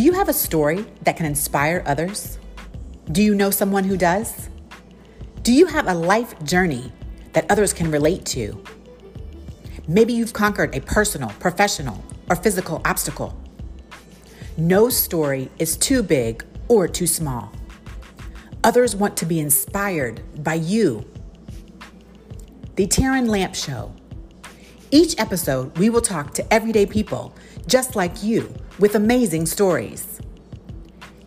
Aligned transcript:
Do 0.00 0.06
you 0.06 0.14
have 0.14 0.30
a 0.30 0.32
story 0.32 0.86
that 1.02 1.18
can 1.18 1.26
inspire 1.26 1.82
others? 1.84 2.38
Do 3.12 3.22
you 3.22 3.34
know 3.34 3.50
someone 3.50 3.84
who 3.84 3.98
does? 3.98 4.48
Do 5.42 5.52
you 5.52 5.66
have 5.66 5.88
a 5.88 5.92
life 5.92 6.42
journey 6.42 6.90
that 7.34 7.44
others 7.50 7.74
can 7.74 7.90
relate 7.90 8.24
to? 8.36 8.64
Maybe 9.86 10.14
you've 10.14 10.32
conquered 10.32 10.74
a 10.74 10.80
personal, 10.80 11.28
professional, 11.38 12.02
or 12.30 12.36
physical 12.36 12.80
obstacle. 12.86 13.38
No 14.56 14.88
story 14.88 15.50
is 15.58 15.76
too 15.76 16.02
big 16.02 16.46
or 16.68 16.88
too 16.88 17.06
small. 17.06 17.52
Others 18.64 18.96
want 18.96 19.18
to 19.18 19.26
be 19.26 19.38
inspired 19.38 20.22
by 20.42 20.54
you. 20.54 21.04
The 22.76 22.86
Taryn 22.86 23.28
Lamp 23.28 23.54
Show. 23.54 23.92
Each 24.90 25.14
episode, 25.18 25.76
we 25.76 25.90
will 25.90 26.00
talk 26.00 26.32
to 26.32 26.54
everyday 26.54 26.86
people 26.86 27.36
just 27.66 27.96
like 27.96 28.22
you 28.22 28.50
with 28.80 28.94
amazing 28.94 29.44
stories. 29.44 30.20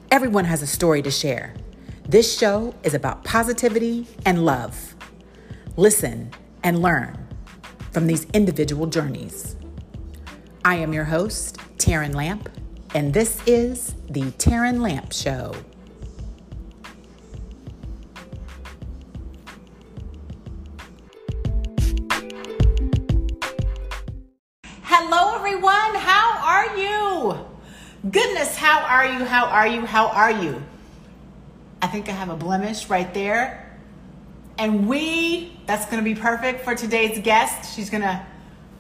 Everyone 0.10 0.46
has 0.46 0.64
a 0.64 0.68
story 0.68 1.04
to 1.04 1.12
share. 1.12 1.54
This 2.10 2.36
show 2.36 2.74
is 2.82 2.96
about 2.96 3.24
positivity 3.24 4.08
and 4.26 4.44
love. 4.44 4.96
Listen 5.78 6.32
and 6.64 6.82
learn 6.82 7.16
from 7.92 8.08
these 8.08 8.26
individual 8.34 8.88
journeys. 8.88 9.56
I 10.66 10.76
am 10.78 10.94
your 10.94 11.04
host, 11.04 11.58
Taryn 11.78 12.16
Lamp, 12.16 12.50
and 12.96 13.14
this 13.14 13.40
is 13.46 13.94
the 14.10 14.24
Taryn 14.32 14.82
Lamp 14.82 15.14
Show. 15.14 15.54
Everyone. 25.54 25.94
How 25.94 26.40
are 26.48 26.78
you? 26.80 28.10
Goodness, 28.10 28.58
how 28.58 28.80
are 28.86 29.06
you? 29.06 29.24
How 29.24 29.46
are 29.46 29.68
you? 29.68 29.86
How 29.86 30.08
are 30.08 30.32
you? 30.32 30.64
I 31.80 31.86
think 31.86 32.10
I 32.10 32.12
have 32.14 32.30
a 32.30 32.36
blemish 32.36 32.90
right 32.90 33.14
there. 33.14 33.80
And 34.58 34.90
we, 34.90 35.56
that's 35.68 35.86
going 35.86 36.04
to 36.04 36.04
be 36.04 36.20
perfect 36.20 36.62
for 36.62 36.74
today's 36.74 37.20
guest. 37.20 37.76
She's 37.76 37.92
going 37.92 38.02
to 38.02 38.26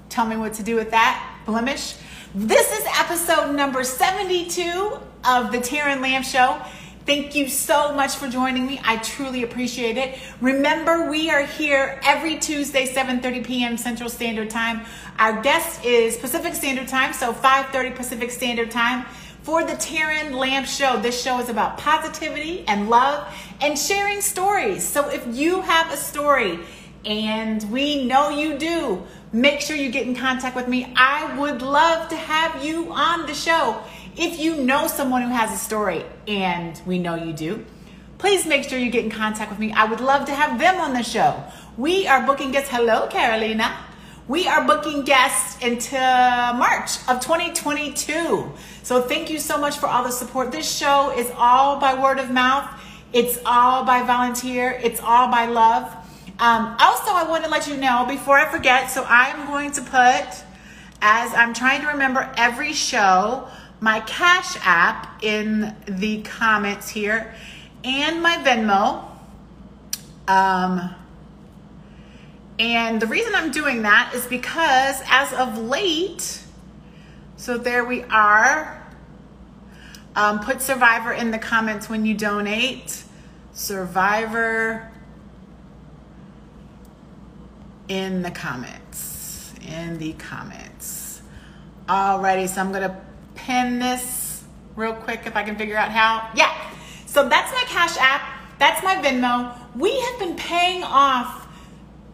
tell 0.09 0.25
me 0.25 0.35
what 0.35 0.53
to 0.53 0.63
do 0.63 0.75
with 0.75 0.89
that 0.89 1.41
blemish. 1.45 1.93
This 2.33 2.71
is 2.71 2.83
episode 2.97 3.55
number 3.55 3.83
72 3.83 4.97
of 5.25 5.51
the 5.51 5.59
Taryn 5.59 6.01
Lamp 6.01 6.25
Show. 6.25 6.59
Thank 7.05 7.35
you 7.35 7.49
so 7.49 7.93
much 7.93 8.15
for 8.15 8.29
joining 8.29 8.65
me. 8.65 8.79
I 8.81 8.95
truly 8.95 9.43
appreciate 9.43 9.97
it. 9.97 10.17
Remember, 10.39 11.09
we 11.09 11.29
are 11.29 11.43
here 11.43 11.99
every 12.01 12.37
Tuesday, 12.37 12.87
7:30 12.87 13.43
p.m. 13.43 13.75
Central 13.75 14.09
Standard 14.09 14.49
Time. 14.49 14.85
Our 15.19 15.41
guest 15.41 15.83
is 15.83 16.15
Pacific 16.15 16.55
Standard 16.55 16.87
Time, 16.87 17.11
so 17.11 17.33
5:30 17.33 17.93
Pacific 17.97 18.31
Standard 18.31 18.71
Time 18.71 19.05
for 19.41 19.65
the 19.65 19.73
Taryn 19.73 20.31
Lamp 20.31 20.65
Show. 20.65 20.95
This 21.01 21.21
show 21.21 21.39
is 21.39 21.49
about 21.49 21.77
positivity 21.77 22.63
and 22.69 22.89
love 22.89 23.27
and 23.59 23.77
sharing 23.77 24.21
stories. 24.21 24.81
So 24.87 25.09
if 25.09 25.27
you 25.27 25.59
have 25.59 25.91
a 25.91 25.97
story, 25.97 26.59
and 27.05 27.69
we 27.69 28.05
know 28.05 28.29
you 28.29 28.57
do, 28.57 29.03
make 29.33 29.59
sure 29.59 29.75
you 29.75 29.91
get 29.91 30.07
in 30.07 30.15
contact 30.15 30.55
with 30.55 30.69
me. 30.69 30.93
I 30.95 31.37
would 31.37 31.61
love 31.61 32.07
to 32.09 32.15
have 32.15 32.63
you 32.63 32.93
on 32.93 33.25
the 33.25 33.33
show. 33.33 33.83
If 34.15 34.39
you 34.39 34.57
know 34.57 34.85
someone 34.85 35.23
who 35.23 35.29
has 35.29 35.51
a 35.51 35.57
story, 35.57 36.05
and 36.27 36.79
we 36.85 36.99
know 36.99 37.15
you 37.15 37.33
do, 37.33 37.65
please 38.19 38.45
make 38.45 38.63
sure 38.63 38.77
you 38.77 38.91
get 38.91 39.03
in 39.03 39.09
contact 39.09 39.49
with 39.49 39.59
me. 39.59 39.71
I 39.71 39.85
would 39.85 40.01
love 40.01 40.25
to 40.27 40.35
have 40.35 40.59
them 40.59 40.79
on 40.79 40.93
the 40.93 41.01
show. 41.01 41.43
We 41.77 42.05
are 42.05 42.23
booking 42.23 42.51
guests. 42.51 42.69
Hello, 42.69 43.07
Carolina. 43.07 43.75
We 44.27 44.47
are 44.47 44.67
booking 44.67 45.03
guests 45.03 45.59
into 45.63 45.95
March 45.95 46.97
of 47.07 47.21
2022. 47.21 48.51
So 48.83 49.01
thank 49.01 49.31
you 49.31 49.39
so 49.39 49.57
much 49.57 49.77
for 49.77 49.87
all 49.87 50.03
the 50.03 50.11
support. 50.11 50.51
This 50.51 50.71
show 50.71 51.11
is 51.17 51.31
all 51.35 51.79
by 51.79 51.99
word 51.99 52.19
of 52.19 52.29
mouth. 52.29 52.69
It's 53.13 53.39
all 53.47 53.83
by 53.83 54.03
volunteer. 54.03 54.79
It's 54.83 55.01
all 55.01 55.31
by 55.31 55.47
love. 55.47 55.91
Um, 56.39 56.75
also, 56.79 57.11
I 57.11 57.25
want 57.27 57.45
to 57.45 57.49
let 57.49 57.67
you 57.67 57.77
know 57.77 58.05
before 58.07 58.37
I 58.37 58.49
forget. 58.51 58.91
So 58.91 59.03
I'm 59.07 59.47
going 59.47 59.71
to 59.71 59.81
put, 59.81 60.45
as 61.01 61.33
I'm 61.33 61.55
trying 61.55 61.81
to 61.81 61.87
remember 61.87 62.31
every 62.37 62.73
show, 62.73 63.49
my 63.83 63.99
Cash 63.99 64.55
App 64.61 65.21
in 65.21 65.75
the 65.85 66.21
comments 66.21 66.87
here 66.87 67.35
and 67.83 68.23
my 68.23 68.37
Venmo. 68.37 69.03
Um, 70.25 70.95
and 72.57 73.01
the 73.01 73.07
reason 73.07 73.35
I'm 73.35 73.51
doing 73.51 73.81
that 73.81 74.13
is 74.15 74.25
because 74.25 75.01
as 75.07 75.33
of 75.33 75.57
late, 75.57 76.41
so 77.35 77.57
there 77.57 77.83
we 77.83 78.03
are. 78.03 78.81
Um, 80.15 80.39
put 80.39 80.61
Survivor 80.61 81.11
in 81.11 81.31
the 81.31 81.39
comments 81.39 81.89
when 81.89 82.05
you 82.05 82.13
donate. 82.13 83.03
Survivor 83.51 84.89
in 87.89 88.21
the 88.21 88.31
comments. 88.31 89.53
In 89.67 89.97
the 89.97 90.13
comments. 90.13 91.21
Alrighty, 91.89 92.47
so 92.47 92.61
I'm 92.61 92.71
gonna 92.71 93.01
pin 93.35 93.79
this 93.79 94.43
real 94.75 94.93
quick 94.93 95.21
if 95.25 95.35
I 95.35 95.43
can 95.43 95.55
figure 95.55 95.77
out 95.77 95.91
how. 95.91 96.29
Yeah, 96.35 96.55
so 97.05 97.27
that's 97.29 97.51
my 97.51 97.63
Cash 97.67 97.97
App. 97.97 98.21
That's 98.59 98.83
my 98.83 98.95
Venmo. 98.95 99.55
We 99.75 99.99
have 99.99 100.19
been 100.19 100.35
paying 100.35 100.83
off 100.83 101.47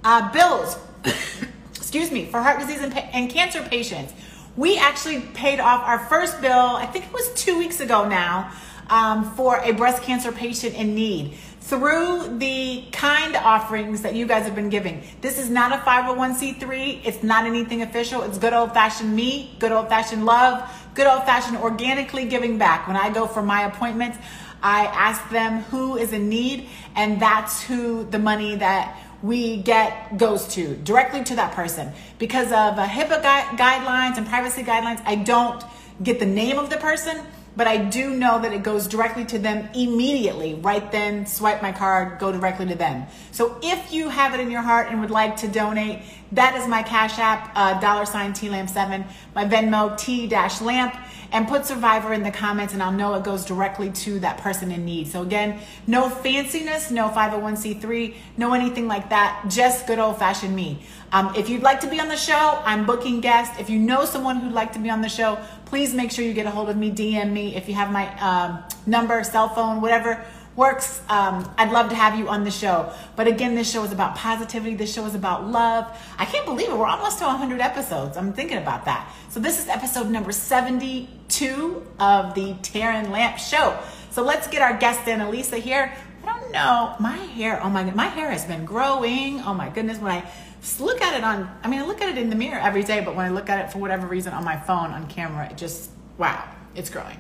uh, 0.04 0.32
bills, 0.32 0.78
excuse 1.76 2.12
me, 2.12 2.26
for 2.26 2.42
heart 2.42 2.60
disease 2.60 2.82
and, 2.82 2.98
and 2.98 3.30
cancer 3.30 3.62
patients. 3.64 4.14
We 4.56 4.78
actually 4.78 5.22
paid 5.22 5.60
off 5.60 5.84
our 5.84 6.00
first 6.00 6.42
bill, 6.42 6.76
I 6.76 6.86
think 6.86 7.06
it 7.06 7.14
was 7.14 7.34
two 7.34 7.58
weeks 7.58 7.80
ago 7.80 8.08
now, 8.08 8.52
um, 8.90 9.32
for 9.36 9.60
a 9.60 9.72
breast 9.72 10.04
cancer 10.04 10.32
patient 10.32 10.76
in 10.76 10.96
need 10.96 11.36
through 11.62 12.40
the 12.40 12.84
kind 12.92 13.36
offerings 13.36 14.02
that 14.02 14.16
you 14.16 14.26
guys 14.26 14.44
have 14.46 14.56
been 14.56 14.70
giving. 14.70 15.04
This 15.22 15.38
is 15.38 15.52
not 15.52 15.72
a 15.72 15.78
501c3. 15.84 17.06
It's 17.06 17.22
not 17.22 17.46
anything 17.46 17.84
official. 17.84 18.24
It's 18.24 18.40
good 18.40 18.54
old 18.54 18.74
fashioned 18.74 19.16
me, 19.16 19.56
good 19.60 19.72
old 19.72 19.88
fashioned 19.88 20.26
love, 20.26 20.68
good 20.94 21.08
old 21.08 21.24
fashioned 21.24 21.58
organically 21.58 22.26
giving 22.26 22.58
back. 22.58 22.88
When 22.88 22.98
I 22.98 23.10
go 23.10 23.28
for 23.28 23.42
my 23.42 23.64
appointments, 23.64 24.18
I 24.62 24.86
ask 24.86 25.30
them 25.30 25.62
who 25.64 25.98
is 25.98 26.12
in 26.12 26.30
need, 26.30 26.68
and 26.96 27.22
that's 27.22 27.64
who 27.64 28.04
the 28.04 28.20
money 28.20 28.56
that 28.58 28.98
we 29.22 29.58
get 29.58 30.18
goes 30.18 30.48
to 30.56 30.76
directly 30.78 31.24
to 31.26 31.36
that 31.36 31.54
person 31.54 31.92
because 32.18 32.48
of 32.48 32.80
uh, 32.80 32.88
HIPAA 32.88 33.22
guidelines 33.58 34.18
and 34.18 34.28
privacy 34.28 34.64
guidelines. 34.64 35.02
I 35.06 35.16
don't 35.16 35.64
get 36.02 36.20
the 36.20 36.26
name 36.26 36.58
of 36.58 36.70
the 36.70 36.78
person, 36.78 37.26
but 37.60 37.68
I 37.68 37.76
do 37.76 38.12
know 38.12 38.42
that 38.42 38.54
it 38.54 38.64
goes 38.64 38.88
directly 38.88 39.26
to 39.26 39.38
them 39.38 39.68
immediately. 39.76 40.54
Right 40.54 40.90
then, 40.94 41.26
swipe 41.26 41.62
my 41.62 41.74
card, 41.74 42.18
go 42.18 42.32
directly 42.32 42.66
to 42.68 42.76
them. 42.76 43.06
So 43.34 43.60
if 43.62 43.92
you 43.92 44.08
have 44.08 44.34
it 44.34 44.40
in 44.40 44.50
your 44.50 44.62
heart 44.62 44.88
and 44.90 45.02
would 45.02 45.12
like 45.12 45.36
to 45.42 45.48
donate, 45.50 46.00
that 46.32 46.56
is 46.56 46.70
my 46.70 46.84
Cash 46.84 47.20
App, 47.20 47.52
uh, 47.56 47.78
dollar 47.82 48.06
sign 48.06 48.32
T 48.32 48.50
Lamp 48.50 48.70
7, 48.70 49.04
my 49.36 49.44
Venmo 49.44 49.98
T 49.98 50.26
dash 50.26 50.62
Lamp 50.62 50.96
and 51.32 51.48
put 51.48 51.66
survivor 51.66 52.14
in 52.14 52.24
the 52.24 52.32
comments 52.32 52.74
and 52.74 52.82
I'll 52.82 52.92
know 52.92 53.14
it 53.16 53.24
goes 53.24 53.46
directly 53.46 53.92
to 53.92 54.20
that 54.20 54.38
person 54.38 54.72
in 54.72 54.86
need. 54.86 55.08
So 55.08 55.22
again, 55.22 55.60
no 55.86 56.10
fanciness, 56.10 56.92
no 56.92 57.10
501c3, 57.10 58.16
no 58.38 58.54
anything 58.54 58.88
like 58.88 59.10
that, 59.10 59.46
just 59.50 59.86
good 59.86 60.00
old 60.00 60.18
fashioned 60.18 60.56
me. 60.56 60.82
Um, 61.12 61.34
if 61.36 61.50
you'd 61.50 61.64
like 61.64 61.80
to 61.82 61.90
be 61.90 62.00
on 62.00 62.08
the 62.08 62.16
show, 62.16 62.62
I'm 62.64 62.86
booking 62.86 63.20
guests. 63.20 63.60
If 63.60 63.70
you 63.70 63.80
know 63.80 64.06
someone 64.06 64.38
who'd 64.38 64.54
like 64.54 64.74
to 64.74 64.80
be 64.80 64.90
on 64.90 65.02
the 65.02 65.10
show, 65.10 65.40
please 65.66 65.94
make 65.94 66.12
sure 66.12 66.24
you 66.24 66.34
get 66.34 66.46
a 66.46 66.52
hold 66.52 66.70
of 66.70 66.78
me, 66.78 66.92
DM 66.92 67.32
me. 67.32 67.56
If 67.56 67.68
you 67.68 67.74
have 67.76 67.92
my 67.92 68.08
um, 68.20 68.64
number, 68.86 69.24
cell 69.24 69.50
phone, 69.50 69.82
whatever, 69.82 70.24
works, 70.56 71.02
um, 71.10 71.50
I'd 71.58 71.72
love 71.72 71.90
to 71.90 71.96
have 71.96 72.20
you 72.20 72.28
on 72.28 72.44
the 72.44 72.52
show. 72.52 72.92
But 73.16 73.28
again, 73.28 73.56
this 73.56 73.72
show 73.72 73.84
is 73.84 73.92
about 73.92 74.16
positivity. 74.16 74.76
This 74.76 74.94
show 74.94 75.06
is 75.06 75.16
about 75.16 75.48
love. 75.48 75.88
I 76.20 76.26
can't 76.26 76.46
believe 76.46 76.70
it. 76.70 76.78
We're 76.78 76.86
almost 76.86 77.20
to 77.20 77.26
100 77.26 77.60
episodes. 77.60 78.18
I'm 78.18 78.34
thinking 78.34 78.58
about 78.58 78.86
that. 78.86 79.12
So 79.30 79.40
this 79.40 79.60
is 79.60 79.68
episode 79.68 80.10
number 80.10 80.32
72 80.32 81.88
of 82.00 82.36
the 82.36 82.54
Taryn 82.56 83.10
Lamp 83.10 83.38
Show. 83.38 83.80
So 84.12 84.22
let's 84.22 84.48
get 84.48 84.62
our 84.62 84.78
guest 84.78 85.08
in, 85.08 85.22
Elisa 85.22 85.58
here. 85.58 85.94
I 86.24 86.40
don't 86.40 86.52
know. 86.52 86.96
My 87.00 87.16
hair, 87.16 87.62
oh 87.64 87.70
my 87.70 87.84
my 87.92 88.08
hair 88.08 88.30
has 88.30 88.46
been 88.46 88.66
growing. 88.66 89.40
Oh 89.42 89.54
my 89.54 89.70
goodness. 89.70 89.98
When 90.00 90.12
I 90.12 90.30
look 90.80 91.02
at 91.02 91.16
it 91.18 91.24
on, 91.24 91.50
I 91.64 91.68
mean, 91.68 91.80
I 91.80 91.86
look 91.86 92.02
at 92.02 92.10
it 92.10 92.18
in 92.18 92.30
the 92.30 92.36
mirror 92.36 92.60
every 92.60 92.84
day, 92.84 93.02
but 93.02 93.16
when 93.16 93.26
I 93.26 93.30
look 93.30 93.50
at 93.50 93.64
it 93.66 93.72
for 93.72 93.80
whatever 93.80 94.08
reason 94.08 94.34
on 94.34 94.44
my 94.44 94.58
phone 94.58 94.92
on 94.92 95.08
camera, 95.08 95.50
it 95.50 95.58
just, 95.58 95.92
wow, 96.18 96.44
it's 96.76 96.90
growing. 96.90 97.20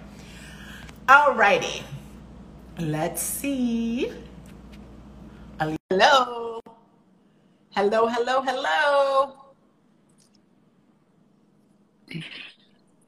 Alrighty. 1.08 1.84
Let's 2.80 3.22
see. 3.22 4.14
Hello. 5.60 6.62
Hello, 7.72 8.08
hello, 8.08 8.42
hello. 8.42 9.36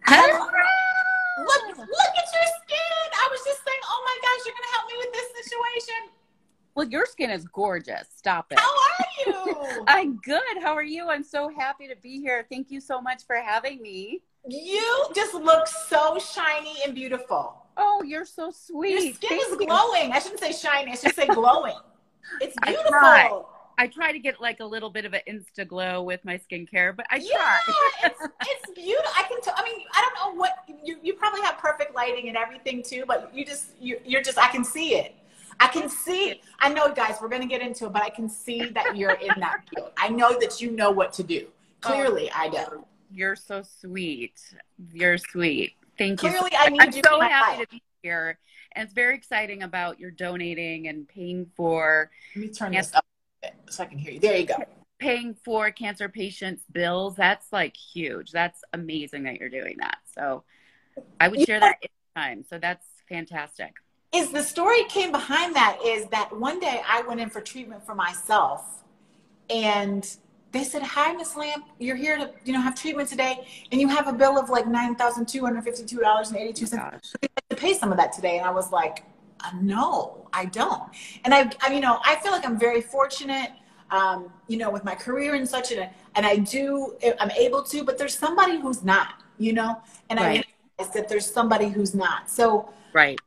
Hello. 0.06 0.48
Look, 1.38 1.78
look 1.78 2.14
at 2.18 2.28
your 2.34 2.48
skin. 2.62 3.08
I 3.14 3.28
was 3.32 3.42
just 3.46 3.62
saying, 3.64 3.84
oh 3.86 4.02
my 4.06 4.18
gosh, 4.22 4.46
you're 4.46 4.56
gonna 4.56 4.74
help 4.74 4.88
me 4.88 4.96
with 4.98 5.12
this 5.14 5.30
situation. 5.46 6.21
Well, 6.76 6.88
your 6.88 7.06
skin 7.06 7.30
is 7.30 7.46
gorgeous. 7.46 8.08
Stop 8.16 8.52
it. 8.52 8.60
How 8.60 8.70
are 8.70 9.06
you? 9.26 9.84
I'm 9.88 10.18
good. 10.18 10.42
How 10.62 10.74
are 10.74 10.84
you? 10.84 11.10
I'm 11.10 11.24
so 11.24 11.50
happy 11.50 11.88
to 11.88 11.96
be 11.98 12.20
here. 12.22 12.46
Thank 12.50 12.72
you 12.72 12.80
so 12.80 13.02
much 13.02 13.26
for 13.26 13.36
having 13.36 13.82
me. 13.82 14.22
You 14.48 15.06
just 15.14 15.34
look 15.34 15.68
so 15.68 16.18
shiny 16.18 16.76
and 16.86 16.96
beautiful. 16.96 17.58
Oh, 17.78 18.04
you're 18.04 18.26
so 18.26 18.52
sweet. 18.52 18.92
Your 18.92 19.14
skin 19.14 19.30
Thank 19.30 19.44
is 19.44 19.50
you. 19.60 19.68
glowing. 19.68 20.12
I 20.12 20.20
shouldn't 20.20 20.40
say 20.40 20.52
shiny. 20.52 20.92
I 20.92 20.96
should 20.96 21.14
say 21.14 21.28
glowing. 21.34 21.76
It's 22.40 22.58
I 22.64 22.68
beautiful. 22.68 22.90
try. 22.92 23.42
I 23.78 23.88
try 23.88 24.12
to 24.12 24.20
get 24.20 24.40
like 24.40 24.60
a 24.60 24.66
little 24.66 24.90
bit 24.90 25.06
of 25.06 25.14
an 25.14 25.22
insta 25.28 25.68
glow 25.68 26.04
with 26.04 26.24
my 26.24 26.38
skincare, 26.38 26.96
but 26.96 27.06
I 27.10 27.18
Yeah, 27.18 27.38
try. 27.38 27.60
it's, 28.04 28.22
it's 28.48 28.72
beautiful. 28.76 29.12
I 29.16 29.24
can 29.24 29.42
tell. 29.42 29.54
I 29.58 29.64
mean, 29.64 29.86
I 29.94 30.02
don't 30.02 30.36
know 30.36 30.40
what 30.40 30.52
you, 30.84 30.98
you 31.02 31.14
probably 31.14 31.42
have 31.42 31.58
perfect 31.58 31.96
lighting 31.96 32.28
and 32.28 32.38
everything 32.38 32.84
too, 32.84 33.06
but 33.08 33.32
you 33.34 33.46
just 33.46 33.70
you, 33.80 34.00
you're 34.06 34.22
just 34.22 34.38
I 34.38 34.50
can 34.50 34.64
see 34.64 34.96
it. 34.96 35.16
I 35.60 35.68
can 35.68 35.90
see. 35.90 36.42
I 36.60 36.70
know, 36.74 36.92
guys, 36.94 37.18
we're 37.22 37.30
gonna 37.30 37.46
get 37.48 37.62
into 37.62 37.86
it, 37.86 37.94
but 37.94 38.02
I 38.02 38.10
can 38.10 38.28
see 38.30 38.66
that 38.70 38.96
you're 38.96 39.12
in 39.12 39.32
that 39.40 39.62
field. 39.70 39.92
I 39.98 40.10
know 40.10 40.38
that 40.40 40.62
you 40.62 40.72
know 40.72 40.92
what 40.92 41.14
to 41.14 41.24
do. 41.24 41.48
Oh, 41.84 41.88
Clearly, 41.90 42.30
I 42.36 42.50
do. 42.50 42.86
You're 43.12 43.36
so 43.36 43.62
sweet. 43.64 44.40
You're 44.94 45.18
sweet. 45.18 45.74
Thank 45.98 46.24
you. 46.24 46.30
so 46.32 46.38
Clearly, 46.40 46.52
I 46.58 46.70
need 46.70 46.82
I'm 46.82 46.94
you 46.94 47.02
so 47.04 47.14
in 47.16 47.20
my 47.20 47.28
happy 47.28 47.58
life. 47.60 47.70
to 47.70 47.76
be 47.76 47.82
here. 48.04 48.40
And 48.74 48.86
it's 48.86 48.94
very 48.94 49.16
exciting 49.16 49.64
about 49.64 50.00
your 50.00 50.12
donating 50.12 50.88
and 50.88 51.08
paying 51.08 51.46
for 51.56 52.10
Let 52.36 52.42
me 52.42 52.50
turn 52.50 52.72
Yes. 52.74 52.88
this 52.88 52.96
up 52.96 53.06
so 53.70 53.84
I 53.84 53.86
can 53.88 53.98
hear 53.98 54.14
you. 54.14 54.20
There 54.20 54.38
you 54.38 54.46
go. 54.46 54.56
paying 55.00 55.34
for 55.44 55.72
cancer 55.72 56.08
patients' 56.08 56.64
bills. 56.72 57.16
That's 57.16 57.52
like 57.52 57.76
huge. 57.76 58.32
That's 58.32 58.62
amazing 58.74 59.24
that 59.24 59.40
you're 59.40 59.50
doing 59.50 59.76
that. 59.80 59.98
So 60.16 60.44
I 61.20 61.28
would 61.28 61.42
share 61.42 61.60
that 61.60 61.78
anytime. 62.16 62.44
So 62.50 62.58
that's 62.60 62.86
fantastic. 63.10 63.74
Is 64.14 64.32
the 64.32 64.44
story 64.44 64.84
came 64.86 65.12
behind 65.12 65.56
that 65.56 65.78
is 65.86 66.06
that 66.08 66.36
one 66.38 66.60
day 66.60 66.82
I 66.88 67.02
went 67.04 67.22
in 67.22 67.30
for 67.30 67.40
treatment 67.42 67.86
for 67.86 67.96
myself 67.96 68.84
and 69.50 70.18
they 70.52 70.66
said, 70.66 70.82
Hi, 70.82 71.14
Miss 71.14 71.38
Lamp, 71.38 71.66
you're 71.80 71.96
here 71.96 72.18
to, 72.18 72.30
you 72.44 72.52
know, 72.52 72.60
have 72.60 72.76
treatment 72.76 73.08
today 73.08 73.48
and 73.72 73.80
you 73.80 73.88
have 73.88 74.08
a 74.08 74.14
bill 74.14 74.38
of 74.38 74.50
like 74.50 74.68
nine 74.68 74.96
thousand 74.96 75.28
two 75.28 75.46
hundred 75.46 75.64
fifty 75.64 75.86
two 75.86 76.00
dollars 76.00 76.30
and 76.30 76.38
eighty 76.38 76.52
two 76.52 76.66
cents 76.66 77.14
Gosh. 77.14 77.30
to 77.50 77.56
pay 77.56 77.74
some 77.74 77.92
of 77.92 77.98
that 77.98 78.12
today. 78.12 78.38
And 78.38 78.46
I 78.46 78.52
was 78.52 78.72
like, 78.72 79.04
uh, 79.40 79.52
no, 79.62 80.28
I 80.34 80.46
don't. 80.46 80.84
And 81.24 81.34
I, 81.34 81.50
I, 81.62 81.74
you 81.74 81.80
know, 81.80 82.00
I 82.04 82.16
feel 82.18 82.34
like 82.34 82.46
I'm 82.46 82.60
very 82.60 82.82
fortunate, 82.82 83.52
um, 83.92 84.30
you 84.48 84.58
know, 84.58 84.70
with 84.70 84.84
my 84.84 84.94
career 84.94 85.36
and 85.36 85.48
such, 85.48 85.72
and, 85.72 85.90
and 86.16 86.26
I 86.26 86.36
do, 86.38 86.96
I'm 87.20 87.32
able 87.32 87.64
to, 87.64 87.84
but 87.86 87.98
there's 87.98 88.18
somebody 88.18 88.60
who's 88.60 88.84
not, 88.84 89.24
you 89.38 89.54
know, 89.54 89.82
and 90.10 90.20
I 90.20 90.44
realize 90.80 90.94
that 90.94 91.08
there's 91.08 91.26
somebody 91.26 91.70
who's 91.70 91.96
not. 91.96 92.30
So 92.30 92.74
Right. 92.94 93.20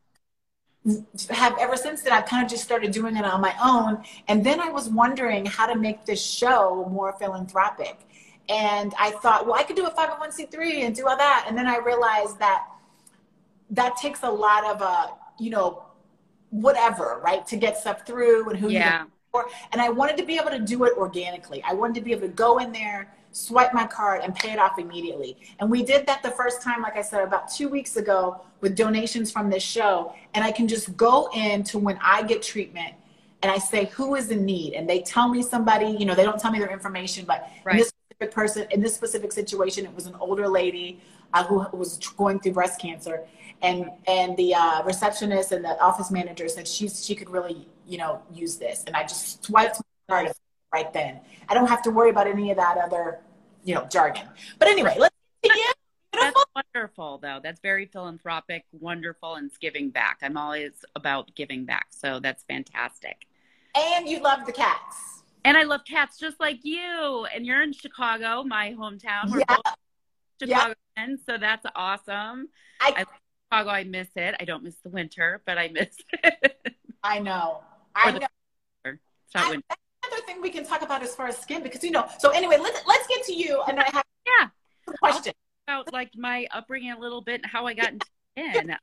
Have 1.30 1.56
ever 1.58 1.76
since 1.76 2.02
then, 2.02 2.12
I've 2.12 2.26
kind 2.26 2.44
of 2.44 2.50
just 2.50 2.62
started 2.62 2.90
doing 2.90 3.16
it 3.16 3.24
on 3.24 3.40
my 3.40 3.54
own. 3.62 4.04
And 4.28 4.44
then 4.44 4.60
I 4.60 4.68
was 4.68 4.88
wondering 4.88 5.46
how 5.46 5.66
to 5.66 5.76
make 5.78 6.04
this 6.04 6.22
show 6.22 6.86
more 6.90 7.12
philanthropic. 7.12 7.98
And 8.48 8.92
I 8.98 9.12
thought, 9.12 9.46
well, 9.46 9.54
I 9.54 9.62
could 9.62 9.76
do 9.76 9.86
a 9.86 9.90
501c3 9.90 10.84
and 10.84 10.94
do 10.94 11.06
all 11.08 11.16
that. 11.16 11.46
And 11.48 11.56
then 11.56 11.66
I 11.66 11.78
realized 11.78 12.38
that 12.40 12.66
that 13.70 13.96
takes 13.96 14.22
a 14.22 14.30
lot 14.30 14.64
of, 14.66 14.82
uh, 14.82 15.06
you 15.38 15.50
know, 15.50 15.84
whatever, 16.50 17.20
right, 17.24 17.46
to 17.46 17.56
get 17.56 17.78
stuff 17.78 18.06
through 18.06 18.50
and 18.50 18.58
who 18.58 18.68
you 18.68 18.78
Yeah. 18.78 19.06
And 19.72 19.80
I 19.80 19.88
wanted 19.88 20.16
to 20.18 20.24
be 20.24 20.36
able 20.36 20.50
to 20.50 20.60
do 20.60 20.84
it 20.84 20.92
organically. 20.96 21.62
I 21.66 21.72
wanted 21.72 21.94
to 21.96 22.00
be 22.02 22.12
able 22.12 22.28
to 22.28 22.34
go 22.34 22.58
in 22.58 22.70
there, 22.70 23.12
swipe 23.34 23.74
my 23.74 23.84
card, 23.84 24.22
and 24.22 24.32
pay 24.32 24.52
it 24.52 24.58
off 24.60 24.78
immediately. 24.78 25.36
And 25.58 25.68
we 25.68 25.82
did 25.82 26.06
that 26.06 26.22
the 26.22 26.30
first 26.30 26.62
time, 26.62 26.82
like 26.82 26.96
I 26.96 27.02
said, 27.02 27.22
about 27.22 27.50
two 27.50 27.68
weeks 27.68 27.96
ago 27.96 28.40
with 28.60 28.76
donations 28.76 29.32
from 29.32 29.50
this 29.50 29.62
show. 29.62 30.14
And 30.34 30.44
I 30.44 30.52
can 30.52 30.68
just 30.68 30.96
go 30.96 31.28
into 31.34 31.78
when 31.78 31.98
I 32.00 32.22
get 32.22 32.42
treatment 32.42 32.94
and 33.42 33.50
I 33.50 33.58
say, 33.58 33.86
who 33.86 34.14
is 34.14 34.30
in 34.30 34.44
need? 34.44 34.74
And 34.74 34.88
they 34.88 35.00
tell 35.00 35.28
me 35.28 35.42
somebody, 35.42 35.86
you 35.86 36.06
know, 36.06 36.14
they 36.14 36.22
don't 36.22 36.38
tell 36.38 36.52
me 36.52 36.60
their 36.60 36.72
information, 36.72 37.24
but 37.26 37.50
Right. 37.64 37.72
in 37.72 37.78
this 37.80 37.88
specific 37.88 38.34
person, 38.34 38.66
in 38.70 38.80
this 38.80 38.94
specific 38.94 39.32
situation, 39.32 39.84
it 39.84 39.94
was 39.94 40.06
an 40.06 40.14
older 40.20 40.48
lady 40.48 41.00
uh, 41.32 41.42
who 41.44 41.66
was 41.76 41.98
going 42.16 42.38
through 42.38 42.52
breast 42.52 42.80
cancer. 42.80 43.26
And, 43.62 43.90
and 44.06 44.36
the 44.36 44.54
uh, 44.54 44.84
receptionist 44.84 45.50
and 45.50 45.64
the 45.64 45.78
office 45.80 46.10
manager 46.12 46.48
said 46.48 46.68
she's, 46.68 47.04
she 47.04 47.16
could 47.16 47.28
really, 47.28 47.66
you 47.86 47.98
know, 47.98 48.22
use 48.32 48.56
this. 48.56 48.84
And 48.86 48.94
I 48.94 49.02
just 49.02 49.44
swiped 49.44 49.80
my 50.08 50.22
card 50.22 50.32
right 50.72 50.92
then. 50.92 51.20
I 51.48 51.54
don't 51.54 51.68
have 51.68 51.82
to 51.82 51.90
worry 51.90 52.10
about 52.10 52.26
any 52.26 52.50
of 52.50 52.56
that 52.56 52.78
other, 52.78 53.20
you 53.64 53.74
know, 53.74 53.86
jargon. 53.86 54.28
But 54.58 54.68
anyway, 54.68 54.96
let's 54.98 55.14
to. 55.42 55.74
That's 56.12 56.44
wonderful, 56.54 57.18
though. 57.18 57.40
That's 57.42 57.60
very 57.60 57.86
philanthropic, 57.86 58.64
wonderful, 58.72 59.34
and 59.34 59.48
it's 59.48 59.58
giving 59.58 59.90
back. 59.90 60.18
I'm 60.22 60.36
always 60.36 60.70
about 60.94 61.34
giving 61.34 61.64
back. 61.64 61.86
So 61.90 62.20
that's 62.20 62.44
fantastic. 62.44 63.26
And 63.74 64.08
you 64.08 64.20
love 64.22 64.46
the 64.46 64.52
cats. 64.52 65.22
And 65.44 65.56
I 65.56 65.64
love 65.64 65.80
cats 65.84 66.16
just 66.18 66.38
like 66.38 66.60
you. 66.64 67.26
And 67.34 67.44
you're 67.44 67.62
in 67.62 67.72
Chicago, 67.72 68.44
my 68.44 68.74
hometown. 68.78 69.30
We're 69.30 69.40
Yeah. 69.40 69.56
both 69.56 69.74
Chicagoans, 70.40 71.20
so 71.26 71.36
that's 71.38 71.66
awesome. 71.74 72.48
I, 72.80 73.04
Chicago, 73.50 73.70
I 73.70 73.84
miss 73.84 74.08
it. 74.14 74.36
I 74.38 74.44
don't 74.44 74.62
miss 74.62 74.76
the 74.84 74.90
winter, 74.90 75.42
but 75.44 75.58
I 75.58 75.68
miss 75.68 75.96
it. 76.12 76.76
I 77.02 77.18
know. 77.18 77.62
I 77.94 78.12
know. 78.12 78.26
It's 78.84 79.34
not 79.34 79.46
I, 79.46 79.50
winter. 79.50 79.66
Another 80.08 80.22
thing 80.26 80.40
we 80.40 80.50
can 80.50 80.64
talk 80.64 80.82
about 80.82 81.02
as 81.02 81.14
far 81.14 81.26
as 81.26 81.38
skin 81.38 81.62
because 81.62 81.82
you 81.84 81.90
know. 81.90 82.06
So 82.18 82.30
anyway, 82.30 82.56
let's 82.60 82.80
let's 82.86 83.06
get 83.06 83.24
to 83.26 83.34
you, 83.34 83.62
and 83.68 83.78
I 83.80 83.84
have 83.92 84.04
Yeah. 84.26 84.48
a 84.88 84.98
question. 84.98 85.32
about 85.66 85.92
like 85.92 86.10
my 86.16 86.46
upbringing 86.52 86.92
a 86.92 86.98
little 86.98 87.22
bit 87.22 87.40
and 87.42 87.46
how 87.50 87.66
I 87.66 87.72
got 87.74 87.92
into 87.94 88.06
skin 88.38 88.76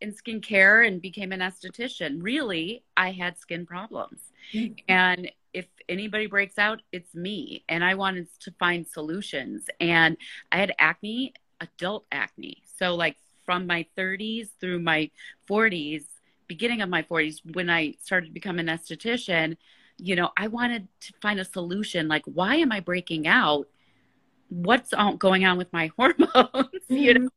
in 0.00 0.12
skincare 0.12 0.86
and 0.86 1.00
became 1.00 1.32
an 1.32 1.40
esthetician. 1.40 2.18
Really, 2.20 2.82
I 2.96 3.10
had 3.12 3.38
skin 3.38 3.64
problems. 3.64 4.20
Mhm. 4.52 4.82
And 4.88 5.30
if 5.54 5.66
anybody 5.88 6.26
breaks 6.26 6.58
out, 6.58 6.82
it's 6.92 7.14
me. 7.14 7.64
And 7.68 7.82
I 7.84 7.94
wanted 7.94 8.28
to 8.40 8.50
find 8.58 8.86
solutions. 8.86 9.66
And 9.80 10.16
I 10.52 10.58
had 10.58 10.74
acne, 10.78 11.32
adult 11.60 12.04
acne. 12.12 12.62
So 12.76 12.94
like 12.96 13.16
from 13.46 13.66
my 13.66 13.86
30s 13.96 14.50
through 14.60 14.80
my 14.80 15.10
40s, 15.48 16.04
beginning 16.48 16.82
of 16.82 16.88
my 16.90 17.02
40s, 17.02 17.40
when 17.54 17.70
I 17.70 17.94
started 18.02 18.26
to 18.26 18.32
become 18.32 18.58
an 18.58 18.66
esthetician, 18.66 19.56
you 19.98 20.16
know, 20.16 20.30
I 20.36 20.48
wanted 20.48 20.88
to 21.02 21.12
find 21.22 21.40
a 21.40 21.44
solution. 21.44 22.08
Like, 22.08 22.24
why 22.26 22.56
am 22.56 22.72
I 22.72 22.80
breaking 22.80 23.26
out? 23.26 23.68
What's 24.48 24.92
going 25.18 25.44
on 25.44 25.58
with 25.58 25.72
my 25.72 25.88
hormones? 25.96 26.84
You 26.88 27.14
know, 27.14 27.28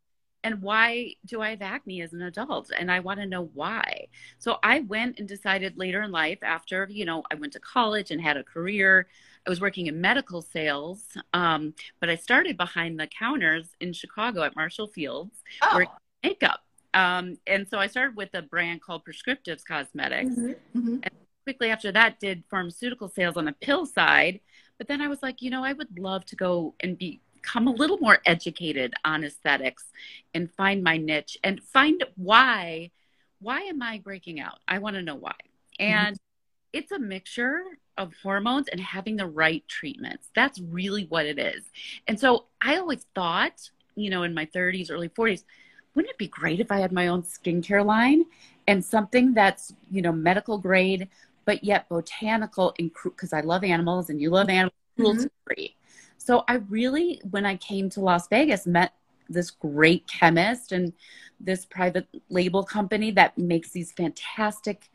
and 0.43 0.61
why 0.61 1.15
do 1.25 1.41
I 1.41 1.51
have 1.51 1.61
acne 1.61 2.01
as 2.01 2.13
an 2.13 2.21
adult? 2.21 2.71
And 2.77 2.91
I 2.91 2.99
want 2.99 3.19
to 3.19 3.25
know 3.25 3.49
why. 3.53 4.07
So 4.39 4.59
I 4.63 4.81
went 4.81 5.19
and 5.19 5.27
decided 5.27 5.77
later 5.77 6.03
in 6.03 6.11
life, 6.11 6.39
after, 6.43 6.87
you 6.89 7.05
know, 7.05 7.23
I 7.31 7.35
went 7.35 7.53
to 7.53 7.59
college 7.59 8.11
and 8.11 8.21
had 8.21 8.37
a 8.37 8.43
career. 8.43 9.07
I 9.45 9.49
was 9.49 9.61
working 9.61 9.87
in 9.87 9.99
medical 9.99 10.41
sales, 10.41 11.05
um, 11.33 11.73
but 11.99 12.09
I 12.09 12.15
started 12.15 12.57
behind 12.57 12.99
the 12.99 13.07
counters 13.07 13.69
in 13.81 13.93
Chicago 13.93 14.43
at 14.43 14.55
Marshall 14.55 14.87
Field's 14.87 15.43
Oh. 15.61 15.85
makeup. 16.23 16.61
Um, 16.93 17.37
and 17.45 17.67
so 17.69 17.77
I 17.79 17.87
started 17.87 18.15
with 18.15 18.29
a 18.33 18.41
brand 18.41 18.81
called 18.81 19.03
Prescriptives 19.05 19.63
Cosmetics 19.65 20.35
Mhm, 20.35 20.55
mhm. 20.75 21.03
Quickly 21.47 21.69
after 21.69 21.93
that 21.93 22.19
did 22.19 22.43
pharmaceutical 22.49 23.07
sales 23.07 23.37
on 23.37 23.45
the 23.45 23.53
pill 23.53 23.85
side. 23.85 24.41
But 24.77 24.89
then 24.89 24.99
i 24.99 25.07
was 25.07 25.23
like 25.23 25.41
you 25.41 25.49
know 25.49 25.63
i 25.63 25.71
would 25.71 25.97
love 25.97 26.25
to 26.25 26.35
go 26.35 26.75
and 26.81 26.97
become 26.97 27.67
a 27.67 27.71
little 27.71 27.97
more 27.99 28.19
educated 28.25 28.93
on 29.05 29.23
aesthetics 29.23 29.85
and 30.33 30.51
find 30.51 30.83
my 30.83 30.97
niche 30.97 31.37
and 31.45 31.63
find 31.63 32.03
why 32.17 32.91
why 33.39 33.61
am 33.61 33.81
i 33.81 33.99
breaking 33.99 34.41
out? 34.41 34.59
I 34.67 34.79
want 34.79 34.97
to 34.97 35.01
know 35.01 35.15
why. 35.15 35.39
Mm-hmm. 35.79 35.83
And 35.83 36.19
it's 36.73 36.91
a 36.91 36.99
mixture 36.99 37.63
of 37.97 38.11
hormones 38.21 38.67
and 38.67 38.81
having 38.81 39.15
the 39.15 39.25
right 39.25 39.65
treatments. 39.69 40.27
That's 40.35 40.59
really 40.59 41.05
what 41.05 41.25
it 41.25 41.39
is. 41.39 41.63
And 42.09 42.19
so 42.19 42.47
i 42.61 42.75
always 42.75 43.05
thought 43.15 43.69
you 43.95 44.09
know 44.09 44.23
in 44.23 44.33
my 44.33 44.45
30s 44.47 44.91
early 44.91 45.07
40s 45.07 45.45
wouldn't 45.95 46.11
it 46.11 46.17
be 46.17 46.27
great 46.27 46.59
if 46.59 46.71
i 46.73 46.79
had 46.79 46.91
my 46.91 47.07
own 47.07 47.23
skincare 47.23 47.85
line 47.85 48.25
and 48.67 48.83
something 48.83 49.33
that's 49.33 49.73
you 49.89 50.01
know 50.01 50.11
medical 50.11 50.57
grade 50.57 51.07
but 51.47 51.63
yet 51.63 51.87
botanical 51.87 52.75
and 52.77 52.91
because 53.03 53.31
I 53.31 53.39
love 53.39 53.63
animals 53.63 54.09
and 54.09 54.21
you 54.21 54.29
love 54.29 54.49
animals 54.49 54.73
cruelty 54.97 55.29
free. 55.45 55.75
So 56.17 56.43
I 56.49 56.55
really, 56.55 57.21
when 57.31 57.45
I 57.45 57.55
came 57.55 57.89
to 57.91 58.01
Las 58.01 58.27
Vegas, 58.27 58.67
met 58.67 58.91
this 59.29 59.49
great 59.49 60.05
chemist 60.07 60.73
and 60.73 60.91
this 61.39 61.65
private 61.65 62.05
label 62.29 62.63
company 62.63 63.11
that 63.11 63.37
makes 63.37 63.71
these 63.71 63.93
fantastic 63.93 64.89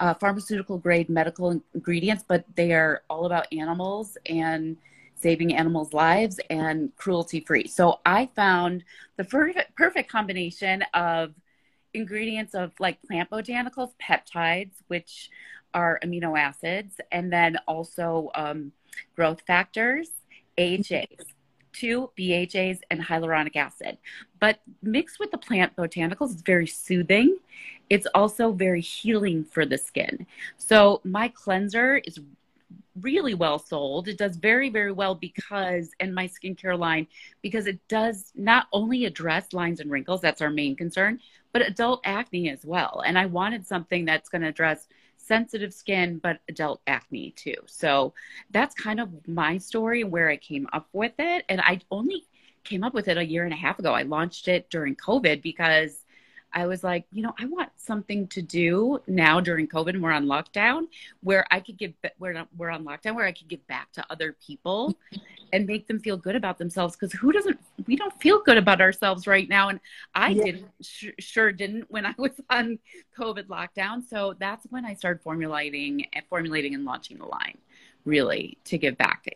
uh, 0.00 0.14
pharmaceutical 0.14 0.76
grade 0.76 1.08
medical 1.08 1.62
ingredients, 1.72 2.24
but 2.26 2.44
they 2.56 2.72
are 2.72 3.02
all 3.08 3.24
about 3.24 3.46
animals 3.52 4.18
and 4.26 4.76
saving 5.14 5.54
animals' 5.54 5.92
lives 5.92 6.40
and 6.50 6.90
cruelty 6.96 7.44
free. 7.46 7.68
So 7.68 8.00
I 8.04 8.28
found 8.34 8.82
the 9.16 9.24
perfect, 9.24 9.76
perfect 9.76 10.10
combination 10.10 10.82
of 10.94 11.32
ingredients 11.94 12.54
of 12.54 12.72
like 12.80 13.00
plant 13.02 13.30
botanicals, 13.30 13.92
peptides, 14.02 14.72
which 14.88 15.30
are 15.74 15.98
amino 16.02 16.38
acids, 16.38 17.00
and 17.10 17.32
then 17.32 17.58
also 17.66 18.30
um, 18.34 18.72
growth 19.16 19.42
factors, 19.46 20.10
AHAs, 20.58 21.26
two 21.72 22.10
BHAs, 22.18 22.80
and 22.90 23.00
hyaluronic 23.00 23.56
acid. 23.56 23.98
But 24.40 24.60
mixed 24.82 25.18
with 25.18 25.30
the 25.30 25.38
plant 25.38 25.74
botanicals, 25.76 26.32
it's 26.32 26.42
very 26.42 26.66
soothing. 26.66 27.38
It's 27.90 28.06
also 28.14 28.52
very 28.52 28.80
healing 28.80 29.44
for 29.44 29.66
the 29.66 29.78
skin. 29.78 30.26
So 30.56 31.00
my 31.04 31.28
cleanser 31.28 31.96
is 31.96 32.18
really 33.00 33.34
well 33.34 33.58
sold. 33.58 34.08
It 34.08 34.18
does 34.18 34.36
very, 34.36 34.68
very 34.68 34.92
well 34.92 35.14
because, 35.14 35.90
and 36.00 36.14
my 36.14 36.28
skincare 36.28 36.78
line, 36.78 37.06
because 37.40 37.66
it 37.66 37.86
does 37.88 38.32
not 38.34 38.66
only 38.72 39.06
address 39.06 39.52
lines 39.52 39.80
and 39.80 39.90
wrinkles, 39.90 40.20
that's 40.20 40.42
our 40.42 40.50
main 40.50 40.76
concern, 40.76 41.20
but 41.52 41.66
adult 41.66 42.00
acne 42.04 42.50
as 42.50 42.64
well. 42.64 43.02
And 43.06 43.18
I 43.18 43.26
wanted 43.26 43.66
something 43.66 44.04
that's 44.04 44.28
going 44.28 44.42
to 44.42 44.48
address 44.48 44.88
sensitive 45.32 45.72
skin, 45.72 46.18
but 46.22 46.40
adult 46.50 46.82
acne 46.86 47.30
too. 47.30 47.54
So 47.64 48.12
that's 48.50 48.74
kind 48.74 49.00
of 49.00 49.08
my 49.26 49.56
story 49.56 50.04
where 50.04 50.28
I 50.28 50.36
came 50.36 50.68
up 50.74 50.88
with 50.92 51.14
it. 51.18 51.46
And 51.48 51.58
I 51.62 51.80
only 51.90 52.26
came 52.64 52.84
up 52.84 52.92
with 52.92 53.08
it 53.08 53.16
a 53.16 53.24
year 53.24 53.44
and 53.44 53.52
a 53.54 53.56
half 53.56 53.78
ago. 53.78 53.94
I 53.94 54.02
launched 54.02 54.46
it 54.46 54.68
during 54.68 54.94
COVID 54.94 55.40
because 55.40 56.04
I 56.52 56.66
was 56.66 56.84
like, 56.84 57.06
you 57.10 57.22
know, 57.22 57.32
I 57.40 57.46
want 57.46 57.70
something 57.76 58.28
to 58.28 58.42
do 58.42 59.00
now 59.06 59.40
during 59.40 59.66
COVID 59.66 59.94
and 59.94 60.02
we're 60.02 60.12
on 60.12 60.26
lockdown 60.26 60.88
where 61.22 61.46
I 61.50 61.60
could 61.60 61.78
give, 61.78 61.94
we're 62.18 62.34
on 62.34 62.84
lockdown, 62.84 63.14
where 63.14 63.24
I 63.24 63.32
could 63.32 63.48
give 63.48 63.66
back 63.68 63.90
to 63.92 64.04
other 64.10 64.36
people 64.46 64.94
and 65.54 65.66
make 65.66 65.86
them 65.86 65.98
feel 65.98 66.18
good 66.18 66.36
about 66.36 66.58
themselves. 66.58 66.94
Cause 66.94 67.10
who 67.12 67.32
doesn't, 67.32 67.58
we 67.86 67.96
don't 67.96 68.18
feel 68.20 68.42
good 68.42 68.58
about 68.58 68.80
ourselves 68.80 69.26
right 69.26 69.48
now. 69.48 69.68
And 69.68 69.80
I 70.14 70.30
yeah. 70.30 70.44
didn't, 70.44 70.66
sh- 70.80 71.10
sure 71.18 71.52
didn't 71.52 71.90
when 71.90 72.06
I 72.06 72.14
was 72.18 72.32
on 72.50 72.78
COVID 73.18 73.46
lockdown. 73.46 74.02
So 74.08 74.34
that's 74.38 74.66
when 74.70 74.84
I 74.84 74.94
started 74.94 75.22
formulating 75.22 76.06
and 76.12 76.24
formulating 76.28 76.74
and 76.74 76.84
launching 76.84 77.18
the 77.18 77.26
line 77.26 77.58
really 78.04 78.58
to 78.64 78.78
give 78.78 78.96
back. 78.96 79.26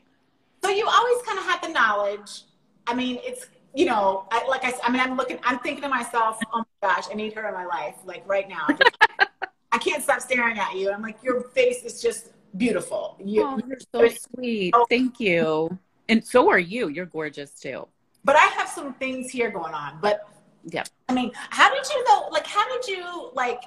So 0.65 0.71
you 0.71 0.88
always 0.88 1.23
kind 1.23 1.38
of 1.38 1.45
had 1.45 1.62
the 1.62 1.69
knowledge. 1.69 2.43
I 2.87 2.95
mean, 2.95 3.19
it's 3.23 3.47
you 3.76 3.85
know, 3.85 4.26
I, 4.31 4.47
like 4.49 4.65
I, 4.65 4.73
I 4.83 4.91
mean, 4.91 5.00
I'm 5.00 5.17
looking, 5.17 5.38
I'm 5.45 5.59
thinking 5.59 5.83
to 5.83 5.88
myself, 5.88 6.38
oh 6.53 6.65
my 6.83 6.88
gosh, 6.88 7.05
I 7.11 7.15
need 7.15 7.35
her 7.35 7.47
in 7.47 7.53
my 7.53 7.67
life, 7.67 7.97
like 8.07 8.26
right 8.26 8.49
now. 8.49 8.67
I 9.73 9.79
can't 9.79 10.03
stop 10.03 10.23
staring 10.23 10.59
at 10.59 10.75
you. 10.75 10.91
I'm 10.91 11.03
like, 11.03 11.23
your 11.23 11.43
face 11.50 11.83
is 11.85 12.00
just 12.00 12.31
beautiful. 12.57 13.19
You, 13.23 13.43
oh, 13.43 13.61
you're 13.67 13.79
so 13.95 14.09
sweet. 14.09 14.73
Oh. 14.75 14.87
Thank 14.88 15.21
you. 15.21 15.79
And 16.09 16.26
so 16.26 16.49
are 16.49 16.59
you. 16.59 16.88
You're 16.88 17.05
gorgeous 17.05 17.50
too. 17.50 17.87
But 18.26 18.37
I 18.37 18.45
have 18.59 18.68
some 18.68 18.92
things 18.95 19.30
here 19.30 19.50
going 19.50 19.73
on. 19.73 19.99
But 20.02 20.28
yeah, 20.64 20.85
I 21.09 21.14
mean, 21.14 21.30
how 21.50 21.73
did 21.73 21.88
you 21.88 22.04
know? 22.04 22.28
Like, 22.30 22.47
how 22.47 22.66
did 22.68 22.87
you 22.87 23.30
like? 23.35 23.62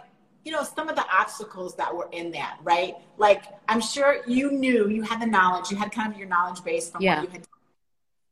You 0.45 0.53
know, 0.53 0.63
some 0.63 0.87
of 0.87 0.95
the 0.95 1.05
obstacles 1.11 1.75
that 1.75 1.93
were 1.93 2.07
in 2.11 2.31
that, 2.31 2.59
right? 2.63 2.95
Like, 3.17 3.43
I'm 3.67 3.81
sure 3.81 4.21
you 4.25 4.51
knew 4.51 4.87
you 4.87 5.01
had 5.01 5.21
the 5.21 5.25
knowledge. 5.25 5.69
You 5.69 5.77
had 5.77 5.91
kind 5.91 6.11
of 6.11 6.17
your 6.17 6.29
knowledge 6.29 6.63
base 6.63 6.89
from 6.89 7.01
yeah. 7.01 7.19
what 7.19 7.25
you 7.25 7.31
had 7.31 7.47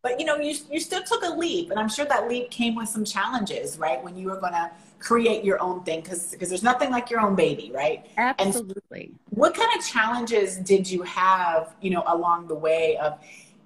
but 0.07 0.19
you 0.19 0.25
know, 0.25 0.37
you 0.37 0.55
you 0.71 0.79
still 0.79 1.03
took 1.03 1.23
a 1.23 1.29
leap, 1.29 1.69
and 1.69 1.77
I'm 1.77 1.89
sure 1.89 2.05
that 2.05 2.29
leap 2.29 2.49
came 2.49 2.75
with 2.75 2.87
some 2.87 3.03
challenges, 3.03 3.77
right? 3.77 4.01
When 4.01 4.15
you 4.15 4.27
were 4.27 4.39
going 4.39 4.53
to 4.53 4.71
create 4.99 5.43
your 5.43 5.61
own 5.61 5.83
thing, 5.83 5.99
because 6.01 6.31
because 6.31 6.47
there's 6.49 6.63
nothing 6.63 6.91
like 6.91 7.09
your 7.09 7.19
own 7.19 7.35
baby, 7.35 7.71
right? 7.73 8.05
Absolutely. 8.17 9.11
What 9.31 9.53
kind 9.53 9.69
of 9.77 9.85
challenges 9.85 10.57
did 10.57 10.89
you 10.89 11.01
have, 11.03 11.75
you 11.81 11.89
know, 11.89 12.03
along 12.07 12.47
the 12.47 12.55
way 12.55 12.97
of 12.97 13.19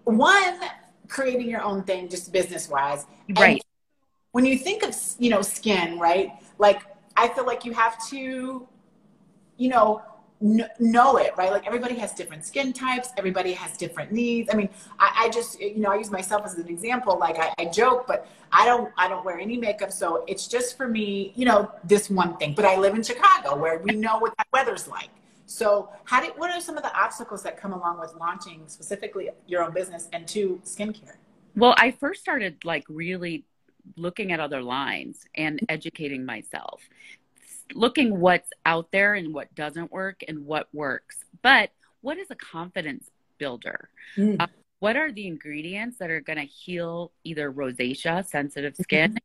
one 0.06 0.60
creating 1.12 1.50
your 1.50 1.62
own 1.62 1.84
thing, 1.84 2.08
just 2.08 2.32
business 2.32 2.70
wise, 2.70 3.06
right? 3.38 3.62
When 4.32 4.46
you 4.46 4.58
think 4.58 4.82
of 4.84 4.96
you 5.20 5.30
know 5.30 5.41
skin, 5.41 6.00
right? 6.00 6.32
Like 6.58 6.82
I 7.18 7.27
feel 7.27 7.46
like 7.46 7.65
you 7.65 7.74
have 7.74 7.96
to, 8.10 8.68
you 9.58 9.70
know, 9.70 10.01
know 10.41 11.18
it, 11.18 11.34
right? 11.38 11.51
Like 11.51 11.68
everybody 11.68 11.96
has 11.96 12.13
different 12.13 12.46
skin 12.46 12.74
types, 12.74 13.10
everybody 13.18 13.53
has 13.53 13.77
different 13.77 14.12
needs. 14.12 14.50
I 14.51 14.56
mean, 14.56 14.70
I, 15.00 15.25
I 15.25 15.30
just, 15.30 15.60
you 15.60 15.80
know, 15.80 15.91
I 15.91 15.98
use 15.98 16.10
myself 16.10 16.46
as 16.46 16.56
an 16.56 16.68
example. 16.68 17.20
Like 17.20 17.38
I, 17.38 17.53
I, 17.60 17.65
joke, 17.65 18.08
but 18.08 18.27
I 18.51 18.65
don't, 18.65 18.91
I 18.98 19.08
don't 19.08 19.24
wear 19.24 19.38
any 19.38 19.58
makeup, 19.58 19.91
so 19.91 20.24
it's 20.27 20.48
just 20.48 20.77
for 20.77 20.88
me, 20.88 21.34
you 21.36 21.46
know, 21.46 21.72
this 21.84 22.10
one 22.10 22.38
thing. 22.38 22.53
But 22.56 22.65
I 22.65 22.77
live 22.77 22.96
in 22.96 23.03
Chicago, 23.03 23.56
where 23.56 23.80
we 23.80 23.94
know 23.94 24.18
what 24.18 24.34
that 24.38 24.48
weather's 24.51 24.88
like. 24.88 25.10
So, 25.51 25.89
how 26.05 26.22
did, 26.22 26.34
what 26.38 26.50
are 26.50 26.62
some 26.62 26.77
of 26.77 26.84
the 26.84 26.93
obstacles 26.98 27.43
that 27.43 27.58
come 27.58 27.74
along 27.74 28.00
with 28.00 28.13
launching 28.20 28.63
specifically 28.67 29.29
your 29.48 29.63
own 29.63 29.74
business 29.74 30.08
and 30.13 30.27
to 30.29 30.62
skincare? 30.63 31.15
Well, 31.55 31.75
I 31.77 31.91
first 31.91 32.22
started 32.22 32.63
like 32.63 32.86
really 32.88 33.46
looking 33.98 34.31
at 34.31 34.39
other 34.39 34.62
lines 34.62 35.25
and 35.36 35.60
educating 35.67 36.25
myself 36.25 36.81
looking 37.74 38.20
what's 38.20 38.50
out 38.65 38.91
there 38.91 39.13
and 39.13 39.34
what 39.34 39.53
doesn't 39.55 39.91
work 39.91 40.24
and 40.27 40.46
what 40.46 40.67
works. 40.74 41.17
But 41.41 41.72
what 42.01 42.17
is 42.17 42.31
a 42.31 42.36
confidence 42.36 43.10
builder? 43.38 43.89
Mm. 44.17 44.41
Uh, 44.41 44.48
what 44.79 44.96
are 44.96 45.12
the 45.12 45.27
ingredients 45.27 45.98
that 46.00 46.10
are 46.10 46.22
going 46.22 46.39
to 46.39 46.46
heal 46.46 47.12
either 47.24 47.51
rosacea, 47.51 48.25
sensitive 48.25 48.74
mm-hmm. 48.74 48.84
skin, 48.84 49.17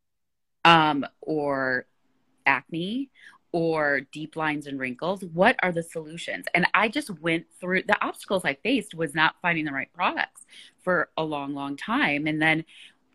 um, 0.65 1.07
or 1.21 1.87
acne, 2.45 3.11
or 3.57 4.03
deep 4.13 4.37
lines 4.37 4.67
and 4.67 4.79
wrinkles? 4.79 5.25
What 5.33 5.57
are 5.63 5.73
the 5.73 5.83
solutions? 5.83 6.45
And 6.55 6.67
I 6.75 6.89
just 6.89 7.09
went 7.23 7.47
through 7.59 7.85
the 7.85 7.97
obstacles 8.05 8.45
I 8.45 8.53
faced 8.53 8.95
was 8.95 9.15
not 9.15 9.37
finding 9.41 9.65
the 9.65 9.73
right 9.73 9.91
products 9.95 10.45
for 10.85 11.09
a 11.17 11.25
long, 11.25 11.55
long 11.55 11.75
time. 11.75 12.27
And 12.27 12.43
then 12.43 12.67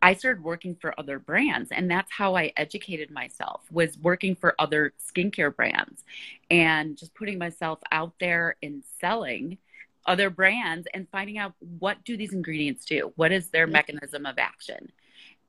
I 0.02 0.16
started 0.16 0.44
working 0.44 0.74
for 0.82 1.00
other 1.00 1.20
brands 1.20 1.70
and 1.72 1.92
that's 1.92 2.12
how 2.12 2.36
I 2.36 2.54
educated 2.58 3.12
myself 3.12 3.62
was 3.70 4.00
working 4.00 4.36
for 4.36 4.56
other 4.58 4.94
skincare 5.00 5.56
brands 5.56 6.04
and 6.50 6.98
just 6.98 7.14
putting 7.14 7.38
myself 7.38 7.78
out 7.92 8.14
there 8.20 8.56
and 8.64 8.84
selling 9.00 9.60
other 10.08 10.32
brands 10.32 10.88
and 10.96 11.08
finding 11.12 11.38
out 11.38 11.54
what 11.78 12.04
do 12.04 12.18
these 12.18 12.34
ingredients 12.34 12.86
do? 12.86 13.14
What 13.16 13.32
is 13.32 13.50
their 13.50 13.68
mechanism 13.68 14.26
of 14.26 14.40
action? 14.40 14.92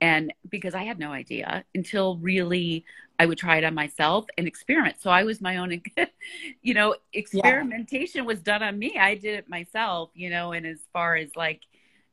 And 0.02 0.34
because 0.50 0.74
I 0.74 0.82
had 0.82 0.98
no 0.98 1.12
idea 1.12 1.64
until 1.74 2.18
really 2.18 2.84
I 3.22 3.26
would 3.26 3.38
try 3.38 3.58
it 3.58 3.64
on 3.64 3.72
myself 3.72 4.26
and 4.36 4.48
experiment. 4.48 4.96
So 5.00 5.08
I 5.08 5.22
was 5.22 5.40
my 5.40 5.58
own, 5.58 5.80
you 6.62 6.74
know, 6.74 6.96
experimentation 7.12 8.22
yeah. 8.22 8.26
was 8.26 8.40
done 8.40 8.64
on 8.64 8.76
me. 8.76 8.98
I 8.98 9.14
did 9.14 9.38
it 9.38 9.48
myself, 9.48 10.10
you 10.14 10.28
know, 10.28 10.50
and 10.50 10.66
as 10.66 10.80
far 10.92 11.14
as 11.14 11.36
like 11.36 11.60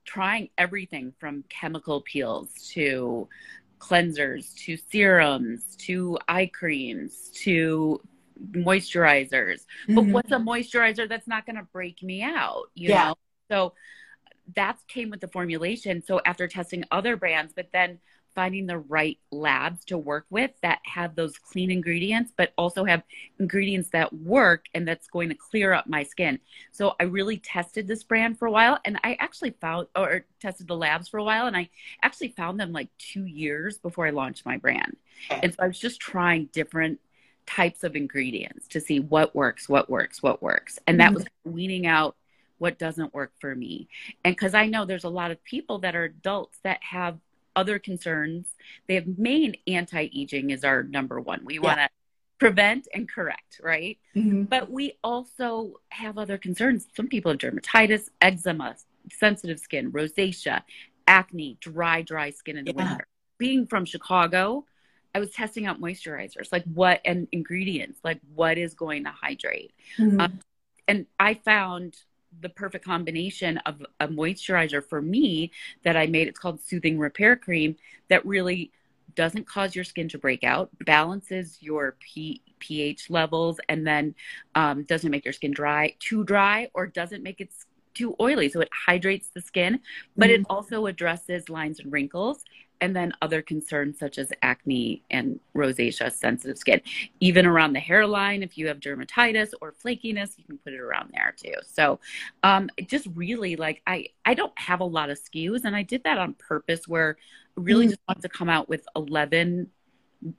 trying 0.05 0.49
everything 0.55 1.11
from 1.19 1.43
chemical 1.49 2.01
peels 2.01 2.51
to 2.73 3.27
cleansers 3.79 4.53
to 4.65 4.77
serums 4.77 5.63
to 5.77 6.19
eye 6.27 6.45
creams 6.45 7.31
to 7.43 7.99
moisturizers. 8.51 9.65
Mm-hmm. 9.87 9.95
But 9.95 10.05
what's 10.05 10.31
a 10.31 10.35
moisturizer 10.35 11.09
that's 11.09 11.27
not 11.27 11.47
going 11.47 11.55
to 11.55 11.67
break 11.73 12.03
me 12.03 12.21
out, 12.21 12.65
you 12.75 12.89
yeah. 12.89 13.07
know? 13.07 13.15
So 13.49 13.73
that 14.53 14.77
came 14.87 15.09
with 15.09 15.21
the 15.21 15.27
formulation. 15.27 16.03
So 16.05 16.21
after 16.23 16.47
testing 16.47 16.83
other 16.91 17.17
brands, 17.17 17.51
but 17.55 17.69
then 17.73 17.97
finding 18.35 18.67
the 18.67 18.77
right 18.77 19.17
labs 19.31 19.83
to 19.85 19.97
work 19.97 20.25
with 20.29 20.51
that 20.61 20.79
have 20.85 21.15
those 21.15 21.37
clean 21.37 21.71
ingredients, 21.71 22.31
but 22.35 22.53
also 22.57 22.85
have 22.85 23.03
ingredients 23.39 23.89
that 23.89 24.11
work 24.13 24.65
and 24.73 24.87
that's 24.87 25.07
going 25.07 25.29
to 25.29 25.35
clear 25.35 25.73
up 25.73 25.87
my 25.87 26.03
skin. 26.03 26.39
So 26.71 26.95
I 26.99 27.03
really 27.03 27.37
tested 27.37 27.87
this 27.87 28.03
brand 28.03 28.39
for 28.39 28.47
a 28.47 28.51
while 28.51 28.79
and 28.85 28.99
I 29.03 29.17
actually 29.19 29.51
found 29.61 29.87
or 29.95 30.25
tested 30.39 30.67
the 30.67 30.75
labs 30.75 31.07
for 31.07 31.17
a 31.17 31.23
while 31.23 31.47
and 31.47 31.57
I 31.57 31.69
actually 32.01 32.29
found 32.29 32.59
them 32.59 32.71
like 32.71 32.89
two 32.97 33.25
years 33.25 33.77
before 33.77 34.07
I 34.07 34.11
launched 34.11 34.45
my 34.45 34.57
brand. 34.57 34.95
And 35.29 35.53
so 35.53 35.63
I 35.63 35.67
was 35.67 35.79
just 35.79 35.99
trying 35.99 36.49
different 36.53 36.99
types 37.45 37.83
of 37.83 37.95
ingredients 37.95 38.67
to 38.67 38.79
see 38.79 38.99
what 38.99 39.35
works, 39.35 39.67
what 39.67 39.89
works, 39.89 40.21
what 40.21 40.41
works. 40.41 40.77
And 40.85 40.99
that 40.99 41.07
mm-hmm. 41.07 41.15
was 41.15 41.25
weaning 41.43 41.87
out 41.87 42.15
what 42.59 42.77
doesn't 42.77 43.13
work 43.13 43.31
for 43.39 43.55
me. 43.55 43.87
And 44.23 44.35
because 44.35 44.53
I 44.53 44.67
know 44.67 44.85
there's 44.85 45.05
a 45.05 45.09
lot 45.09 45.31
of 45.31 45.43
people 45.43 45.79
that 45.79 45.95
are 45.95 46.03
adults 46.03 46.59
that 46.63 46.79
have 46.83 47.17
other 47.59 47.77
concerns. 47.79 48.47
the 48.87 49.03
main 49.17 49.55
anti-aging 49.67 50.49
is 50.49 50.63
our 50.63 50.83
number 50.83 51.19
one. 51.19 51.41
We 51.43 51.55
yeah. 51.55 51.61
want 51.61 51.79
to 51.79 51.89
prevent 52.39 52.87
and 52.93 53.07
correct, 53.07 53.59
right? 53.61 53.97
Mm-hmm. 54.15 54.43
But 54.43 54.71
we 54.71 54.93
also 55.03 55.81
have 55.89 56.17
other 56.17 56.37
concerns. 56.37 56.87
Some 56.95 57.07
people 57.07 57.31
have 57.31 57.39
dermatitis, 57.39 58.03
eczema, 58.21 58.75
sensitive 59.11 59.59
skin, 59.59 59.91
rosacea, 59.91 60.61
acne, 61.05 61.57
dry, 61.59 62.01
dry 62.01 62.29
skin 62.29 62.57
in 62.57 62.65
the 62.65 62.73
yeah. 62.75 62.89
winter. 62.89 63.07
Being 63.37 63.67
from 63.67 63.85
Chicago, 63.85 64.65
I 65.13 65.19
was 65.19 65.31
testing 65.31 65.65
out 65.65 65.81
moisturizers, 65.81 66.51
like 66.51 66.63
what 66.73 67.01
and 67.03 67.27
ingredients, 67.31 67.99
like 68.03 68.19
what 68.33 68.57
is 68.57 68.73
going 68.73 69.03
to 69.03 69.11
hydrate. 69.11 69.73
Mm-hmm. 69.97 70.21
Um, 70.21 70.39
and 70.87 71.05
I 71.19 71.33
found 71.33 71.97
the 72.41 72.49
perfect 72.49 72.85
combination 72.85 73.57
of 73.59 73.81
a 73.99 74.07
moisturizer 74.07 74.83
for 74.83 75.01
me 75.01 75.51
that 75.83 75.97
I 75.97 76.07
made. 76.07 76.27
It's 76.27 76.39
called 76.39 76.61
Soothing 76.61 76.97
Repair 76.97 77.35
Cream 77.35 77.75
that 78.09 78.25
really 78.25 78.71
doesn't 79.15 79.47
cause 79.47 79.75
your 79.75 79.83
skin 79.83 80.07
to 80.09 80.17
break 80.17 80.43
out, 80.43 80.69
balances 80.85 81.57
your 81.61 81.95
P- 81.99 82.41
pH 82.59 83.09
levels, 83.09 83.59
and 83.67 83.85
then 83.85 84.15
um, 84.55 84.83
doesn't 84.83 85.11
make 85.11 85.25
your 85.25 85.33
skin 85.33 85.51
dry, 85.51 85.95
too 85.99 86.23
dry, 86.23 86.69
or 86.73 86.87
doesn't 86.87 87.23
make 87.23 87.41
it 87.41 87.49
too 87.93 88.15
oily. 88.21 88.49
So 88.49 88.61
it 88.61 88.69
hydrates 88.71 89.29
the 89.29 89.41
skin, 89.41 89.79
but 90.15 90.29
mm-hmm. 90.29 90.41
it 90.41 90.47
also 90.49 90.85
addresses 90.85 91.49
lines 91.49 91.79
and 91.79 91.91
wrinkles 91.91 92.43
and 92.81 92.95
then 92.95 93.13
other 93.21 93.41
concerns 93.41 93.99
such 93.99 94.17
as 94.17 94.31
acne 94.41 95.03
and 95.11 95.39
rosacea, 95.55 96.11
sensitive 96.11 96.57
skin. 96.57 96.81
Even 97.19 97.45
around 97.45 97.73
the 97.73 97.79
hairline, 97.79 98.43
if 98.43 98.57
you 98.57 98.67
have 98.67 98.79
dermatitis 98.79 99.51
or 99.61 99.73
flakiness, 99.73 100.37
you 100.37 100.43
can 100.45 100.57
put 100.59 100.73
it 100.73 100.79
around 100.79 101.11
there 101.13 101.33
too. 101.35 101.55
So 101.65 101.99
um, 102.43 102.69
just 102.87 103.07
really 103.13 103.55
like 103.55 103.81
I, 103.85 104.07
I 104.25 104.33
don't 104.33 104.57
have 104.57 104.79
a 104.79 104.85
lot 104.85 105.09
of 105.09 105.19
SKUs 105.19 105.65
and 105.65 105.75
I 105.75 105.83
did 105.83 106.03
that 106.03 106.17
on 106.17 106.33
purpose 106.33 106.87
where 106.87 107.17
I 107.57 107.61
really 107.61 107.87
mm. 107.87 107.89
just 107.89 108.01
wanted 108.07 108.21
to 108.21 108.29
come 108.29 108.49
out 108.49 108.69
with 108.69 108.85
11 108.95 109.69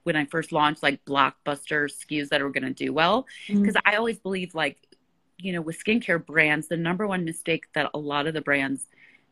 when 0.03 0.15
I 0.15 0.25
first 0.25 0.51
launched 0.51 0.83
like 0.83 1.03
blockbuster 1.05 1.89
SKUs 1.89 2.29
that 2.29 2.41
were 2.41 2.51
going 2.51 2.63
to 2.63 2.73
do 2.73 2.93
well. 2.93 3.25
Because 3.47 3.75
mm. 3.75 3.81
I 3.85 3.95
always 3.95 4.19
believe 4.19 4.55
like 4.55 4.77
you 5.43 5.53
know, 5.53 5.61
with 5.61 5.83
skincare 5.83 6.23
brands, 6.23 6.67
the 6.67 6.77
number 6.77 7.07
one 7.07 7.25
mistake 7.25 7.65
that 7.73 7.89
a 7.93 7.97
lot 7.97 8.27
of 8.27 8.33
the 8.35 8.41
brands 8.41 8.85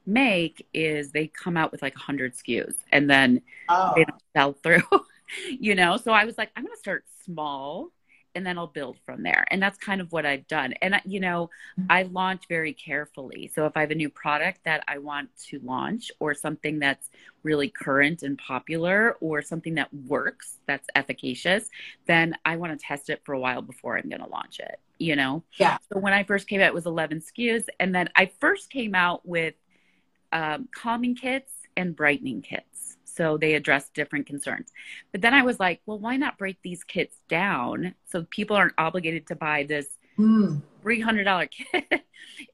make 0.09 0.67
is 0.73 1.11
they 1.11 1.27
come 1.27 1.57
out 1.57 1.71
with 1.71 1.81
like 1.81 1.95
100 1.95 2.33
SKUs 2.35 2.75
and 2.91 3.09
then 3.09 3.41
Oh, 3.69 3.93
they 3.95 4.05
don't 4.05 4.21
sell 4.35 4.53
through, 4.53 4.83
you 5.59 5.75
know? 5.75 5.97
So 5.97 6.11
I 6.11 6.25
was 6.25 6.37
like, 6.37 6.51
I'm 6.55 6.63
going 6.63 6.75
to 6.75 6.79
start 6.79 7.05
small 7.25 7.91
and 8.35 8.45
then 8.45 8.57
I'll 8.57 8.67
build 8.67 8.97
from 9.05 9.23
there. 9.23 9.45
And 9.51 9.61
that's 9.61 9.77
kind 9.77 10.01
of 10.01 10.11
what 10.11 10.25
I've 10.25 10.47
done. 10.47 10.73
And, 10.81 11.01
you 11.05 11.19
know, 11.19 11.49
I 11.89 12.03
launch 12.03 12.43
very 12.47 12.73
carefully. 12.73 13.51
So 13.53 13.65
if 13.65 13.75
I 13.75 13.81
have 13.81 13.91
a 13.91 13.95
new 13.95 14.09
product 14.09 14.61
that 14.65 14.83
I 14.87 14.99
want 14.99 15.29
to 15.49 15.59
launch 15.63 16.11
or 16.19 16.33
something 16.35 16.79
that's 16.79 17.09
really 17.43 17.69
current 17.69 18.23
and 18.23 18.37
popular 18.37 19.17
or 19.19 19.41
something 19.41 19.75
that 19.75 19.93
works, 19.93 20.59
that's 20.67 20.87
efficacious, 20.95 21.69
then 22.07 22.35
I 22.45 22.57
want 22.57 22.79
to 22.79 22.85
test 22.85 23.09
it 23.09 23.21
for 23.25 23.33
a 23.33 23.39
while 23.39 23.61
before 23.63 23.97
I'm 23.97 24.09
going 24.09 24.21
to 24.21 24.29
launch 24.29 24.59
it, 24.59 24.79
you 24.99 25.15
know? 25.15 25.43
Yeah. 25.57 25.77
So 25.91 25.99
when 25.99 26.13
I 26.13 26.23
first 26.23 26.47
came 26.47 26.61
out, 26.61 26.67
it 26.67 26.73
was 26.73 26.85
11 26.85 27.21
SKUs. 27.21 27.65
And 27.79 27.93
then 27.95 28.09
I 28.15 28.31
first 28.39 28.69
came 28.69 28.93
out 28.95 29.25
with 29.27 29.55
um, 30.31 30.67
calming 30.73 31.15
kits 31.15 31.51
and 31.77 31.95
brightening 31.95 32.41
kits. 32.41 32.97
So 33.05 33.37
they 33.37 33.55
address 33.55 33.89
different 33.89 34.27
concerns. 34.27 34.71
But 35.11 35.21
then 35.21 35.33
I 35.33 35.43
was 35.43 35.59
like, 35.59 35.81
well, 35.85 35.99
why 35.99 36.15
not 36.15 36.37
break 36.37 36.57
these 36.63 36.83
kits 36.83 37.17
down 37.27 37.95
so 38.05 38.23
people 38.29 38.55
aren't 38.55 38.73
obligated 38.77 39.27
to 39.27 39.35
buy 39.35 39.63
this 39.63 39.87
Mm. 40.17 40.61
$300 40.81 41.47
kit 41.71 42.03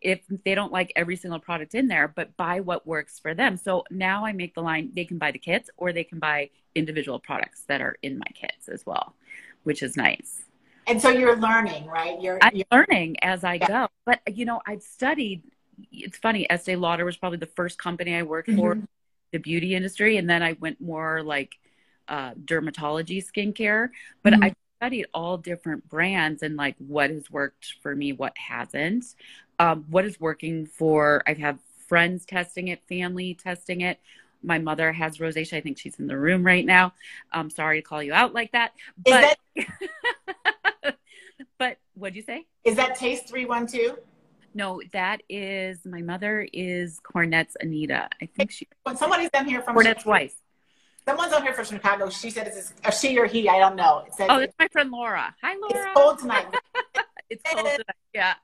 if 0.02 0.22
they 0.44 0.56
don't 0.56 0.72
like 0.72 0.92
every 0.96 1.16
single 1.16 1.40
product 1.40 1.74
in 1.76 1.88
there, 1.88 2.08
but 2.08 2.36
buy 2.38 2.60
what 2.60 2.86
works 2.86 3.20
for 3.20 3.34
them. 3.34 3.58
So 3.58 3.84
now 3.90 4.26
I 4.26 4.34
make 4.34 4.54
the 4.56 4.62
line 4.62 4.92
they 4.96 5.06
can 5.06 5.18
buy 5.18 5.32
the 5.32 5.40
kits 5.40 5.70
or 5.78 5.92
they 5.94 6.04
can 6.04 6.20
buy 6.20 6.50
individual 6.76 7.20
products 7.20 7.64
that 7.68 7.82
are 7.82 7.96
in 8.04 8.20
my 8.20 8.28
kits 8.34 8.70
as 8.70 8.86
well, 8.86 9.16
which 9.64 9.82
is 9.82 9.98
nice. 9.98 10.46
And 10.88 11.02
so 11.02 11.10
you're 11.10 11.38
learning, 11.38 11.88
right? 11.88 12.22
You're, 12.22 12.38
I'm 12.42 12.56
you're 12.56 12.66
learning 12.72 13.18
as 13.24 13.44
I 13.44 13.56
Yeah. 13.56 13.68
go. 13.68 13.88
But 14.06 14.20
you 14.28 14.46
know, 14.46 14.62
I've 14.68 14.84
studied. 14.84 15.44
It's 15.92 16.18
funny. 16.18 16.50
Estee 16.50 16.76
Lauder 16.76 17.06
was 17.06 17.18
probably 17.18 17.38
the 17.40 17.46
first 17.48 17.78
company 17.78 18.16
I 18.16 18.24
worked 18.24 18.50
for, 18.52 18.76
Mhm. 18.76 18.88
the 19.32 19.40
beauty 19.40 19.76
industry, 19.76 20.18
and 20.18 20.30
then 20.30 20.42
I 20.44 20.54
went 20.54 20.80
more 20.82 21.22
like 21.24 21.56
uh, 22.08 22.36
dermatology, 22.36 23.18
skincare. 23.26 23.90
But 24.22 24.34
Mhm. 24.34 24.44
I 24.46 24.54
studied 24.78 25.08
all 25.12 25.38
different 25.40 25.90
brands 25.90 26.44
and 26.44 26.56
like 26.56 26.76
what 26.78 27.10
has 27.10 27.32
worked 27.32 27.78
for 27.82 27.96
me, 27.96 28.14
what 28.14 28.38
hasn't, 28.38 29.16
um, 29.58 29.86
what 29.90 30.06
is 30.06 30.20
working 30.20 30.68
for. 30.68 31.24
I've 31.26 31.40
had 31.40 31.60
friends 31.88 32.24
testing 32.26 32.68
it, 32.68 32.84
family 32.88 33.34
testing 33.34 33.82
it. 33.82 34.00
My 34.44 34.60
mother 34.60 34.92
has 34.94 35.18
rosacea. 35.18 35.58
I 35.58 35.62
think 35.62 35.80
she's 35.80 35.98
in 36.00 36.06
the 36.06 36.16
room 36.18 36.46
right 36.46 36.64
now. 36.66 36.94
I'm 37.32 37.50
sorry 37.50 37.82
to 37.82 37.88
call 37.88 38.04
you 38.04 38.14
out 38.14 38.34
like 38.36 38.52
that. 38.52 38.74
but 39.04 39.36
that 39.56 40.98
but 41.58 41.78
what'd 41.96 42.16
you 42.16 42.22
say? 42.22 42.46
is 42.64 42.76
that 42.76 42.96
Taste 42.96 43.28
Three 43.28 43.46
One 43.46 43.66
Two? 43.66 43.98
No, 44.56 44.82
that 44.94 45.22
is 45.28 45.86
my 45.86 46.02
mother 46.02 46.48
is 46.54 47.00
Cornette's 47.02 47.58
Anita. 47.60 48.08
I 48.22 48.26
think 48.26 48.52
she 48.52 48.68
When 48.84 48.96
somebody's 48.96 49.30
down 49.30 49.48
here 49.48 49.62
from 49.62 49.76
Cornette's 49.76 50.06
wife. 50.06 50.34
someone's 51.06 51.34
on 51.34 51.44
here 51.44 51.54
from 51.54 51.66
Chicago. 51.66 52.10
She 52.10 52.30
said 52.30 52.48
it's 52.48 52.74
a, 52.86 52.92
she 52.92 53.20
or 53.20 53.26
he. 53.26 53.50
I 53.50 53.60
don't 53.60 53.76
know. 53.76 54.04
It 54.08 54.14
says 54.14 54.28
Oh, 54.32 54.40
it's 54.40 54.56
my 54.58 54.70
friend 54.70 54.90
Laura. 54.92 55.36
Hi, 55.44 55.56
Laura. 55.56 55.74
it's 55.76 55.94
cold 55.94 56.20
tonight. 56.20 56.48
It's 57.28 57.42
cold 57.52 57.66
tonight. 57.66 57.96
Yeah, 58.14 58.36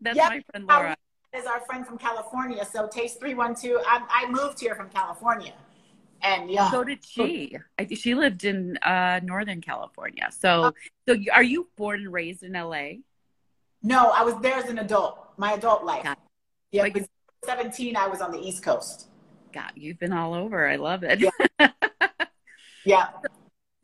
that's 0.00 0.16
Yep. 0.16 0.28
my 0.28 0.42
friend 0.50 0.66
Laura. 0.66 0.96
is 1.32 1.46
our 1.46 1.60
friend 1.60 1.86
from 1.86 1.96
California. 1.98 2.64
So 2.70 2.88
Taste 2.88 3.18
Three 3.20 3.32
One 3.34 3.54
Two. 3.54 3.80
I, 3.86 4.02
I 4.10 4.28
moved 4.30 4.58
here 4.60 4.74
from 4.74 4.90
California, 4.90 5.54
and 6.20 6.50
yeah, 6.50 6.68
So 6.72 6.82
did 6.84 7.02
she. 7.04 7.56
I 7.78 7.86
she 7.86 8.14
lived 8.16 8.44
in 8.44 8.76
uh, 8.78 9.20
Northern 9.22 9.60
California. 9.62 10.28
So, 10.36 10.72
so 11.08 11.14
you, 11.14 11.30
are 11.32 11.44
you 11.44 11.68
born 11.76 12.00
and 12.00 12.12
raised 12.12 12.42
in 12.42 12.52
LA? 12.52 12.98
no, 13.84 14.10
I 14.10 14.22
was 14.24 14.34
there 14.42 14.54
as 14.56 14.68
an 14.68 14.78
adult. 14.80 15.21
My 15.36 15.52
adult 15.52 15.84
life. 15.84 16.06
Yeah, 16.70 16.82
Like- 16.82 17.08
seventeen, 17.44 17.96
I 17.96 18.06
was 18.06 18.20
on 18.20 18.30
the 18.32 18.38
East 18.40 18.62
Coast. 18.62 19.08
God, 19.52 19.72
you've 19.74 19.98
been 19.98 20.12
all 20.12 20.34
over. 20.34 20.68
I 20.68 20.76
love 20.76 21.02
it. 21.04 21.20
Yeah. 21.20 21.68
Yeah, 22.84 23.10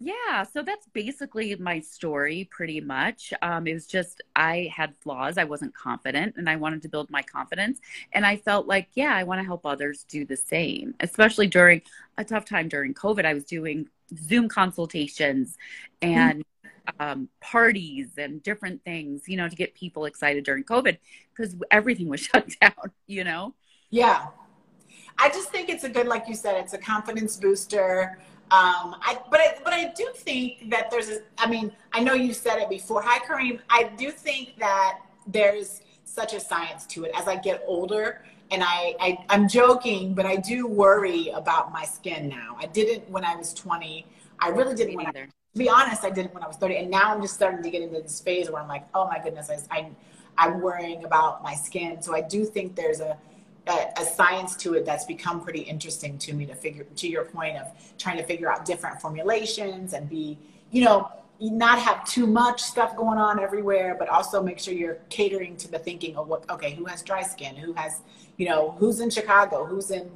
Yeah, 0.00 0.42
so 0.42 0.62
that's 0.62 0.88
basically 0.92 1.54
my 1.54 1.78
story 1.78 2.48
pretty 2.50 2.80
much. 2.80 3.32
Um, 3.42 3.66
it 3.68 3.74
was 3.74 3.86
just 3.86 4.22
I 4.34 4.72
had 4.74 4.94
flaws. 5.00 5.38
I 5.38 5.44
wasn't 5.44 5.72
confident 5.72 6.34
and 6.36 6.50
I 6.50 6.56
wanted 6.56 6.82
to 6.82 6.88
build 6.88 7.08
my 7.08 7.22
confidence. 7.22 7.78
And 8.12 8.26
I 8.26 8.36
felt 8.38 8.66
like, 8.66 8.88
yeah, 8.94 9.14
I 9.14 9.22
want 9.22 9.38
to 9.40 9.44
help 9.44 9.64
others 9.64 10.04
do 10.08 10.24
the 10.24 10.36
same, 10.36 10.94
especially 10.98 11.46
during 11.46 11.82
a 12.16 12.24
tough 12.24 12.44
time 12.44 12.68
during 12.68 12.92
COVID. 12.92 13.24
I 13.24 13.34
was 13.34 13.44
doing 13.44 13.88
Zoom 14.16 14.48
consultations 14.48 15.56
and 16.02 16.42
um, 17.00 17.28
parties 17.40 18.10
and 18.18 18.42
different 18.42 18.82
things, 18.84 19.28
you 19.28 19.36
know, 19.36 19.48
to 19.48 19.56
get 19.56 19.74
people 19.74 20.04
excited 20.04 20.44
during 20.44 20.64
COVID 20.64 20.98
because 21.34 21.56
everything 21.70 22.08
was 22.08 22.20
shut 22.32 22.48
down, 22.60 22.92
you 23.06 23.24
know? 23.24 23.54
yeah. 23.90 24.26
I 25.18 25.28
just 25.30 25.50
think 25.50 25.68
it's 25.68 25.84
a 25.84 25.88
good, 25.88 26.06
like 26.06 26.28
you 26.28 26.34
said, 26.34 26.56
it's 26.56 26.74
a 26.74 26.78
confidence 26.78 27.36
booster. 27.36 28.18
Um, 28.50 28.96
I, 29.02 29.18
but 29.30 29.40
I, 29.40 29.58
but 29.64 29.72
I 29.72 29.92
do 29.96 30.10
think 30.14 30.70
that 30.70 30.90
there's 30.90 31.10
a, 31.10 31.20
I 31.38 31.48
mean, 31.48 31.72
I 31.92 32.00
know 32.00 32.14
you 32.14 32.32
said 32.32 32.58
it 32.58 32.70
before. 32.70 33.02
Hi, 33.02 33.18
Kareem. 33.18 33.58
I 33.68 33.90
do 33.96 34.10
think 34.10 34.56
that 34.58 35.00
there's 35.26 35.82
such 36.04 36.34
a 36.34 36.40
science 36.40 36.86
to 36.86 37.04
it 37.04 37.12
as 37.16 37.26
I 37.26 37.36
get 37.36 37.62
older. 37.66 38.22
And 38.50 38.62
I, 38.62 38.94
I, 39.00 39.24
I'm 39.28 39.48
joking, 39.48 40.14
but 40.14 40.24
I 40.24 40.36
do 40.36 40.66
worry 40.66 41.28
about 41.34 41.72
my 41.72 41.84
skin 41.84 42.28
now. 42.28 42.56
I 42.58 42.66
didn't 42.66 43.08
when 43.10 43.24
I 43.24 43.36
was 43.36 43.52
20. 43.52 44.06
I 44.40 44.48
really 44.48 44.74
didn't 44.74 44.94
when 44.94 45.06
I, 45.06 45.10
neither. 45.10 45.28
Be 45.58 45.68
honest, 45.68 46.04
I 46.04 46.10
didn't 46.10 46.32
when 46.34 46.42
I 46.42 46.46
was 46.46 46.56
30. 46.56 46.76
And 46.76 46.90
now 46.90 47.14
I'm 47.14 47.20
just 47.20 47.34
starting 47.34 47.62
to 47.62 47.70
get 47.70 47.82
into 47.82 48.00
this 48.00 48.20
phase 48.20 48.50
where 48.50 48.62
I'm 48.62 48.68
like, 48.68 48.84
oh 48.94 49.06
my 49.06 49.18
goodness, 49.18 49.50
I, 49.50 49.76
I, 49.76 49.90
I'm 50.36 50.60
worrying 50.60 51.04
about 51.04 51.42
my 51.42 51.54
skin. 51.54 52.00
So 52.00 52.14
I 52.14 52.20
do 52.20 52.44
think 52.44 52.74
there's 52.74 53.00
a, 53.00 53.16
a, 53.66 53.88
a 53.98 54.04
science 54.04 54.56
to 54.56 54.74
it 54.74 54.86
that's 54.86 55.04
become 55.04 55.42
pretty 55.42 55.60
interesting 55.60 56.16
to 56.18 56.32
me 56.32 56.46
to 56.46 56.54
figure, 56.54 56.84
to 56.84 57.08
your 57.08 57.24
point 57.24 57.56
of 57.56 57.66
trying 57.98 58.16
to 58.16 58.22
figure 58.22 58.50
out 58.50 58.64
different 58.64 59.00
formulations 59.00 59.92
and 59.92 60.08
be, 60.08 60.38
you 60.70 60.84
know, 60.84 61.10
not 61.40 61.78
have 61.78 62.04
too 62.04 62.26
much 62.26 62.62
stuff 62.62 62.96
going 62.96 63.18
on 63.18 63.38
everywhere, 63.38 63.94
but 63.98 64.08
also 64.08 64.42
make 64.42 64.58
sure 64.58 64.74
you're 64.74 64.98
catering 65.08 65.56
to 65.56 65.70
the 65.70 65.78
thinking 65.78 66.16
of 66.16 66.26
what, 66.26 66.48
okay, 66.50 66.74
who 66.74 66.84
has 66.86 67.02
dry 67.02 67.22
skin? 67.22 67.54
Who 67.54 67.72
has, 67.74 68.00
you 68.36 68.48
know, 68.48 68.72
who's 68.78 69.00
in 69.00 69.10
Chicago? 69.10 69.64
Who's 69.64 69.90
in, 69.90 70.10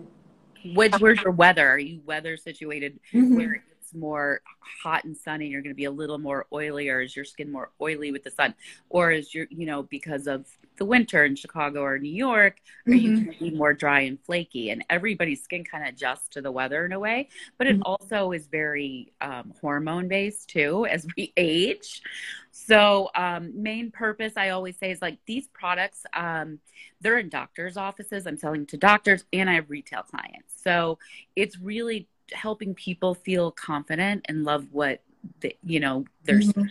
Which, 0.74 0.94
where's 0.98 1.22
your 1.22 1.32
weather? 1.32 1.68
Are 1.68 1.78
you 1.78 2.00
weather 2.04 2.36
situated 2.36 2.98
mm-hmm. 3.12 3.36
where 3.36 3.64
it's 3.92 4.00
more 4.00 4.40
hot 4.82 5.04
and 5.04 5.16
sunny, 5.16 5.46
you're 5.48 5.62
going 5.62 5.74
to 5.74 5.76
be 5.76 5.84
a 5.84 5.90
little 5.90 6.18
more 6.18 6.46
oily, 6.52 6.88
or 6.88 7.00
is 7.00 7.14
your 7.14 7.24
skin 7.24 7.50
more 7.50 7.70
oily 7.80 8.12
with 8.12 8.24
the 8.24 8.30
sun, 8.30 8.54
or 8.90 9.10
is 9.10 9.34
your, 9.34 9.46
you 9.50 9.66
know, 9.66 9.82
because 9.84 10.26
of 10.26 10.46
the 10.78 10.84
winter 10.84 11.24
in 11.24 11.36
Chicago 11.36 11.82
or 11.82 11.98
New 11.98 12.12
York, 12.12 12.60
are 12.90 12.96
you 12.96 13.12
Mhm. 13.12 13.24
going 13.24 13.32
to 13.36 13.38
be 13.44 13.50
more 13.50 13.72
dry 13.74 14.00
and 14.00 14.18
flaky? 14.24 14.70
And 14.70 14.84
everybody's 14.90 15.42
skin 15.42 15.64
kind 15.64 15.84
of 15.84 15.90
adjusts 15.90 16.28
to 16.30 16.40
the 16.40 16.50
weather 16.50 16.84
in 16.86 16.92
a 16.92 16.98
way, 16.98 17.28
but 17.58 17.66
it 17.66 17.78
Mhm. 17.78 17.82
also 17.84 18.32
is 18.32 18.46
very 18.46 19.12
um, 19.20 19.52
hormone 19.60 20.08
based 20.08 20.48
too 20.48 20.86
as 20.90 21.06
we 21.16 21.32
age. 21.36 22.02
So, 22.50 23.10
um, 23.14 23.62
main 23.62 23.90
purpose 23.90 24.34
I 24.36 24.50
always 24.50 24.76
say 24.78 24.90
is 24.90 25.00
like 25.02 25.18
these 25.26 25.48
products, 25.48 26.04
um, 26.14 26.58
they're 27.00 27.18
in 27.18 27.28
doctors' 27.28 27.76
offices. 27.76 28.26
I'm 28.26 28.36
selling 28.36 28.66
to 28.66 28.76
doctors, 28.76 29.24
and 29.32 29.48
I 29.50 29.54
have 29.54 29.70
retail 29.70 30.02
clients. 30.02 30.54
So 30.62 30.98
it's 31.36 31.58
really 31.58 32.08
helping 32.34 32.74
people 32.74 33.14
feel 33.14 33.50
confident 33.50 34.24
and 34.28 34.44
love 34.44 34.66
what 34.72 35.02
the, 35.40 35.56
you 35.62 35.80
know 35.80 36.04
they're 36.24 36.38
Mhm. 36.40 36.68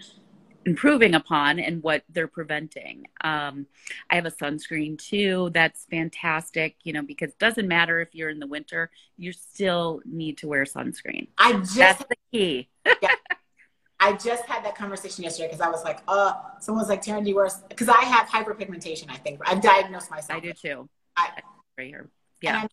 improving 0.65 1.15
upon 1.15 1.59
and 1.59 1.81
what 1.81 2.03
they're 2.09 2.27
preventing. 2.27 3.07
Um, 3.23 3.65
I 4.09 4.15
have 4.15 4.25
a 4.27 4.31
sunscreen 4.31 4.97
too 4.97 5.49
that's 5.53 5.85
fantastic, 5.85 6.75
you 6.83 6.93
know, 6.93 7.01
because 7.01 7.31
it 7.31 7.39
doesn't 7.39 7.67
matter 7.67 7.99
if 7.99 8.13
you're 8.13 8.29
in 8.29 8.39
the 8.39 8.45
winter, 8.47 8.91
you 9.17 9.31
still 9.31 10.01
need 10.05 10.37
to 10.39 10.47
wear 10.47 10.63
sunscreen. 10.65 11.29
I 11.37 11.53
just 11.53 11.75
That's 11.77 12.03
the 12.05 12.15
key. 12.31 12.69
I 14.03 14.13
just 14.13 14.45
had 14.45 14.65
that 14.65 14.75
conversation 14.75 15.23
yesterday 15.23 15.47
because 15.47 15.61
I 15.61 15.69
was 15.69 15.83
like, 15.83 15.99
uh, 16.07 16.33
someone's 16.59 16.89
like, 16.89 17.03
Taryn, 17.03 17.23
do 17.23 17.29
you 17.29 17.35
wear, 17.35 17.49
because 17.69 17.87
I 17.87 18.01
have 18.01 18.27
hyperpigmentation, 18.27 19.09
I 19.11 19.17
think. 19.17 19.39
I've 19.45 19.61
diagnosed 19.61 20.09
myself. 20.09 20.37
I 20.37 20.39
do 20.39 20.53
too. 20.53 20.89
I- 21.15 21.41
right 21.77 21.87
here. 21.87 21.99
And 21.99 22.09
Yeah. 22.41 22.61
I'm, 22.61 22.69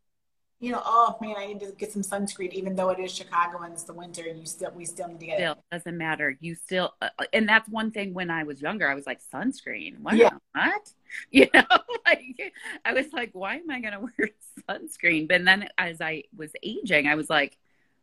you 0.61 0.73
know, 0.73 0.83
oh 0.85 1.17
man, 1.21 1.37
I 1.39 1.47
need 1.47 1.61
to 1.61 1.73
get 1.79 1.93
some 1.93 2.03
sunscreen, 2.03 2.53
even 2.53 2.75
though 2.75 2.89
it 2.91 2.99
is 2.99 3.15
Chicago 3.15 3.63
and 3.63 3.73
it's 3.73 3.85
the 3.85 3.93
winter. 3.93 4.25
and 4.29 4.41
You 4.41 4.47
still, 4.47 4.73
we 4.75 4.85
still 4.85 5.09
need 5.09 5.21
to 5.21 5.27
get 5.27 5.41
it. 5.41 5.43
Still 5.43 5.65
doesn't 5.71 5.97
matter. 5.97 6.37
You 6.41 6.55
still, 6.55 6.95
uh, 7.01 7.11
and 7.33 7.49
that's 7.49 7.69
one 7.69 7.91
thing. 7.93 8.13
When 8.13 8.31
I 8.31 8.43
was 8.43 8.61
younger, 8.61 8.89
I 8.91 8.95
was 8.95 9.07
like 9.07 9.21
sunscreen. 9.33 10.01
What? 10.01 10.17
Yeah. 10.17 10.31
What? 10.55 10.91
You 11.31 11.47
know, 11.55 11.63
like 12.07 12.53
I 12.85 12.93
was 12.93 13.07
like, 13.15 13.31
why 13.33 13.57
am 13.57 13.71
I 13.71 13.81
going 13.81 13.95
to 13.95 14.01
wear 14.01 14.29
sunscreen? 14.69 15.27
But 15.29 15.45
then 15.45 15.69
as 15.79 16.01
I 16.03 16.25
was 16.37 16.51
aging, 16.63 17.07
I 17.07 17.15
was 17.15 17.31
like, 17.31 17.57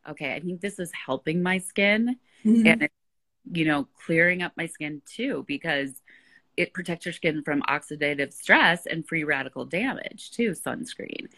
okay, 0.08 0.34
I 0.34 0.40
think 0.40 0.60
this 0.60 0.78
is 0.80 0.90
helping 0.92 1.42
my 1.42 1.58
skin. 1.58 2.16
Mhm. 2.44 2.66
and 2.66 2.88
you 3.52 3.64
know 3.64 3.86
clearing 4.04 4.42
up 4.42 4.52
my 4.56 4.66
skin 4.66 5.02
too 5.06 5.44
because 5.46 6.02
it 6.56 6.72
protects 6.72 7.06
your 7.06 7.12
skin 7.12 7.42
from 7.42 7.62
oxidative 7.62 8.32
stress 8.32 8.86
and 8.86 9.06
free 9.06 9.24
radical 9.24 9.64
damage 9.64 10.30
too 10.30 10.50
sunscreen 10.50 11.28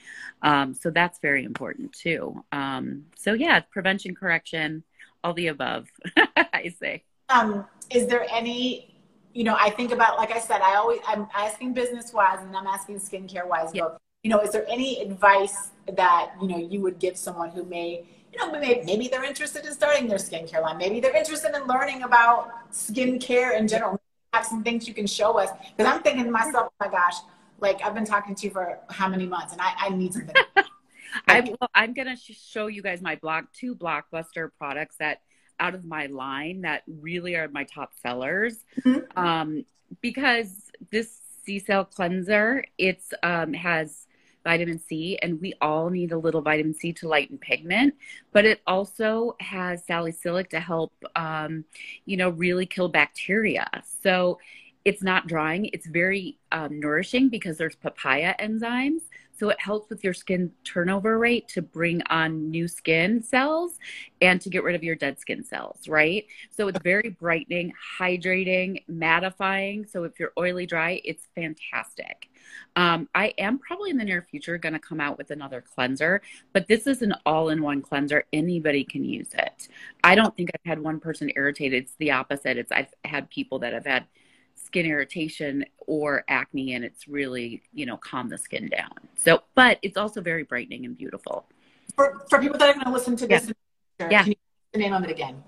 um, 0.43 0.75
so 0.75 0.91
that's 0.91 1.19
very 1.21 1.45
important 1.45 1.93
too 1.93 2.45
um, 2.53 3.05
so 3.17 3.33
yeah 3.33 3.61
prevention 3.61 4.15
correction 4.15 4.83
all 5.25 5.35
the 5.35 5.49
above 5.49 5.89
i 6.37 6.73
say 6.81 7.05
Um, 7.29 7.67
is 7.91 8.07
there 8.07 8.27
any 8.31 8.95
you 9.35 9.45
know, 9.45 9.57
I 9.57 9.71
think 9.71 9.93
about, 9.93 10.17
like 10.19 10.33
I 10.33 10.41
said, 10.41 10.63
I 10.63 10.75
always, 10.75 11.01
I'm 11.07 11.29
asking 11.33 11.73
business 11.73 12.13
wise 12.13 12.41
and 12.41 12.57
I'm 12.57 12.67
asking 12.67 12.97
skincare 12.97 13.47
wise 13.47 13.71
Yeah. 13.73 13.83
both. 13.83 13.99
You 14.25 14.31
know, 14.31 14.41
is 14.41 14.51
there 14.51 14.67
any 14.69 15.01
advice 15.01 15.71
that, 15.95 16.33
you 16.43 16.49
know, 16.49 16.57
you 16.59 16.81
would 16.81 16.99
give 16.99 17.17
someone 17.17 17.51
who 17.51 17.65
may, 17.65 18.05
you 18.33 18.39
know, 18.39 18.51
maybe, 18.51 18.83
maybe 18.85 19.07
they're 19.07 19.23
interested 19.23 19.65
in 19.65 19.73
starting 19.75 20.09
their 20.09 20.19
skincare 20.19 20.61
line. 20.61 20.77
Maybe 20.77 20.99
they're 20.99 21.17
interested 21.17 21.55
in 21.55 21.69
learning 21.69 22.03
about 22.03 22.73
skincare 22.73 23.57
in 23.57 23.69
general. 23.69 24.01
Have 24.39 24.47
some 24.47 24.63
things 24.63 24.87
you 24.87 24.95
can 24.95 25.09
show 25.09 25.37
us. 25.37 25.51
Because 25.77 25.93
I'm 25.93 26.01
thinking 26.01 26.25
to 26.25 26.31
myself, 26.31 26.69
oh 26.71 26.85
my 26.87 26.89
gosh, 26.89 27.15
like 27.59 27.83
I've 27.83 27.95
been 27.95 28.05
talking 28.05 28.37
to 28.37 28.47
you 28.47 28.53
for 28.53 28.79
how 28.89 29.09
many 29.09 29.27
months 29.27 29.53
and 29.53 29.61
I, 29.61 29.73
I 29.79 29.89
need 29.89 30.13
something. 30.15 30.37
I, 31.27 31.41
well, 31.41 31.69
I'm 31.75 31.93
gonna 31.93 32.17
sh- 32.17 32.39
show 32.41 32.69
you 32.69 32.81
guys 32.81 33.03
my 33.03 33.17
block 33.17 33.53
two 33.53 33.75
blockbuster 33.75 34.51
products 34.57 34.95
that 35.01 35.23
out 35.59 35.75
of 35.75 35.85
my 35.85 36.07
line 36.07 36.61
that 36.61 36.85
really 36.87 37.35
are 37.35 37.49
my 37.49 37.65
top 37.65 37.91
sellers. 38.01 38.65
Mhm. 38.85 39.05
Um, 39.17 39.65
because 40.01 40.71
this 40.93 41.19
sea 41.45 41.59
cell 41.59 41.85
cleanser, 41.85 42.65
it's 42.77 43.13
um, 43.25 43.55
has 43.55 44.07
vitamin 44.45 44.79
C, 44.79 45.19
and 45.23 45.41
we 45.41 45.55
all 45.61 45.91
need 45.91 46.13
a 46.13 46.19
little 46.19 46.43
vitamin 46.43 46.75
C 46.75 46.93
to 46.95 47.09
lighten 47.09 47.39
pigment. 47.39 47.95
But 48.33 48.45
it 48.45 48.61
also 48.67 49.37
has 49.41 49.85
salicylic 49.85 50.51
to 50.51 50.61
help, 50.61 50.93
um, 51.17 51.65
you 52.07 52.17
know, 52.17 52.31
really 52.31 52.67
kill 52.67 52.89
bacteria. 52.89 53.69
So 54.03 54.39
it's 54.85 55.03
not 55.03 55.27
drying. 55.27 55.67
It's 55.73 55.87
very 55.87 56.39
um, 56.53 56.81
nourishing 56.81 57.29
because 57.29 57.59
there's 57.59 57.77
papaya 57.77 58.35
enzymes. 58.41 59.03
So 59.39 59.51
it 59.51 59.61
helps 59.61 59.89
with 59.89 60.03
your 60.03 60.15
skin 60.15 60.51
turnover 60.65 61.19
rate 61.19 61.47
to 61.49 61.63
bring 61.63 62.03
on 62.11 62.51
new 62.51 62.67
skin 62.67 63.23
cells 63.23 63.79
and 64.21 64.41
to 64.41 64.51
get 64.51 64.65
rid 64.65 64.75
of 64.75 64.83
your 64.83 64.97
dead 64.97 65.21
skin 65.21 65.45
cells, 65.45 65.87
right? 65.87 66.27
So 66.51 66.67
it's 66.67 66.81
very 66.83 67.11
brightening, 67.11 67.73
hydrating, 67.99 68.83
mattifying. 68.91 69.89
So 69.89 70.03
if 70.03 70.19
you're 70.19 70.33
oily 70.37 70.67
dry, 70.67 71.01
it's 71.05 71.29
fantastic. 71.37 72.29
Um, 72.77 73.09
I 73.15 73.35
am 73.39 73.59
probably 73.59 73.91
in 73.91 73.97
the 73.97 74.05
near 74.05 74.23
future 74.23 74.59
going 74.59 74.73
to 74.73 74.79
come 74.79 75.01
out 75.01 75.19
with 75.19 75.31
another 75.31 75.61
cleanser, 75.63 76.23
but 76.53 76.67
this 76.69 76.87
is 76.87 77.03
an 77.03 77.15
all 77.27 77.49
in 77.49 77.63
one 77.63 77.83
cleanser. 77.83 78.25
Anybody 78.33 78.85
can 78.85 79.05
use 79.05 79.31
it. 79.35 79.69
I 80.05 80.15
don't 80.15 80.37
think 80.37 80.51
I've 80.55 80.69
had 80.69 80.81
one 80.81 81.01
person 81.01 81.31
irritated. 81.35 81.85
It's 81.85 81.95
the 81.99 82.13
opposite. 82.13 82.57
It's 82.57 82.73
I've 82.73 82.93
had 83.05 83.31
people 83.31 83.59
that 83.61 83.73
have 83.73 83.87
had 83.87 84.05
skin 84.55 84.87
irritation 84.87 85.65
or 85.87 86.25
acne 86.29 86.75
and 86.75 86.85
it's 86.85 87.09
really 87.09 87.63
you 87.73 87.87
know 87.87 87.97
calm 87.97 88.29
the 88.29 88.37
skin 88.37 88.69
down 88.69 88.91
so 89.15 89.43
but 89.55 89.79
it's 89.83 89.97
also 89.97 90.21
very 90.21 90.43
brightening 90.43 90.85
and 90.85 90.99
beautiful 90.99 91.47
for, 91.95 92.25
for 92.29 92.41
people 92.41 92.59
that 92.59 92.69
are 92.69 92.75
going 92.75 92.85
to 92.85 92.93
listen 92.93 93.17
to 93.17 93.27
this, 93.27 93.43
the 93.43 93.55
future, 93.99 94.11
Yeah. 94.13 94.23
can 94.23 94.33
you 94.33 94.35
give 94.35 94.73
the 94.73 94.79
name 94.79 94.93
of 94.93 95.05
it 95.05 95.11
again? 95.11 95.43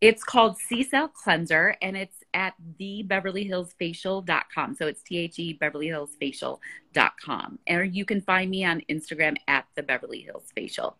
it's 0.00 0.22
called 0.24 0.58
Sea 0.58 0.82
cell 0.82 1.08
cleanser 1.08 1.76
and 1.82 1.96
it's 1.96 2.16
at 2.36 2.52
the 2.78 3.02
beverly 3.02 3.44
hills 3.44 3.74
facial.com 3.78 4.74
so 4.74 4.86
it's 4.86 5.02
t-h-e 5.02 5.54
beverly 5.54 5.86
hills 5.86 6.10
facial.com 6.20 7.58
and 7.66 7.96
you 7.96 8.04
can 8.04 8.20
find 8.20 8.50
me 8.50 8.62
on 8.62 8.82
instagram 8.90 9.34
at 9.48 9.64
the 9.74 9.82
beverly 9.82 10.20
hills 10.20 10.52
facial. 10.54 10.96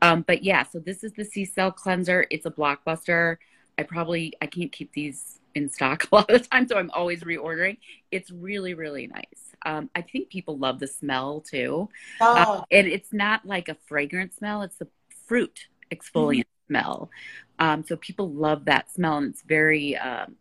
Um, 0.00 0.24
but 0.26 0.42
yeah 0.42 0.62
so 0.64 0.78
this 0.78 1.04
is 1.04 1.12
the 1.12 1.24
c 1.24 1.44
cell 1.44 1.70
cleanser. 1.70 2.26
It's 2.30 2.46
a 2.46 2.50
blockbuster. 2.50 3.36
I 3.76 3.82
probably 3.82 4.32
i 4.40 4.46
can't 4.46 4.72
keep 4.72 4.92
these 4.92 5.40
in 5.54 5.68
stock 5.68 6.08
a 6.12 6.14
lot 6.14 6.30
of 6.30 6.42
the 6.42 6.48
time 6.48 6.66
so 6.66 6.78
i'm 6.78 6.90
always 6.92 7.22
reordering. 7.22 7.76
It's 8.10 8.30
really 8.30 8.72
really 8.72 9.06
nice. 9.08 9.54
Um, 9.66 9.90
i 9.94 10.00
think 10.00 10.30
people 10.30 10.56
love 10.56 10.78
the 10.80 10.86
smell 10.86 11.42
too. 11.42 11.90
Oh, 12.20 12.34
Uh, 12.34 12.64
and 12.70 12.86
it's 12.86 13.12
not 13.12 13.44
like 13.44 13.68
a 13.68 13.76
fragrant 13.86 14.34
smell. 14.34 14.62
It's 14.62 14.80
a 14.80 14.86
fruit 15.26 15.68
exfoliant 15.92 16.44
smell. 16.66 17.10
Um, 17.58 17.84
so 17.84 17.96
people 17.96 18.30
love 18.32 18.64
that 18.66 18.90
smell 18.90 19.18
and 19.18 19.26
it's 19.32 19.42
very 19.42 19.96
um, 19.96 20.36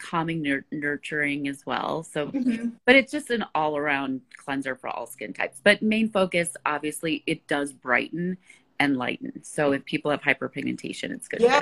calming 0.00 0.42
nur- 0.42 0.64
nurturing 0.72 1.46
as 1.48 1.64
well 1.66 2.02
so 2.02 2.28
mhm. 2.28 2.72
but 2.86 2.96
it's 2.96 3.12
just 3.12 3.30
an 3.30 3.44
all-around 3.54 4.20
cleanser 4.36 4.74
for 4.74 4.88
all 4.88 5.06
skin 5.06 5.32
types 5.32 5.60
but 5.62 5.82
main 5.82 6.08
focus 6.08 6.56
obviously 6.64 7.22
it 7.26 7.46
does 7.46 7.72
brighten 7.72 8.36
and 8.78 8.96
lighten 8.96 9.42
so 9.44 9.72
if 9.72 9.84
people 9.84 10.10
have 10.10 10.22
hyperpigmentation 10.22 11.10
it's 11.10 11.28
good 11.28 11.40
for 11.40 11.46
yeah. 11.46 11.60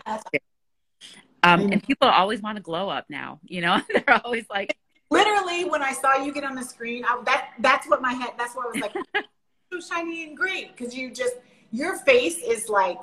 um, 1.43 1.61
Mm. 1.61 1.73
and 1.73 1.83
people 1.83 2.09
always 2.09 2.41
want 2.43 2.57
to 2.57 2.63
glow 2.63 2.89
up 2.89 3.07
now 3.09 3.41
you 3.47 3.61
know 3.61 3.81
they're 3.89 4.21
always 4.25 4.45
like 4.49 4.77
Literally, 5.11 5.65
when 5.65 5.83
I 5.83 5.93
saw 5.93 6.23
you 6.23 6.33
get 6.33 6.45
on 6.45 6.55
the 6.55 6.63
screen, 6.63 7.05
I, 7.05 7.21
that 7.25 7.51
that's 7.61 7.89
what 7.89 8.03
my 8.03 8.13
head. 8.13 8.33
That's 8.37 8.55
what 8.55 8.67
I 8.67 8.71
was 8.71 8.81
like, 9.15 9.25
so 9.73 9.81
shiny 9.81 10.27
and 10.27 10.37
great 10.37 10.77
because 10.77 10.95
you 10.95 11.11
just 11.11 11.37
your 11.71 11.97
face 11.97 12.39
is 12.39 12.69
like 12.69 13.03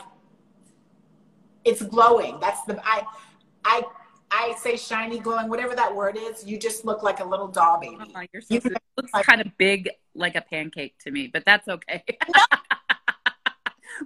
it's 1.63 1.81
glowing. 1.81 2.39
That's 2.39 2.61
the 2.63 2.79
I 2.85 3.05
I 3.63 3.83
I 4.31 4.53
say 4.59 4.75
shiny, 4.75 5.19
glowing, 5.19 5.49
whatever 5.49 5.75
that 5.75 5.95
word 5.95 6.17
is. 6.19 6.45
You 6.45 6.57
just 6.59 6.83
look 6.85 7.03
like 7.03 7.19
a 7.19 7.23
little 7.23 7.47
doll 7.47 7.79
baby. 7.79 7.97
oh, 8.15 8.21
you're 8.33 8.41
so 8.41 8.53
You 8.55 8.61
look 8.63 8.81
looks 8.97 9.13
like- 9.13 9.25
kind 9.25 9.41
of 9.41 9.55
big 9.57 9.89
like 10.13 10.35
a 10.35 10.41
pancake 10.41 10.97
to 10.99 11.11
me 11.11 11.27
but 11.27 11.43
that's 11.45 11.67
okay 11.67 12.01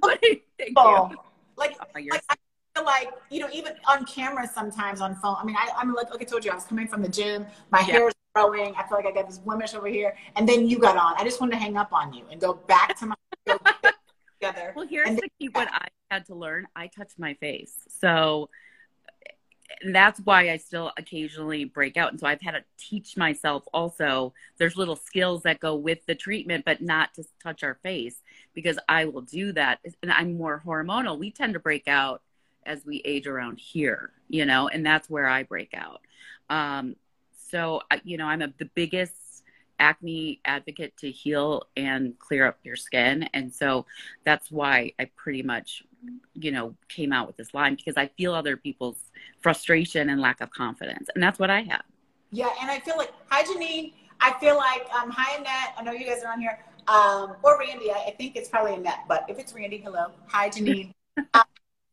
But 0.01 0.19
thank 0.21 0.41
you. 0.59 0.73
Oh, 0.77 1.11
like 1.57 1.75
Oh, 1.79 1.85
like 1.95 2.23
I 2.29 2.35
feel 2.75 2.85
like 2.85 3.09
you 3.29 3.39
know 3.41 3.49
even 3.53 3.73
on 3.87 4.05
camera 4.05 4.47
sometimes 4.47 5.01
on 5.01 5.15
phone. 5.15 5.35
I 5.39 5.43
mean, 5.45 5.55
I, 5.57 5.69
I'm 5.75 5.93
like 5.93 6.09
like 6.11 6.21
I 6.21 6.25
told 6.25 6.45
you, 6.45 6.51
I 6.51 6.55
was 6.55 6.63
coming 6.65 6.87
from 6.87 7.01
the 7.01 7.09
gym. 7.09 7.45
My 7.71 7.79
Yeah. 7.79 7.85
hair's 7.85 8.13
growing. 8.35 8.73
I 8.75 8.87
feel 8.87 8.97
like 8.97 9.05
I 9.07 9.11
got 9.11 9.27
this 9.27 9.39
blemish 9.39 9.73
over 9.73 9.87
here, 9.87 10.15
and 10.35 10.47
then 10.47 10.67
you 10.67 10.77
got 10.79 10.95
on. 10.95 11.15
I 11.17 11.23
just 11.23 11.41
wanted 11.41 11.53
to 11.53 11.57
hang 11.57 11.75
up 11.77 11.91
on 11.91 12.13
you 12.13 12.23
and 12.31 12.39
go 12.39 12.53
back 12.53 12.97
to 12.99 13.07
my 13.07 13.15
together. 14.39 14.73
Well, 14.75 14.87
here's 14.87 15.15
the 15.15 15.27
key 15.39 15.49
what 15.51 15.67
I 15.71 15.87
had 16.11 16.25
to 16.27 16.35
learn. 16.35 16.67
I 16.75 16.87
touch 16.87 17.11
my 17.17 17.33
face. 17.35 17.73
So 17.99 18.49
that's 19.91 20.19
why 20.21 20.49
I 20.49 20.57
still 20.57 20.91
occasionally 20.97 21.63
break 21.65 21.97
out. 21.97 22.11
And 22.11 22.19
so 22.19 22.27
I've 22.27 22.41
had 22.41 22.51
to 22.51 22.63
teach 22.77 23.15
myself 23.17 23.63
also 23.73 24.33
there's 24.57 24.75
little 24.75 24.95
skills 24.95 25.43
that 25.43 25.59
go 25.59 25.75
with 25.75 26.05
the 26.05 26.15
treatment, 26.15 26.65
but 26.65 26.81
not 26.81 27.13
to 27.15 27.23
touch 27.41 27.63
our 27.63 27.75
face 27.75 28.21
because 28.53 28.79
I 28.89 29.05
will 29.05 29.21
do 29.21 29.51
that. 29.53 29.79
And 30.01 30.11
I'm 30.11 30.37
more 30.37 30.61
hormonal. 30.65 31.19
We 31.19 31.31
tend 31.31 31.53
to 31.53 31.59
break 31.59 31.87
out 31.87 32.21
as 32.65 32.85
we 32.85 33.01
age 33.05 33.27
around 33.27 33.59
here, 33.59 34.11
you 34.27 34.45
know, 34.45 34.67
and 34.67 34.85
that's 34.85 35.09
where 35.09 35.27
I 35.27 35.43
break 35.43 35.73
out. 35.73 36.01
Um, 36.49 36.95
so, 37.49 37.81
you 38.03 38.17
know, 38.17 38.25
I'm 38.25 38.41
a, 38.41 38.53
the 38.57 38.69
biggest 38.75 39.13
acne 39.79 40.41
advocate 40.45 40.95
to 40.97 41.09
heal 41.09 41.63
and 41.77 42.17
clear 42.19 42.45
up 42.45 42.59
your 42.63 42.75
skin. 42.75 43.29
And 43.33 43.53
so 43.53 43.85
that's 44.23 44.51
why 44.51 44.93
I 44.99 45.05
pretty 45.15 45.41
much, 45.41 45.83
you 46.33 46.51
know, 46.51 46.75
came 46.87 47.11
out 47.11 47.27
with 47.27 47.37
this 47.37 47.53
line 47.53 47.75
because 47.75 47.95
I 47.97 48.07
feel 48.17 48.33
other 48.33 48.57
people's 48.57 48.97
frustration 49.41 50.09
and 50.09 50.21
lack 50.21 50.41
of 50.41 50.49
confidence. 50.51 51.07
And 51.13 51.23
that's 51.23 51.39
what 51.39 51.49
I 51.49 51.61
have. 51.61 51.83
Yeah, 52.31 52.49
and 52.61 52.69
I 52.69 52.79
feel 52.79 52.97
like 52.97 53.11
hi 53.29 53.43
Janine. 53.43 53.93
I 54.21 54.33
feel 54.39 54.57
like 54.57 54.87
um 54.93 55.09
hi 55.09 55.37
Annette. 55.37 55.75
I 55.77 55.83
know 55.83 55.91
you 55.91 56.05
guys 56.05 56.23
are 56.23 56.31
on 56.31 56.39
here. 56.39 56.59
Um 56.87 57.35
or 57.43 57.59
Randy. 57.59 57.91
I, 57.91 58.05
I 58.07 58.15
think 58.17 58.35
it's 58.35 58.49
probably 58.49 58.75
Annette, 58.75 59.05
but 59.07 59.25
if 59.27 59.39
it's 59.39 59.53
Randy, 59.53 59.77
hello. 59.77 60.11
Hi 60.27 60.49
Janine. 60.49 60.93
um, 61.33 61.43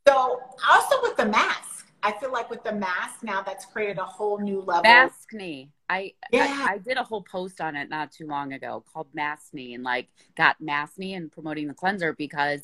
so 0.07 0.41
also 0.69 0.97
with 1.03 1.17
the 1.17 1.27
mask, 1.27 1.91
I 2.03 2.13
feel 2.13 2.33
like 2.33 2.51
with 2.51 2.63
the 2.63 2.73
mask 2.73 3.23
now 3.23 3.43
that's 3.43 3.65
created 3.65 3.99
a 3.99 4.05
whole 4.05 4.39
new 4.39 4.61
level. 4.61 4.85
Maskne. 4.85 5.71
I, 5.89 6.13
Yeah. 6.33 6.47
I 6.69 6.75
I 6.75 6.79
did 6.79 6.97
a 6.97 7.03
whole 7.03 7.23
post 7.23 7.61
on 7.61 7.77
it 7.77 7.89
not 7.89 8.13
too 8.13 8.27
long 8.27 8.53
ago 8.53 8.85
called 8.93 9.09
Maskne 9.17 9.75
and 9.75 9.83
like 9.83 10.09
got 10.37 10.57
Maskne 10.61 11.17
and 11.17 11.33
promoting 11.33 11.69
the 11.69 11.75
cleanser 11.75 12.13
because 12.13 12.61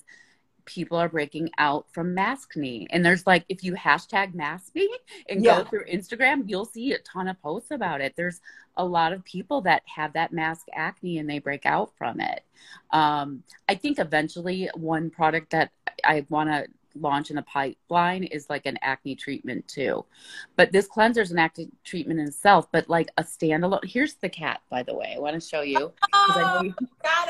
people 0.65 0.97
are 0.97 1.09
breaking 1.09 1.51
out 1.59 1.87
from 1.93 2.15
maskne. 2.15 2.87
And 2.91 3.05
there's 3.05 3.27
like 3.27 3.45
if 3.49 3.63
you 3.65 3.75
hashtag 3.75 4.35
maskne 4.35 4.87
and 5.29 5.45
Yeah. 5.45 5.59
go 5.59 5.65
through 5.69 5.85
Instagram, 5.87 6.45
you'll 6.49 6.65
see 6.65 6.93
a 6.93 6.99
ton 6.99 7.29
of 7.29 7.41
posts 7.43 7.71
about 7.71 8.01
it. 8.01 8.15
There's 8.17 8.41
a 8.77 8.85
lot 8.85 9.13
of 9.13 9.25
people 9.25 9.61
that 9.63 9.83
have 9.87 10.13
that 10.15 10.33
mask 10.33 10.67
acne 10.75 11.19
and 11.19 11.29
they 11.29 11.39
break 11.39 11.67
out 11.67 11.93
from 11.97 12.21
it. 12.21 12.43
Um, 12.91 13.43
I 13.69 13.75
think 13.75 13.99
eventually 13.99 14.69
one 14.75 15.11
product 15.11 15.51
that 15.51 15.71
I 16.05 16.25
want 16.29 16.49
to 16.51 16.67
launch 16.95 17.31
in 17.31 17.37
the 17.37 17.43
pipeline 17.43 18.23
is 18.25 18.51
like 18.51 18.67
an 18.67 18.79
acne 18.83 19.15
treatment 19.15 19.67
too. 19.67 20.05
But 20.57 20.73
this 20.73 20.87
cleanser 20.87 21.23
is 21.23 21.31
an 21.33 21.39
acne 21.39 21.71
treatment 21.85 22.21
in 22.21 22.27
itself, 22.27 22.71
but 22.71 22.89
like 22.89 23.09
a 23.17 23.23
standalone. 23.25 23.85
Here's 23.85 24.15
the 24.15 24.29
cat, 24.29 24.61
by 24.71 24.83
the 24.83 24.95
way. 24.95 25.15
I 25.17 25.19
want 25.19 25.35
to 25.35 25.47
show 25.47 25.63
you. 25.63 25.93
'cause 26.13 26.37
I 26.37 26.63
know 26.65 26.75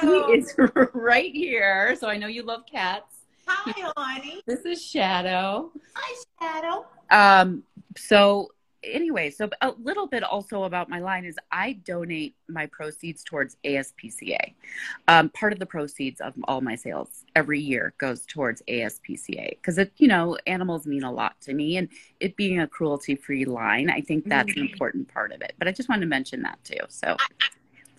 Oh, 0.04 0.32
he 0.32 0.38
is 0.38 0.54
right 0.94 1.32
here. 1.32 1.94
So 1.96 2.08
I 2.08 2.16
know 2.16 2.26
you 2.26 2.42
love 2.42 2.66
cats. 2.66 3.21
Hi, 3.46 3.92
honey. 3.96 4.40
This 4.46 4.60
is 4.60 4.84
Shadow. 4.84 5.70
Hi, 5.94 6.22
Shadow. 6.40 6.86
Um, 7.10 7.62
so 7.96 8.52
anyway, 8.82 9.30
so 9.30 9.48
a 9.60 9.72
little 9.82 10.06
bit 10.06 10.22
also 10.22 10.64
about 10.64 10.88
my 10.88 10.98
line 10.98 11.24
is 11.24 11.36
I 11.50 11.74
donate 11.84 12.34
my 12.48 12.66
proceeds 12.66 13.22
towards 13.22 13.56
ASPCA. 13.64 14.54
Um, 15.08 15.28
part 15.30 15.52
of 15.52 15.58
the 15.58 15.66
proceeds 15.66 16.20
of 16.20 16.34
all 16.44 16.60
my 16.60 16.74
sales 16.74 17.24
every 17.36 17.60
year 17.60 17.94
goes 17.98 18.26
towards 18.26 18.62
ASPCA 18.68 19.50
because 19.50 19.78
it, 19.78 19.92
you 19.98 20.08
know, 20.08 20.36
animals 20.46 20.86
mean 20.86 21.04
a 21.04 21.12
lot 21.12 21.40
to 21.42 21.54
me, 21.54 21.76
and 21.76 21.88
it 22.20 22.36
being 22.36 22.60
a 22.60 22.66
cruelty-free 22.66 23.44
line, 23.44 23.90
I 23.90 24.00
think 24.00 24.28
that's 24.28 24.52
an 24.54 24.62
Mhm. 24.62 24.72
important 24.72 25.08
part 25.08 25.32
of 25.32 25.42
it. 25.42 25.54
But 25.58 25.68
I 25.68 25.72
just 25.72 25.88
wanted 25.88 26.02
to 26.02 26.06
mention 26.06 26.42
that 26.42 26.62
too. 26.64 26.80
So 26.88 27.16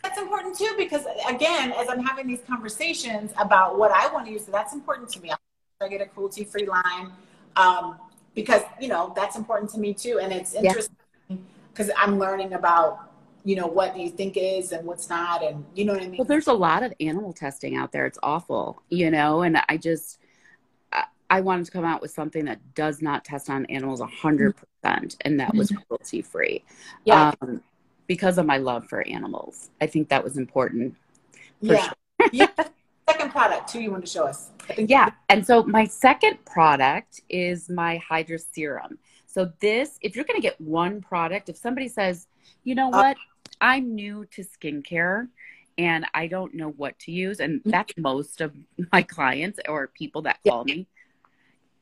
That's 0.03 0.19
important 0.19 0.57
too 0.57 0.73
because 0.77 1.05
again, 1.27 1.71
as 1.71 1.87
I'm 1.89 2.03
having 2.03 2.27
these 2.27 2.41
conversations 2.45 3.31
about 3.37 3.79
what 3.79 3.91
I 3.91 4.11
want 4.11 4.25
to 4.25 4.31
use, 4.33 4.43
that's 4.45 4.73
important 4.73 5.09
to 5.11 5.21
me. 5.21 5.31
I 5.81 5.87
get 5.87 6.01
a 6.01 6.05
cruelty-free 6.05 6.67
line 6.67 7.11
um, 7.55 7.97
because 8.35 8.61
you 8.81 8.89
know 8.89 9.13
that's 9.15 9.37
important 9.37 9.71
to 9.71 9.79
me 9.79 9.93
too, 9.93 10.19
and 10.21 10.31
it's 10.31 10.53
interesting 10.53 10.95
because 11.71 11.89
I'm 11.97 12.19
learning 12.19 12.53
about 12.53 13.11
you 13.45 13.55
know 13.55 13.67
what 13.67 13.95
do 13.95 14.01
you 14.01 14.09
think 14.09 14.37
is 14.37 14.71
and 14.73 14.85
what's 14.85 15.09
not 15.09 15.43
and 15.43 15.65
you 15.73 15.85
know 15.85 15.93
what 15.93 16.01
i 16.01 16.07
mean? 16.07 16.17
Well 16.17 16.25
there's 16.25 16.47
a 16.47 16.53
lot 16.53 16.83
of 16.83 16.93
animal 16.99 17.33
testing 17.33 17.75
out 17.75 17.91
there. 17.91 18.05
It's 18.05 18.19
awful 18.23 18.81
you 18.89 19.11
know 19.11 19.41
and 19.41 19.57
i 19.67 19.77
just 19.77 20.19
i 21.29 21.41
wanted 21.41 21.65
to 21.65 21.71
come 21.71 21.83
out 21.83 22.01
with 22.01 22.11
something 22.11 22.45
that 22.45 22.59
does 22.75 23.01
not 23.01 23.25
test 23.25 23.49
on 23.49 23.65
animals 23.65 23.99
100% 23.99 24.53
and 25.21 25.39
that 25.39 25.53
was 25.55 25.71
mm-hmm. 25.71 25.81
cruelty 25.87 26.21
free 26.21 26.63
yeah. 27.05 27.33
Um, 27.41 27.61
because 28.07 28.37
of 28.37 28.45
my 28.45 28.57
love 28.57 28.87
for 28.87 29.05
animals 29.07 29.69
i 29.81 29.87
think 29.87 30.09
that 30.09 30.23
was 30.23 30.37
important 30.37 30.95
yeah. 31.61 31.83
Sure. 32.19 32.29
yeah 32.31 32.47
second 33.09 33.31
product 33.31 33.69
too 33.69 33.79
you 33.81 33.91
want 33.91 34.05
to 34.05 34.11
show 34.11 34.25
us 34.25 34.51
yeah 34.77 35.11
and 35.29 35.45
so 35.45 35.63
my 35.63 35.85
second 35.85 36.43
product 36.45 37.21
is 37.29 37.69
my 37.69 37.97
hydra 37.97 38.39
serum 38.39 38.97
so 39.27 39.51
this 39.59 39.97
if 40.01 40.15
you're 40.15 40.25
going 40.25 40.39
to 40.39 40.41
get 40.41 40.59
one 40.61 41.01
product 41.01 41.49
if 41.49 41.57
somebody 41.57 41.87
says 41.87 42.27
you 42.63 42.75
know 42.75 42.87
uh, 42.87 42.91
what 42.91 43.17
I'm 43.63 43.95
new 43.95 44.25
to 44.31 44.43
skincare 44.43 45.29
and 45.77 46.05
I 46.13 46.27
don't 46.27 46.53
know 46.53 46.69
what 46.71 46.99
to 46.99 47.11
use. 47.11 47.39
And 47.39 47.61
that's 47.65 47.93
most 47.97 48.41
of 48.41 48.53
my 48.91 49.01
clients 49.01 49.59
or 49.67 49.87
people 49.87 50.23
that 50.23 50.39
call 50.45 50.65
me. 50.65 50.87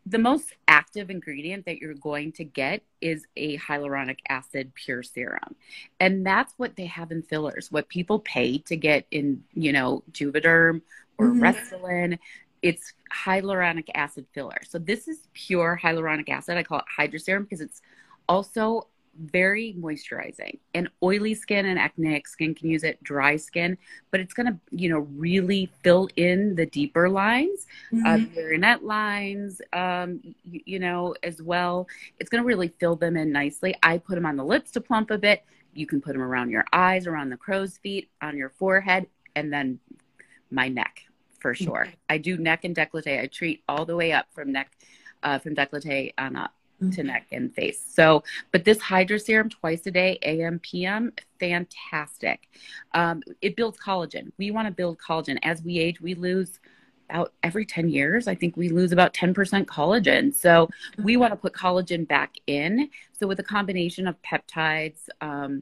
The 0.05 0.17
most 0.17 0.53
active 0.67 1.09
ingredient 1.09 1.65
that 1.65 1.77
you're 1.77 1.93
going 1.93 2.31
to 2.33 2.43
get 2.43 2.81
is 3.01 3.25
a 3.37 3.57
hyaluronic 3.59 4.19
acid 4.27 4.73
pure 4.73 5.03
serum. 5.03 5.55
And 5.99 6.25
that's 6.25 6.53
what 6.57 6.75
they 6.75 6.87
have 6.87 7.11
in 7.11 7.21
fillers. 7.21 7.71
What 7.71 7.87
people 7.87 8.19
pay 8.19 8.57
to 8.59 8.75
get 8.75 9.05
in, 9.11 9.43
you 9.53 9.71
know, 9.71 10.03
Juvederm 10.11 10.81
or 11.17 11.27
mm-hmm. 11.27 11.43
Restylane, 11.43 12.17
it's 12.61 12.93
hyaluronic 13.13 13.89
acid 13.93 14.25
filler. 14.33 14.59
So 14.67 14.79
this 14.79 15.07
is 15.07 15.27
pure 15.33 15.79
hyaluronic 15.81 16.29
acid. 16.29 16.57
I 16.57 16.63
call 16.63 16.79
it 16.79 16.85
Hydra 16.95 17.19
Serum 17.19 17.43
because 17.43 17.61
it's 17.61 17.81
also 18.27 18.87
very 19.17 19.76
moisturizing. 19.80 20.60
And 20.74 20.89
oily 21.04 21.34
skin 21.34 21.65
and 21.65 21.78
acneic 21.78 22.28
skin 22.28 22.56
can 22.56 22.69
use 22.69 22.84
it 22.84 23.02
dry 23.04 23.36
skin 23.36 23.78
but 24.10 24.19
it's 24.19 24.34
going 24.34 24.47
to 24.47 24.58
you 24.71 24.89
know 24.89 25.00
really 25.15 25.71
fill 25.84 26.10
in 26.15 26.56
the 26.56 26.65
deeper 26.65 27.10
lines 27.10 27.67
mm-hmm. 27.91 28.06
uh, 28.06 28.17
marionette 28.36 28.84
lines 28.84 29.62
um, 29.74 30.19
you, 30.24 30.62
you 30.65 30.80
know 30.80 31.15
as 31.24 31.41
well. 31.41 31.88
It's 32.19 32.30
going 32.30 32.43
to 32.43 32.47
really 32.47 32.69
fill 32.80 32.95
them 32.95 33.17
in 33.17 33.32
nicely. 33.32 33.76
I 33.84 33.97
put 33.97 34.15
them 34.15 34.26
on 34.26 34.38
the 34.38 34.45
lips 34.45 34.71
to 34.71 34.82
plump 34.82 35.12
a 35.12 35.17
bit. 35.17 35.43
You 35.74 35.86
can 35.86 36.02
put 36.02 36.13
them 36.13 36.21
around 36.21 36.50
your 36.50 36.65
eyes 36.74 37.08
around 37.08 37.30
the 37.30 37.38
crow's 37.38 37.78
feet 37.78 38.10
on 38.21 38.38
your 38.38 38.50
forehead 38.50 39.08
and 39.36 39.52
then 39.52 39.80
my 40.50 40.67
neck 40.67 41.06
for 41.39 41.56
sure. 41.56 41.84
Okay. 41.84 41.95
i 42.10 42.17
do 42.17 42.38
neck 42.38 42.63
and 42.63 42.76
decollete 42.76 43.19
i 43.19 43.26
treat 43.26 43.63
all 43.67 43.86
the 43.86 43.95
way 43.95 44.12
up 44.12 44.28
from 44.32 44.52
neck 44.52 44.71
uh, 45.24 45.39
from 45.39 45.56
decollete 45.56 46.13
on 46.17 46.36
up 46.36 46.54
to 46.89 47.04
neck 47.04 47.28
and 47.32 47.54
face. 47.54 47.84
So, 47.88 48.24
but 48.52 48.65
this 48.65 48.80
Hydra 48.80 49.20
Serum 49.20 49.50
twice 49.50 49.86
a 49.86 49.91
day, 49.91 50.17
AM, 50.24 50.60
PM, 50.60 51.13
fantastic. 51.39 52.48
Um, 52.94 53.22
it 53.41 53.56
builds 53.56 53.78
collagen. 53.78 54.32
We 54.38 54.52
want 54.52 54.67
to 54.67 54.72
build 54.72 54.98
collagen. 54.98 55.38
As 55.44 55.62
we 55.62 55.78
age, 55.78 56.02
we 56.02 56.15
lose 56.15 56.60
about 57.12 57.34
every 57.44 57.65
10 57.65 57.89
years, 57.89 58.28
I 58.28 58.36
think 58.36 58.56
we 58.56 58.70
lose 58.70 58.91
about 58.91 59.13
10% 59.13 59.65
collagen. 59.65 60.34
So 60.34 60.70
we 60.98 61.17
want 61.17 61.34
to 61.34 61.38
put 61.38 61.54
collagen 61.54 62.08
back 62.08 62.36
in. 62.48 62.89
So 63.20 63.28
with 63.28 63.39
a 63.39 63.44
combination 63.44 64.08
of 64.08 64.15
peptides 64.22 65.10
um, 65.20 65.62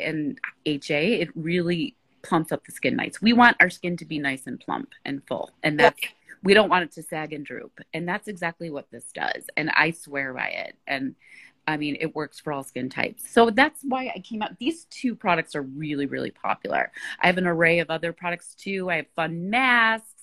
and 0.00 0.38
HA, 0.64 1.20
it 1.20 1.28
really 1.34 1.94
plumps 2.22 2.52
up 2.52 2.64
the 2.64 2.72
skin 2.72 2.96
nice. 2.96 3.20
We 3.20 3.32
want 3.32 3.56
our 3.60 3.70
skin 3.70 3.96
to 3.98 4.04
be 4.04 4.18
nice 4.18 4.46
and 4.46 4.58
plump 4.58 4.90
and 5.04 5.22
full. 5.28 5.50
And 5.62 5.78
that's 5.78 6.00
we 6.42 6.54
don't 6.54 6.68
want 6.68 6.84
it 6.84 6.92
to 6.92 7.02
sag 7.02 7.32
and 7.32 7.44
droop. 7.44 7.80
And 7.94 8.08
that's 8.08 8.28
exactly 8.28 8.70
what 8.70 8.90
this 8.90 9.10
does. 9.12 9.44
And 9.56 9.70
I 9.70 9.90
swear 9.90 10.32
by 10.32 10.48
it. 10.48 10.76
And 10.86 11.14
I 11.66 11.76
mean, 11.76 11.98
it 12.00 12.14
works 12.14 12.40
for 12.40 12.52
all 12.52 12.64
skin 12.64 12.88
types. 12.88 13.28
So 13.30 13.50
that's 13.50 13.80
why 13.82 14.10
I 14.14 14.20
came 14.20 14.40
out. 14.40 14.58
These 14.58 14.86
two 14.86 15.14
products 15.14 15.54
are 15.54 15.62
really, 15.62 16.06
really 16.06 16.30
popular. 16.30 16.90
I 17.20 17.26
have 17.26 17.36
an 17.36 17.46
array 17.46 17.80
of 17.80 17.90
other 17.90 18.12
products 18.12 18.54
too. 18.54 18.88
I 18.90 18.96
have 18.96 19.06
fun 19.14 19.50
masks. 19.50 20.17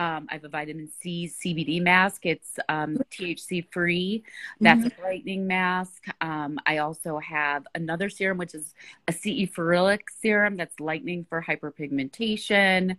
Um, 0.00 0.26
I 0.30 0.34
have 0.34 0.44
a 0.44 0.48
vitamin 0.48 0.88
C 0.98 1.30
CBD 1.30 1.82
mask. 1.82 2.24
It's 2.24 2.58
um, 2.70 2.96
THC 3.10 3.70
free. 3.70 4.24
That's 4.58 4.80
mm-hmm. 4.80 4.98
a 4.98 5.02
brightening 5.02 5.46
mask. 5.46 6.06
Um, 6.22 6.58
I 6.64 6.78
also 6.78 7.18
have 7.18 7.66
another 7.74 8.08
serum, 8.08 8.38
which 8.38 8.54
is 8.54 8.72
a 9.08 9.12
CE 9.12 9.44
ferulic 9.54 10.00
serum 10.18 10.56
that's 10.56 10.80
lightening 10.80 11.26
for 11.28 11.44
hyperpigmentation. 11.46 12.96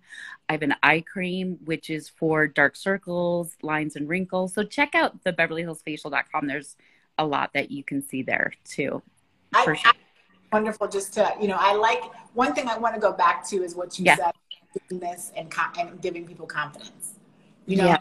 I 0.47 0.51
have 0.53 0.61
an 0.61 0.75
eye 0.83 1.01
cream, 1.01 1.57
which 1.65 1.89
is 1.89 2.07
for 2.07 2.45
dark 2.45 2.75
circles, 2.75 3.55
lines, 3.63 3.95
and 3.95 4.07
wrinkles. 4.07 4.53
So 4.53 4.61
check 4.61 4.93
out 4.93 5.23
the 5.23 5.33
BeverlyHillsFacial.com. 5.33 6.45
There's 6.45 6.75
a 7.17 7.25
lot 7.25 7.49
that 7.55 7.71
you 7.71 7.83
can 7.83 8.03
see 8.03 8.21
there 8.21 8.53
too. 8.63 9.01
I, 9.53 9.63
sure. 9.63 9.77
I, 9.85 9.93
wonderful. 10.53 10.87
Just 10.87 11.15
to, 11.15 11.33
you 11.41 11.47
know, 11.47 11.57
I 11.59 11.73
like 11.73 12.03
one 12.35 12.53
thing 12.53 12.67
I 12.67 12.77
want 12.77 12.93
to 12.93 13.01
go 13.01 13.11
back 13.11 13.43
to 13.47 13.63
is 13.63 13.73
what 13.73 13.97
you 13.97 14.05
yeah. 14.05 14.17
said 14.17 14.33
this 14.89 15.31
and, 15.36 15.53
and 15.77 16.01
giving 16.01 16.25
people 16.25 16.45
confidence. 16.45 17.15
You 17.65 17.77
know, 17.77 17.86
yeah. 17.86 17.97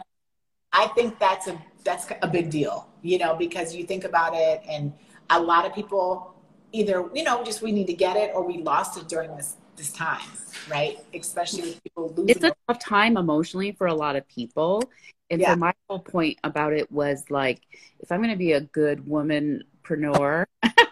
I 0.73 0.87
think 0.87 1.19
that's 1.19 1.47
a 1.47 1.61
that's 1.83 2.07
a 2.21 2.27
big 2.27 2.49
deal. 2.49 2.87
You 3.01 3.17
know, 3.17 3.35
because 3.35 3.75
you 3.75 3.85
think 3.85 4.03
about 4.03 4.33
it, 4.35 4.61
and 4.69 4.93
a 5.29 5.39
lot 5.39 5.65
of 5.65 5.73
people 5.73 6.35
either 6.73 7.09
you 7.13 7.23
know 7.23 7.43
just 7.43 7.61
we 7.61 7.71
need 7.71 7.87
to 7.87 7.93
get 7.93 8.15
it 8.15 8.31
or 8.33 8.45
we 8.45 8.57
lost 8.59 8.97
it 8.97 9.07
during 9.07 9.35
this 9.35 9.55
this 9.75 9.91
time, 9.91 10.21
right? 10.69 10.99
Especially 11.13 11.61
with 11.63 11.83
people 11.83 12.09
losing. 12.09 12.29
It's 12.29 12.43
a 12.43 12.53
tough 12.67 12.79
time 12.79 13.17
emotionally 13.17 13.71
for 13.71 13.87
a 13.87 13.93
lot 13.93 14.15
of 14.15 14.27
people. 14.27 14.83
And 15.29 15.39
yeah. 15.39 15.53
so 15.53 15.55
my 15.55 15.73
whole 15.89 15.99
point 15.99 16.37
about 16.43 16.73
it 16.73 16.91
was 16.91 17.23
like, 17.29 17.61
if 17.99 18.11
I'm 18.11 18.19
going 18.19 18.31
to 18.31 18.37
be 18.37 18.51
a 18.51 18.61
good 18.61 19.05
womanpreneur, 19.05 20.45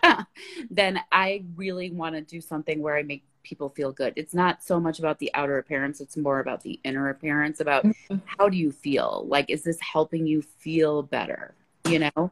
then 0.70 1.00
I 1.12 1.44
really 1.56 1.92
want 1.92 2.16
to 2.16 2.22
do 2.22 2.42
something 2.42 2.82
where 2.82 2.96
I 2.96 3.04
make 3.04 3.24
people 3.44 3.70
feel 3.70 3.92
good. 3.92 4.14
It's 4.16 4.34
not 4.34 4.64
so 4.64 4.80
much 4.80 5.00
about 5.00 5.20
the 5.20 5.32
outer 5.34 5.58
appearance, 5.58 6.02
it's 6.02 6.18
more 6.18 6.40
about 6.40 6.62
the 6.62 6.80
inner 6.84 7.10
appearance, 7.10 7.60
about 7.60 7.84
mm-hmm. 7.84 8.18
how 8.26 8.50
do 8.50 8.58
you 8.58 8.72
feel? 8.72 9.26
Like, 9.28 9.50
is 9.50 9.64
this 9.64 9.80
helping 9.80 10.28
you 10.28 10.42
feel 10.42 11.04
better? 11.04 11.54
You 11.88 12.00
know? 12.00 12.32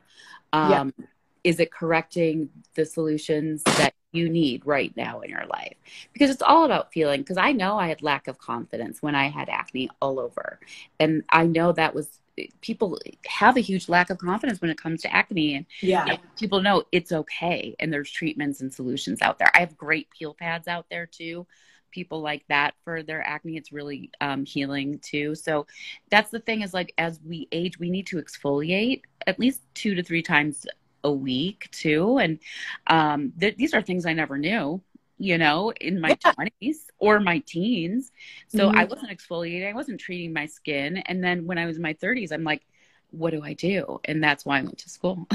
Um, 0.54 0.93
yeah. 0.98 1.06
Is 1.43 1.60
it 1.60 1.72
correcting 1.72 2.50
the 2.76 2.86
solutions 2.86 3.63
that 3.63 3.93
you 4.12 4.28
need 4.30 4.65
right 4.65 4.96
now 4.98 5.22
in 5.22 5.30
your 5.30 5.46
life? 5.46 5.76
Because 6.12 6.30
it's 6.30 6.41
all 6.41 6.65
about 6.65 6.91
feeling. 6.91 7.22
Because 7.22 7.38
I 7.38 7.54
know 7.54 7.78
I 7.78 7.88
had 7.88 8.02
lack 8.02 8.28
of 8.28 8.38
confidence 8.38 9.02
when 9.02 9.15
I 9.15 9.30
had 9.30 9.48
acne 9.48 9.89
all 10.02 10.20
over. 10.20 10.60
And 11.00 11.24
I 11.30 11.46
know 11.46 11.72
that 11.72 11.96
was 11.96 12.20
people 12.62 13.00
have 13.26 13.58
a 13.58 13.62
huge 13.62 13.89
lack 13.89 14.10
of 14.10 14.17
confidence 14.17 14.62
when 14.62 14.69
it 14.69 14.78
comes 14.78 15.02
to 15.02 15.13
acne. 15.13 15.56
And, 15.56 15.65
yeah. 15.82 16.06
and 16.08 16.19
people 16.38 16.62
know 16.62 16.84
it's 16.91 17.12
okay 17.12 17.76
and 17.80 17.91
there's 17.91 18.12
treatments 18.12 18.62
and 18.62 18.73
solutions 18.73 19.21
out 19.21 19.39
there. 19.39 19.52
I 19.54 19.60
have 19.60 19.78
great 19.78 20.10
peel 20.10 20.34
pads 20.34 20.67
out 20.67 20.86
there 20.89 21.06
too. 21.06 21.45
People 21.91 22.21
like 22.21 22.43
that 22.50 22.73
for 22.84 23.02
their 23.02 23.26
acne. 23.26 23.58
It's 23.58 23.71
really 23.71 24.12
um, 24.21 24.45
healing 24.45 25.00
too. 25.00 25.36
So 25.36 25.65
that's 26.10 26.30
the 26.30 26.39
thing 26.39 26.62
is 26.62 26.73
like 26.73 26.93
as 26.97 27.19
we 27.26 27.47
age 27.52 27.80
we 27.80 27.89
need 27.89 28.08
to 28.08 28.17
exfoliate 28.17 29.04
at 29.26 29.39
least 29.39 29.62
two 29.73 29.95
to 29.95 30.04
three 30.04 30.21
times 30.21 30.67
a 31.04 31.12
week 31.12 31.69
too. 31.71 32.17
And 32.17 32.39
um, 32.88 33.34
th- 33.39 33.56
these 33.56 33.73
are 33.73 33.82
things 33.82 34.06
i 34.06 34.13
never 34.13 34.38
knew 34.38 34.82
you 35.17 35.38
know, 35.38 35.71
in 35.82 35.99
my 35.99 36.17
yeah. 36.23 36.34
20s 36.34 36.77
or 36.99 37.19
my 37.19 37.39
teens. 37.39 38.12
So 38.47 38.67
mm-hmm. 38.67 38.77
I 38.77 38.84
wasn't 38.86 39.12
exfoliating, 39.12 39.69
I 39.69 39.73
wasn't 39.73 39.99
treating 39.99 40.34
my 40.34 40.45
skin. 40.45 40.97
And 40.97 41.23
then 41.23 41.45
when 41.45 41.58
I 41.58 41.65
was 41.65 41.77
in 41.77 41.82
my 41.82 41.93
30s, 41.95 42.32
I'm 42.32 42.43
like, 42.43 42.65
what 43.12 43.32
do 43.32 43.41
I 43.43 43.53
do? 43.53 43.99
And 44.06 44.23
that's 44.23 44.45
why 44.45 44.60
I 44.60 44.62
went 44.62 44.77
to 44.80 44.89
school. 44.89 45.27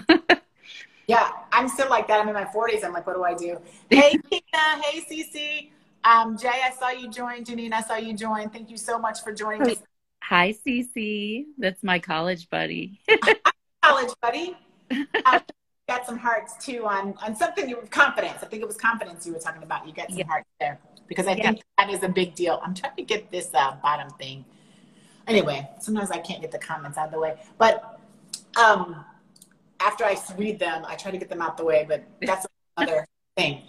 yeah, 1.07 1.31
I'm 1.53 1.69
still 1.69 1.89
like 1.89 2.09
that. 2.09 2.21
I'm 2.21 2.29
in 2.29 2.35
my 2.35 2.45
40s. 2.45 2.85
I'm 2.85 2.93
like, 2.93 3.07
what 3.07 3.17
do 3.17 3.25
I 3.25 3.35
do? 3.35 3.59
Hey, 3.91 4.13
Tina. 4.31 4.83
Hey, 4.83 5.01
Cece. 5.11 5.71
Um, 6.05 6.37
Jay, 6.37 6.49
I 6.49 6.71
saw 6.71 6.91
you 6.91 7.09
join. 7.09 7.45
Janine, 7.45 7.73
I 7.73 7.83
saw 7.83 7.97
you 7.97 8.13
join. 8.15 8.51
Thank 8.51 8.71
you 8.71 8.77
so 8.77 8.99
much 8.99 9.23
for 9.23 9.33
joining 9.33 9.71
us. 9.71 9.83
Hi, 10.25 10.55
Cece. 10.67 11.47
That's 11.59 11.83
my 11.83 11.99
college 11.99 12.51
buddy. 12.51 13.01
college 13.83 14.13
buddy. 14.21 14.57
Um, 15.25 15.41
got 15.89 16.07
some 16.07 16.19
hearts 16.19 16.55
too 16.65 16.87
on 16.87 17.15
on 17.25 17.35
something 17.37 17.69
you 17.69 17.77
confidence. 17.91 18.39
I 18.43 18.47
think 18.47 18.63
it 18.63 18.67
was 18.67 18.77
confidence 18.77 19.27
you 19.27 19.33
were 19.33 19.39
talking 19.39 19.63
about. 19.63 19.87
You 19.87 19.93
got 19.93 20.09
some 20.09 20.19
yeah. 20.19 20.27
hearts 20.27 20.49
there 20.61 20.79
because 21.09 21.27
I 21.27 21.33
yeah. 21.33 21.53
think 21.53 21.63
that 21.79 21.91
is 21.91 22.03
a 22.03 22.09
big 22.09 22.35
deal. 22.35 22.61
I'm 22.65 22.75
trying 22.75 22.97
to 22.97 23.03
get 23.03 23.31
this 23.31 23.51
uh, 23.55 23.77
bottom 23.83 24.11
thing. 24.11 24.45
Anyway, 25.27 25.69
sometimes 25.81 26.11
I 26.11 26.19
can't 26.19 26.41
get 26.41 26.51
the 26.51 26.59
comments 26.59 26.99
out 26.99 27.07
of 27.07 27.13
the 27.13 27.21
way, 27.21 27.37
but 27.59 28.01
um, 28.57 29.05
after 29.81 30.05
I 30.05 30.17
read 30.37 30.59
them, 30.59 30.85
I 30.87 30.97
try 30.97 31.11
to 31.11 31.19
get 31.19 31.29
them 31.29 31.41
out 31.41 31.57
the 31.57 31.65
way. 31.65 31.85
But 31.89 32.05
that's 32.21 32.47
another 32.77 33.07
thing. 33.37 33.63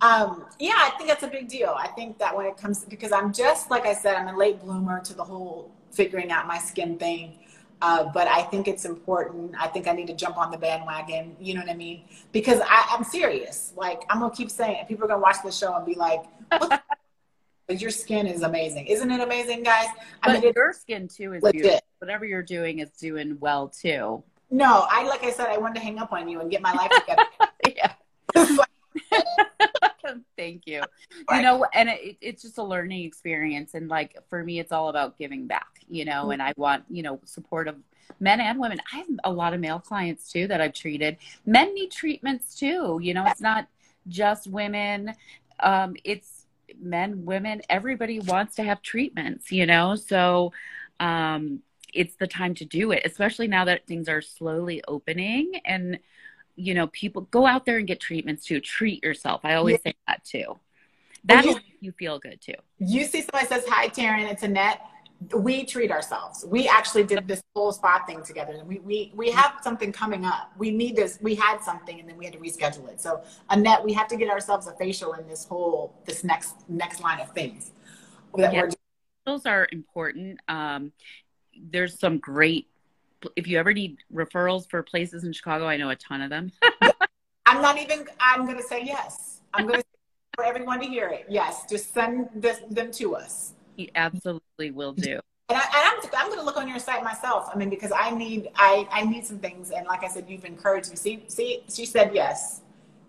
Um, 0.00 0.44
yeah, 0.58 0.74
I 0.76 0.90
think 0.96 1.08
that's 1.08 1.22
a 1.22 1.28
big 1.28 1.48
deal. 1.48 1.74
I 1.78 1.88
think 1.88 2.18
that 2.18 2.36
when 2.36 2.46
it 2.46 2.56
comes 2.56 2.84
because 2.84 3.12
I'm 3.12 3.32
just 3.32 3.70
like 3.70 3.86
I 3.86 3.94
said, 3.94 4.16
I'm 4.16 4.28
a 4.28 4.36
late 4.36 4.60
bloomer 4.60 5.00
to 5.00 5.14
the 5.14 5.24
whole 5.24 5.70
figuring 5.90 6.30
out 6.30 6.46
my 6.46 6.58
skin 6.58 6.98
thing. 6.98 7.38
Uh, 7.82 8.04
but 8.14 8.26
I 8.26 8.42
think 8.42 8.68
it's 8.68 8.84
important. 8.84 9.54
I 9.58 9.68
think 9.68 9.86
I 9.86 9.92
need 9.92 10.06
to 10.06 10.14
jump 10.14 10.38
on 10.38 10.50
the 10.50 10.56
bandwagon. 10.56 11.36
You 11.38 11.54
know 11.54 11.60
what 11.60 11.70
I 11.70 11.74
mean? 11.74 12.04
Because 12.32 12.60
I, 12.60 12.94
am 12.96 13.04
serious. 13.04 13.72
Like 13.76 14.02
I'm 14.08 14.20
gonna 14.20 14.34
keep 14.34 14.50
saying, 14.50 14.80
it. 14.82 14.88
people 14.88 15.04
are 15.04 15.08
gonna 15.08 15.20
watch 15.20 15.36
the 15.44 15.52
show 15.52 15.74
and 15.74 15.84
be 15.84 15.94
like, 15.94 16.24
"But 16.50 17.80
your 17.80 17.90
skin 17.90 18.26
is 18.26 18.42
amazing, 18.42 18.86
isn't 18.86 19.10
it 19.10 19.20
amazing, 19.20 19.62
guys?" 19.62 19.88
I 20.22 20.32
but 20.32 20.42
mean, 20.42 20.52
your 20.56 20.72
skin 20.72 21.08
too 21.08 21.34
is 21.34 21.42
legit. 21.42 21.62
beautiful. 21.62 21.80
Whatever 21.98 22.24
you're 22.24 22.42
doing 22.42 22.78
is 22.78 22.90
doing 22.90 23.36
well 23.40 23.68
too. 23.68 24.22
No, 24.50 24.86
I 24.88 25.06
like 25.06 25.24
I 25.24 25.30
said, 25.30 25.48
I 25.48 25.58
wanted 25.58 25.74
to 25.76 25.80
hang 25.80 25.98
up 25.98 26.12
on 26.12 26.28
you 26.28 26.40
and 26.40 26.50
get 26.50 26.62
my 26.62 26.72
life 26.72 26.90
together. 26.90 27.24
yeah. 27.76 27.92
Thank 30.36 30.66
you. 30.66 30.82
You 31.30 31.42
know, 31.42 31.66
and 31.72 31.88
it, 31.88 32.16
it's 32.20 32.42
just 32.42 32.58
a 32.58 32.62
learning 32.62 33.04
experience. 33.04 33.74
And 33.74 33.88
like 33.88 34.16
for 34.28 34.44
me, 34.44 34.60
it's 34.60 34.70
all 34.70 34.88
about 34.88 35.18
giving 35.18 35.46
back, 35.46 35.75
you 35.88 36.04
know, 36.04 36.30
and 36.30 36.42
I 36.42 36.52
want, 36.56 36.84
you 36.88 37.02
know, 37.02 37.20
support 37.24 37.68
of 37.68 37.76
men 38.20 38.40
and 38.40 38.58
women. 38.58 38.78
I 38.92 38.98
have 38.98 39.06
a 39.24 39.32
lot 39.32 39.54
of 39.54 39.60
male 39.60 39.80
clients 39.80 40.30
too 40.30 40.46
that 40.48 40.60
I've 40.60 40.72
treated. 40.72 41.16
Men 41.44 41.74
need 41.74 41.90
treatments 41.90 42.54
too. 42.54 42.98
You 43.02 43.14
know, 43.14 43.24
it's 43.26 43.40
not 43.40 43.66
just 44.08 44.46
women, 44.46 45.14
um, 45.60 45.96
it's 46.04 46.46
men, 46.80 47.24
women, 47.24 47.62
everybody 47.68 48.20
wants 48.20 48.56
to 48.56 48.62
have 48.62 48.82
treatments, 48.82 49.50
you 49.50 49.66
know, 49.66 49.94
so 49.96 50.52
um, 51.00 51.60
it's 51.92 52.14
the 52.16 52.26
time 52.26 52.54
to 52.54 52.64
do 52.64 52.92
it, 52.92 53.02
especially 53.04 53.48
now 53.48 53.64
that 53.64 53.86
things 53.86 54.08
are 54.08 54.22
slowly 54.22 54.82
opening 54.86 55.60
and 55.64 55.98
you 56.56 56.72
know, 56.74 56.86
people 56.88 57.22
go 57.30 57.46
out 57.46 57.66
there 57.66 57.76
and 57.76 57.86
get 57.86 58.00
treatments 58.00 58.46
too. 58.46 58.60
Treat 58.60 59.04
yourself. 59.04 59.42
I 59.44 59.54
always 59.54 59.78
yeah. 59.84 59.90
say 59.92 59.96
that 60.08 60.24
too. 60.24 60.58
That'll 61.24 61.50
you, 61.50 61.56
make 61.56 61.64
you 61.80 61.92
feel 61.92 62.18
good 62.18 62.40
too. 62.40 62.54
You 62.78 63.04
see 63.04 63.20
somebody 63.20 63.46
says, 63.46 63.64
Hi, 63.68 63.88
Taryn, 63.88 64.30
it's 64.30 64.42
Annette. 64.42 64.80
We 65.34 65.64
treat 65.64 65.90
ourselves. 65.90 66.44
We 66.46 66.68
actually 66.68 67.04
did 67.04 67.26
this 67.26 67.42
whole 67.54 67.72
spa 67.72 68.04
thing 68.06 68.22
together. 68.22 68.62
We, 68.64 68.80
we, 68.80 69.12
we 69.14 69.30
have 69.30 69.54
something 69.62 69.90
coming 69.90 70.24
up. 70.24 70.52
We 70.58 70.70
need 70.70 70.94
this. 70.94 71.18
We 71.22 71.34
had 71.34 71.62
something 71.62 71.98
and 71.98 72.08
then 72.08 72.16
we 72.18 72.26
had 72.26 72.34
to 72.34 72.38
reschedule 72.38 72.88
it. 72.90 73.00
So 73.00 73.22
Annette, 73.48 73.82
we 73.82 73.92
have 73.94 74.08
to 74.08 74.16
get 74.16 74.28
ourselves 74.28 74.66
a 74.66 74.72
facial 74.72 75.14
in 75.14 75.26
this 75.26 75.46
whole, 75.46 75.94
this 76.04 76.22
next, 76.22 76.68
next 76.68 77.00
line 77.00 77.20
of 77.20 77.30
things 77.32 77.72
that 78.36 78.52
yeah. 78.52 78.68
Those 79.24 79.46
are 79.46 79.66
important. 79.72 80.38
Um, 80.48 80.92
there's 81.58 81.98
some 81.98 82.18
great 82.18 82.68
if 83.34 83.46
you 83.46 83.58
ever 83.58 83.72
need 83.72 83.98
referrals 84.12 84.68
for 84.68 84.82
places 84.82 85.24
in 85.24 85.32
Chicago, 85.32 85.66
I 85.66 85.76
know 85.76 85.90
a 85.90 85.96
ton 85.96 86.20
of 86.20 86.30
them. 86.30 86.52
I'm 87.46 87.62
not 87.62 87.78
even, 87.78 88.06
I'm 88.20 88.44
going 88.44 88.56
to 88.56 88.62
say 88.62 88.82
yes. 88.84 89.40
I'm 89.54 89.66
going 89.66 89.80
to 89.80 89.86
for 90.34 90.44
everyone 90.44 90.80
to 90.80 90.86
hear 90.86 91.08
it. 91.08 91.24
Yes, 91.28 91.64
just 91.68 91.94
send 91.94 92.28
this, 92.34 92.60
them 92.70 92.92
to 92.92 93.16
us. 93.16 93.54
He 93.76 93.90
absolutely 93.94 94.70
will 94.70 94.92
do. 94.92 95.20
And, 95.48 95.58
I, 95.58 95.62
am 95.62 96.00
I'm, 96.02 96.10
I'm 96.16 96.26
going 96.28 96.40
to 96.40 96.44
look 96.44 96.56
on 96.56 96.68
your 96.68 96.78
site 96.78 97.04
myself. 97.04 97.50
I 97.52 97.58
mean, 97.58 97.70
because 97.70 97.92
I 97.94 98.10
need, 98.10 98.48
I, 98.56 98.88
I 98.90 99.04
need 99.04 99.26
some 99.26 99.38
things. 99.38 99.70
And 99.70 99.86
like 99.86 100.02
I 100.02 100.08
said, 100.08 100.24
you've 100.28 100.44
encouraged 100.44 100.90
me. 100.90 100.96
See, 100.96 101.24
see, 101.28 101.62
she 101.68 101.86
said 101.86 102.12
yes. 102.14 102.62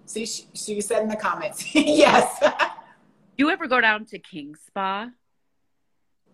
See, 0.05 0.25
she, 0.25 0.47
she 0.53 0.81
said 0.81 1.03
in 1.03 1.09
the 1.09 1.15
comments, 1.15 1.73
yes. 1.75 2.43
you 3.37 3.49
ever 3.49 3.67
go 3.67 3.81
down 3.81 4.05
to 4.07 4.19
King 4.19 4.55
Spa? 4.55 5.09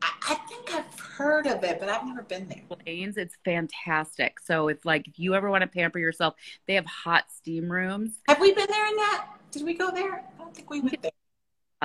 I 0.01 0.35
think 0.49 0.73
I've 0.73 0.99
heard 0.99 1.47
of 1.47 1.63
it, 1.63 1.79
but 1.79 1.87
I've 1.87 2.05
never 2.05 2.23
been 2.23 2.49
there. 2.49 2.61
Plains, 2.83 3.15
it's 3.15 3.37
fantastic. 3.45 4.39
So 4.39 4.67
if 4.67 4.83
like 4.83 5.07
if 5.07 5.17
you 5.17 5.33
ever 5.33 5.49
want 5.49 5.61
to 5.61 5.67
pamper 5.67 5.99
yourself, 5.99 6.35
they 6.67 6.73
have 6.75 6.85
hot 6.85 7.25
steam 7.33 7.71
rooms. 7.71 8.19
Have 8.27 8.41
we 8.41 8.53
been 8.53 8.67
there 8.69 8.87
in 8.87 8.95
that? 8.97 9.27
Did 9.51 9.63
we 9.63 9.73
go 9.73 9.91
there? 9.91 10.13
I 10.13 10.37
don't 10.37 10.53
think 10.53 10.69
we 10.69 10.81
went 10.81 11.01
there. 11.01 11.11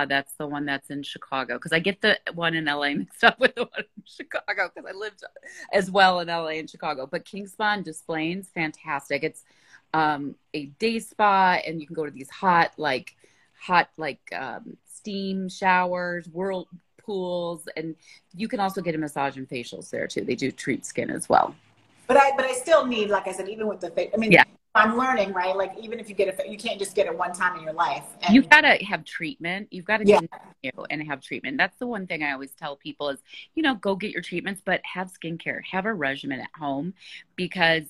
That's 0.05 0.33
the 0.33 0.47
one 0.47 0.65
that's 0.65 0.89
in 0.89 1.03
Chicago 1.03 1.55
because 1.55 1.73
I 1.73 1.79
get 1.79 2.01
the 2.01 2.17
one 2.33 2.55
in 2.55 2.65
LA 2.65 2.93
mixed 2.95 3.23
up 3.23 3.39
with 3.39 3.55
the 3.55 3.63
one 3.63 3.83
in 3.97 4.03
Chicago 4.05 4.71
because 4.73 4.89
I 4.89 4.97
lived 4.97 5.23
as 5.73 5.89
well 5.91 6.19
in 6.19 6.27
LA 6.27 6.59
and 6.59 6.69
Chicago. 6.69 7.07
But 7.07 7.25
King 7.25 7.47
Spa 7.47 7.73
and 7.73 7.85
Des 7.85 7.93
fantastic. 8.53 9.23
It's 9.23 9.43
um, 9.93 10.35
a 10.53 10.65
day 10.65 10.99
spa, 10.99 11.59
and 11.65 11.81
you 11.81 11.87
can 11.87 11.95
go 11.95 12.05
to 12.05 12.11
these 12.11 12.29
hot 12.29 12.73
like 12.77 13.15
hot 13.59 13.89
like 13.97 14.21
um, 14.35 14.77
steam 14.85 15.49
showers, 15.49 16.27
world 16.29 16.67
pools, 16.97 17.67
and 17.75 17.95
you 18.35 18.47
can 18.47 18.59
also 18.59 18.81
get 18.81 18.95
a 18.95 18.97
massage 18.97 19.37
and 19.37 19.49
facials 19.49 19.89
there 19.89 20.07
too. 20.07 20.23
They 20.23 20.35
do 20.35 20.51
treat 20.51 20.85
skin 20.85 21.09
as 21.09 21.27
well. 21.27 21.55
But 22.07 22.17
I 22.17 22.31
but 22.35 22.45
I 22.45 22.53
still 22.53 22.85
need, 22.85 23.09
like 23.09 23.27
I 23.27 23.31
said, 23.31 23.49
even 23.49 23.67
with 23.67 23.79
the 23.79 23.89
face. 23.91 24.11
I 24.13 24.17
mean, 24.17 24.31
yeah. 24.31 24.43
I'm 24.75 24.97
learning, 24.97 25.33
right? 25.33 25.55
Like 25.55 25.73
even 25.81 25.99
if 25.99 26.09
you 26.09 26.15
get 26.15 26.39
a, 26.39 26.49
you 26.49 26.57
can't 26.57 26.77
just 26.77 26.95
get 26.95 27.07
it 27.07 27.17
one 27.17 27.33
time 27.33 27.57
in 27.57 27.63
your 27.63 27.73
life. 27.73 28.03
And, 28.21 28.35
You've 28.35 28.49
got 28.49 28.61
to 28.61 28.83
have 28.85 29.03
treatment. 29.03 29.67
You've 29.71 29.85
got 29.85 29.97
to 29.97 30.05
yeah. 30.05 30.19
continue 30.19 30.85
and 30.89 31.03
have 31.07 31.21
treatment. 31.21 31.57
That's 31.57 31.77
the 31.77 31.87
one 31.87 32.05
thing 32.05 32.23
I 32.23 32.33
always 32.33 32.51
tell 32.51 32.75
people 32.75 33.09
is, 33.09 33.19
you 33.55 33.63
know, 33.63 33.75
go 33.75 33.95
get 33.95 34.11
your 34.11 34.21
treatments, 34.21 34.61
but 34.63 34.81
have 34.85 35.11
skincare, 35.11 35.61
have 35.71 35.85
a 35.85 35.93
regimen 35.93 36.39
at 36.39 36.49
home, 36.57 36.93
because 37.35 37.85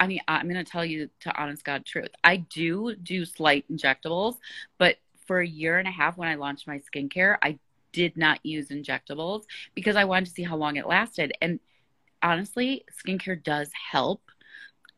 I 0.00 0.06
mean, 0.06 0.20
I'm 0.26 0.48
going 0.48 0.64
to 0.64 0.68
tell 0.68 0.84
you 0.84 1.10
to 1.20 1.40
honest 1.40 1.64
God 1.64 1.84
truth. 1.84 2.08
I 2.24 2.38
do 2.38 2.96
do 2.96 3.24
slight 3.24 3.64
injectables, 3.70 4.36
but 4.78 4.96
for 5.26 5.40
a 5.40 5.46
year 5.46 5.78
and 5.78 5.86
a 5.86 5.92
half 5.92 6.16
when 6.16 6.28
I 6.28 6.34
launched 6.34 6.66
my 6.66 6.80
skincare, 6.80 7.36
I 7.40 7.58
did 7.92 8.16
not 8.16 8.44
use 8.44 8.70
injectables 8.70 9.44
because 9.74 9.96
I 9.96 10.04
wanted 10.04 10.26
to 10.26 10.32
see 10.32 10.42
how 10.42 10.56
long 10.56 10.76
it 10.76 10.88
lasted. 10.88 11.34
And 11.40 11.60
honestly, 12.22 12.84
skincare 13.04 13.40
does 13.40 13.70
help 13.92 14.22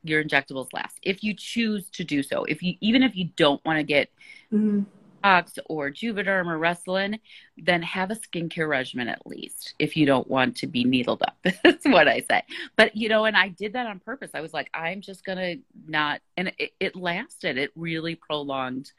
your 0.04 0.22
injectables 0.22 0.68
last 0.72 0.98
if 1.02 1.24
you 1.24 1.34
choose 1.34 1.88
to 1.90 2.04
do 2.04 2.22
so. 2.22 2.44
If 2.44 2.62
you 2.62 2.74
even 2.80 3.02
if 3.02 3.16
you 3.16 3.30
don't 3.36 3.64
want 3.64 3.78
to 3.78 3.82
get 3.82 4.10
mm-hmm. 4.52 4.82
Ox 5.24 5.58
or 5.66 5.90
Juvederm 5.90 6.46
or 6.46 6.58
Restylane, 6.58 7.18
then 7.56 7.82
have 7.82 8.10
a 8.10 8.14
skincare 8.14 8.68
regimen 8.68 9.08
at 9.08 9.26
least 9.26 9.74
if 9.78 9.96
you 9.96 10.04
don't 10.04 10.28
want 10.28 10.56
to 10.58 10.66
be 10.66 10.84
needled 10.84 11.22
up. 11.22 11.36
That's 11.64 11.86
what 11.86 12.06
I 12.06 12.24
say. 12.30 12.42
But 12.76 12.94
you 12.94 13.08
know, 13.08 13.24
and 13.24 13.36
I 13.36 13.48
did 13.48 13.72
that 13.72 13.86
on 13.86 14.00
purpose. 14.00 14.30
I 14.34 14.40
was 14.40 14.52
like, 14.52 14.70
I'm 14.74 15.00
just 15.00 15.24
gonna 15.24 15.56
not, 15.86 16.20
and 16.36 16.52
it, 16.58 16.72
it 16.78 16.94
lasted. 16.94 17.56
It 17.56 17.70
really 17.74 18.14
prolonged 18.14 18.92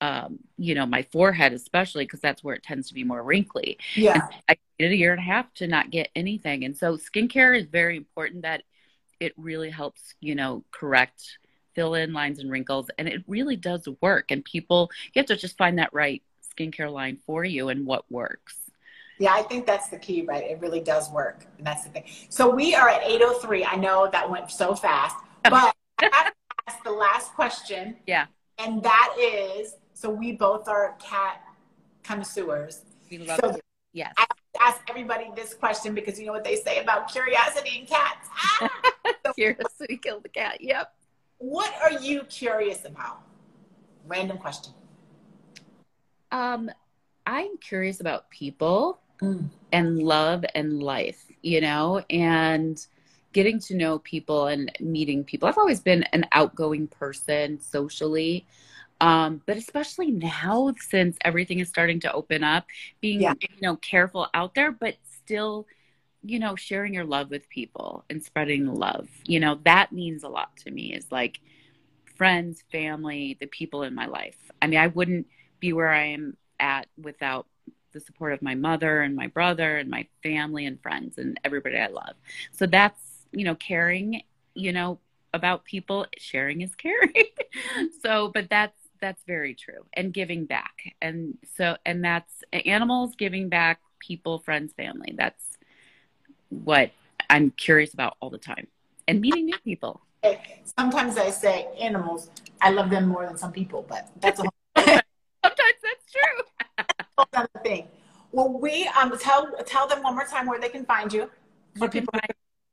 um, 0.00 0.38
you 0.56 0.74
know, 0.74 0.86
my 0.86 1.02
forehead, 1.02 1.52
especially 1.52 2.04
because 2.04 2.20
that's 2.20 2.44
where 2.44 2.54
it 2.54 2.62
tends 2.62 2.88
to 2.88 2.94
be 2.94 3.04
more 3.04 3.22
wrinkly. 3.22 3.78
Yeah. 3.94 4.14
And 4.14 4.22
I 4.48 4.56
did 4.78 4.92
a 4.92 4.96
year 4.96 5.12
and 5.12 5.20
a 5.20 5.24
half 5.24 5.52
to 5.54 5.66
not 5.66 5.90
get 5.90 6.08
anything. 6.14 6.64
And 6.64 6.76
so 6.76 6.96
skincare 6.96 7.58
is 7.58 7.66
very 7.66 7.96
important 7.96 8.42
that 8.42 8.62
it 9.20 9.32
really 9.36 9.70
helps, 9.70 10.14
you 10.20 10.34
know, 10.34 10.64
correct, 10.70 11.38
fill 11.74 11.94
in 11.94 12.12
lines 12.12 12.38
and 12.38 12.50
wrinkles. 12.50 12.90
And 12.98 13.08
it 13.08 13.22
really 13.26 13.56
does 13.56 13.88
work. 14.00 14.30
And 14.30 14.44
people, 14.44 14.90
you 15.12 15.20
have 15.20 15.26
to 15.26 15.36
just 15.36 15.56
find 15.56 15.78
that 15.78 15.92
right 15.92 16.22
skincare 16.56 16.92
line 16.92 17.18
for 17.26 17.44
you 17.44 17.68
and 17.68 17.86
what 17.86 18.10
works. 18.10 18.56
Yeah, 19.18 19.32
I 19.32 19.42
think 19.42 19.66
that's 19.66 19.88
the 19.88 19.98
key, 19.98 20.22
right? 20.22 20.44
It 20.44 20.60
really 20.60 20.80
does 20.80 21.10
work. 21.10 21.44
And 21.56 21.66
that's 21.66 21.84
the 21.84 21.90
thing. 21.90 22.04
So 22.28 22.48
we 22.48 22.74
are 22.74 22.88
at 22.88 23.02
803. 23.02 23.64
I 23.64 23.76
know 23.76 24.08
that 24.12 24.30
went 24.30 24.50
so 24.50 24.74
fast, 24.74 25.16
but 25.44 25.74
I 25.98 26.08
have 26.12 26.26
to 26.26 26.32
ask 26.68 26.84
the 26.84 26.92
last 26.92 27.32
question. 27.34 27.96
Yeah. 28.06 28.26
And 28.58 28.82
that 28.82 29.14
is 29.18 29.74
so 29.94 30.08
we 30.08 30.32
both 30.32 30.68
are 30.68 30.96
cat 31.00 31.42
connoisseurs. 32.04 32.82
We 33.10 33.18
love 33.18 33.40
so 33.42 33.50
it. 33.50 33.60
Yes. 33.92 34.14
I 34.16 34.26
ask 34.60 34.80
everybody 34.88 35.30
this 35.34 35.54
question 35.54 35.94
because 35.94 36.18
you 36.18 36.26
know 36.26 36.32
what 36.32 36.44
they 36.44 36.56
say 36.56 36.80
about 36.80 37.10
curiosity 37.10 37.80
and 37.80 37.88
cats. 37.88 38.28
Ah! 38.32 38.70
so, 39.26 39.32
curiosity 39.32 39.96
killed 39.96 40.22
the 40.22 40.28
cat. 40.28 40.60
Yep. 40.60 40.92
What 41.38 41.72
are 41.82 41.92
you 41.92 42.22
curious 42.24 42.84
about? 42.84 43.22
Random 44.06 44.38
question. 44.38 44.72
Um, 46.32 46.70
I'm 47.26 47.56
curious 47.58 48.00
about 48.00 48.28
people 48.30 49.00
mm. 49.20 49.48
and 49.72 49.98
love 49.98 50.44
and 50.54 50.82
life, 50.82 51.24
you 51.42 51.60
know, 51.60 52.02
and 52.10 52.84
getting 53.32 53.60
to 53.60 53.74
know 53.74 53.98
people 54.00 54.46
and 54.46 54.72
meeting 54.80 55.24
people. 55.24 55.48
I've 55.48 55.58
always 55.58 55.80
been 55.80 56.02
an 56.12 56.26
outgoing 56.32 56.88
person 56.88 57.60
socially. 57.60 58.46
Um, 59.00 59.42
but 59.46 59.56
especially 59.56 60.10
now 60.10 60.74
since 60.80 61.16
everything 61.24 61.60
is 61.60 61.68
starting 61.68 62.00
to 62.00 62.12
open 62.12 62.42
up, 62.42 62.66
being 63.00 63.22
yeah. 63.22 63.34
you 63.40 63.48
know 63.60 63.76
careful 63.76 64.28
out 64.34 64.54
there, 64.54 64.72
but 64.72 64.96
still, 65.04 65.66
you 66.24 66.38
know, 66.38 66.56
sharing 66.56 66.94
your 66.94 67.04
love 67.04 67.30
with 67.30 67.48
people 67.48 68.04
and 68.10 68.22
spreading 68.24 68.66
love. 68.66 69.08
You 69.24 69.40
know, 69.40 69.60
that 69.64 69.92
means 69.92 70.24
a 70.24 70.28
lot 70.28 70.56
to 70.58 70.70
me. 70.70 70.94
Is 70.94 71.06
like 71.12 71.40
friends, 72.16 72.64
family, 72.72 73.36
the 73.40 73.46
people 73.46 73.84
in 73.84 73.94
my 73.94 74.06
life. 74.06 74.36
I 74.60 74.66
mean, 74.66 74.80
I 74.80 74.88
wouldn't 74.88 75.26
be 75.60 75.72
where 75.72 75.88
I 75.88 76.06
am 76.06 76.36
at 76.58 76.88
without 77.00 77.46
the 77.92 78.00
support 78.00 78.32
of 78.32 78.42
my 78.42 78.54
mother 78.54 79.00
and 79.00 79.16
my 79.16 79.28
brother 79.28 79.76
and 79.76 79.88
my 79.88 80.06
family 80.22 80.66
and 80.66 80.80
friends 80.82 81.18
and 81.18 81.40
everybody 81.44 81.78
I 81.78 81.86
love. 81.86 82.14
So 82.52 82.66
that's, 82.66 83.00
you 83.32 83.44
know, 83.44 83.54
caring, 83.54 84.22
you 84.54 84.72
know, 84.72 84.98
about 85.32 85.64
people, 85.64 86.06
sharing 86.18 86.60
is 86.60 86.74
caring. 86.76 87.26
so, 88.02 88.28
but 88.28 88.48
that's 88.50 88.77
that's 89.00 89.22
very 89.26 89.54
true. 89.54 89.86
And 89.92 90.12
giving 90.12 90.46
back. 90.46 90.94
And 91.00 91.38
so 91.56 91.76
and 91.84 92.04
that's 92.04 92.42
animals 92.52 93.14
giving 93.16 93.48
back 93.48 93.80
people 94.00 94.38
friends 94.38 94.72
family. 94.72 95.14
That's 95.16 95.58
what 96.50 96.90
i'm 97.30 97.50
curious 97.50 97.94
about 97.94 98.16
all 98.20 98.30
the 98.30 98.38
time. 98.38 98.66
And 99.06 99.20
meeting 99.20 99.46
new 99.46 99.58
people. 99.64 100.00
Sometimes 100.78 101.16
i 101.16 101.30
say 101.30 101.68
animals 101.78 102.30
i 102.60 102.70
love 102.70 102.90
them 102.90 103.06
more 103.06 103.24
than 103.26 103.36
some 103.36 103.52
people 103.52 103.86
but 103.88 104.08
that's 104.20 104.40
a 104.40 104.42
whole 104.42 104.52
sometimes 104.76 105.78
that's 105.82 106.12
true. 106.12 106.86
Another 107.32 107.48
thing. 107.62 107.88
Well 108.32 108.48
we 108.48 108.88
um 109.00 109.16
tell 109.18 109.52
tell 109.64 109.86
them 109.86 110.02
one 110.02 110.14
more 110.14 110.26
time 110.26 110.46
where 110.46 110.60
they 110.60 110.68
can 110.68 110.84
find 110.84 111.12
you. 111.12 111.30
For 111.78 111.88
people 111.88 112.12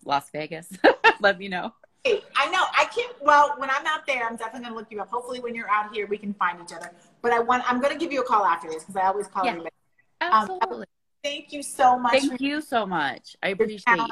Las 0.06 0.30
Vegas, 0.30 0.70
let 1.20 1.40
me 1.40 1.48
know. 1.48 1.74
I 2.06 2.50
know 2.50 2.64
I 2.78 2.86
can't. 2.86 3.14
Well, 3.22 3.56
when 3.58 3.70
I'm 3.70 3.86
out 3.86 4.06
there, 4.08 4.26
I'm 4.26 4.36
definitely 4.36 4.68
gonna 4.68 4.76
look 4.76 4.88
you 4.90 5.02
up. 5.02 5.10
Hopefully, 5.10 5.40
when 5.40 5.56
you're 5.56 5.70
out 5.70 5.94
here, 5.94 6.08
we 6.08 6.18
can 6.18 6.34
find 6.34 6.60
each 6.62 6.74
other. 6.74 6.92
But 7.22 7.34
I 7.34 7.40
want. 7.40 7.70
I'm 7.70 7.82
gonna 7.82 7.98
give 7.98 8.12
you 8.12 8.22
a 8.22 8.26
call 8.26 8.46
after 8.46 8.70
this 8.70 8.84
because 8.84 8.96
I 8.96 9.08
always 9.08 9.28
call 9.28 9.44
yeah, 9.44 9.52
everybody. 9.52 9.76
Absolutely. 10.22 10.78
Um, 10.78 10.99
thank 11.24 11.52
you 11.52 11.64
so 11.64 11.98
much. 11.98 12.14
Thank 12.14 12.42
you 12.42 12.62
so 12.62 12.86
much. 12.86 13.36
I 13.42 13.50
appreciate 13.50 13.84
you. 13.88 14.08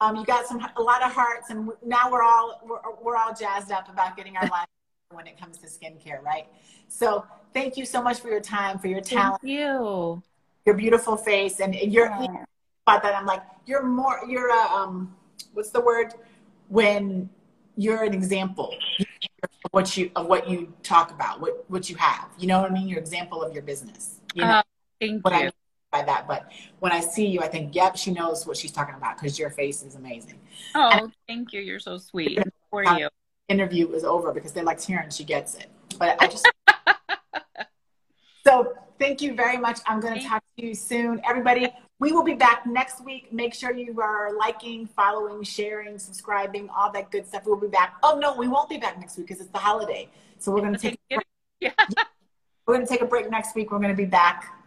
Um, 0.00 0.16
you 0.16 0.24
got 0.24 0.46
some 0.46 0.66
a 0.76 0.82
lot 0.82 1.02
of 1.02 1.12
hearts, 1.12 1.50
and 1.50 1.70
now 1.84 2.10
we're 2.10 2.22
all 2.22 2.60
we're, 2.66 2.80
we're 3.02 3.16
all 3.16 3.34
jazzed 3.34 3.70
up 3.70 3.88
about 3.88 4.16
getting 4.16 4.36
our 4.36 4.46
lives 4.48 4.68
when 5.10 5.26
it 5.26 5.38
comes 5.38 5.58
to 5.58 5.66
skincare, 5.66 6.22
right? 6.22 6.46
So 6.88 7.24
thank 7.52 7.76
you 7.76 7.86
so 7.86 8.02
much 8.02 8.20
for 8.20 8.28
your 8.28 8.40
time, 8.40 8.78
for 8.78 8.88
your 8.88 9.00
talent, 9.00 9.40
thank 9.42 9.52
you, 9.52 10.22
your 10.66 10.74
beautiful 10.74 11.16
face, 11.16 11.60
and 11.60 11.74
you're 11.74 12.06
yeah. 12.06 12.44
about 12.86 13.02
that. 13.02 13.14
I'm 13.14 13.26
like 13.26 13.42
you're 13.66 13.84
more 13.84 14.20
you're 14.28 14.50
a 14.50 14.74
um, 14.74 15.14
what's 15.52 15.70
the 15.70 15.80
word 15.80 16.14
when 16.68 17.30
you're 17.76 18.02
an 18.02 18.14
example 18.14 18.74
of 19.00 19.70
what 19.70 19.96
you 19.96 20.10
of 20.16 20.26
what 20.26 20.48
you 20.48 20.72
talk 20.82 21.10
about, 21.12 21.40
what 21.40 21.64
what 21.68 21.88
you 21.88 21.96
have. 21.96 22.28
You 22.38 22.48
know 22.48 22.60
what 22.60 22.70
I 22.70 22.74
mean? 22.74 22.88
Your 22.88 22.98
example 22.98 23.42
of 23.42 23.52
your 23.54 23.62
business. 23.62 24.20
You 24.34 24.42
know? 24.42 24.50
Uh, 24.50 24.62
thank 25.00 25.24
what 25.24 25.32
you. 25.32 25.48
I 25.48 25.50
by 25.94 26.02
that. 26.02 26.26
But 26.26 26.50
when 26.80 26.90
I 26.90 27.00
see 27.00 27.26
you, 27.26 27.40
I 27.40 27.48
think, 27.48 27.74
yep, 27.74 27.96
she 27.96 28.10
knows 28.10 28.46
what 28.46 28.56
she's 28.56 28.72
talking 28.72 28.96
about 28.96 29.16
because 29.16 29.38
your 29.38 29.50
face 29.50 29.82
is 29.82 29.94
amazing. 29.94 30.40
Oh, 30.74 30.90
and 30.90 31.12
thank 31.28 31.52
you. 31.52 31.60
You're 31.60 31.78
so 31.78 31.98
sweet. 31.98 32.42
For 32.70 32.84
you. 32.84 33.08
Interview 33.48 33.92
is 33.92 34.04
over 34.04 34.32
because 34.32 34.52
they're 34.52 34.64
like, 34.64 34.78
Taryn, 34.78 35.14
she 35.16 35.22
gets 35.22 35.54
it. 35.54 35.70
But 35.98 36.20
I 36.20 36.26
just. 36.26 36.50
so 38.44 38.74
thank 38.98 39.22
you 39.22 39.34
very 39.34 39.56
much. 39.56 39.78
I'm 39.86 40.00
going 40.00 40.18
to 40.18 40.26
talk 40.26 40.42
to 40.58 40.66
you 40.66 40.74
soon. 40.74 41.20
Everybody, 41.28 41.68
we 42.00 42.10
will 42.10 42.24
be 42.24 42.34
back 42.34 42.66
next 42.66 43.04
week. 43.04 43.32
Make 43.32 43.54
sure 43.54 43.72
you 43.72 44.00
are 44.00 44.36
liking, 44.36 44.86
following, 44.86 45.44
sharing, 45.44 45.98
subscribing, 45.98 46.68
all 46.76 46.90
that 46.92 47.12
good 47.12 47.26
stuff. 47.26 47.42
We'll 47.46 47.56
be 47.56 47.68
back. 47.68 47.94
Oh, 48.02 48.18
no, 48.18 48.34
we 48.34 48.48
won't 48.48 48.68
be 48.68 48.78
back 48.78 48.98
next 48.98 49.16
week 49.16 49.28
because 49.28 49.40
it's 49.40 49.52
the 49.52 49.58
holiday. 49.58 50.08
So 50.38 50.50
we're 50.50 50.60
going 50.60 50.74
to 50.74 50.78
take. 50.78 50.98
Yeah. 51.60 51.70
We're 52.66 52.74
going 52.74 52.86
to 52.86 52.92
take 52.92 53.00
a 53.00 53.06
break 53.06 53.30
next 53.30 53.54
week. 53.54 53.70
We're 53.70 53.78
going 53.78 53.88
to 53.90 53.96
be 53.96 54.04
back 54.04 54.63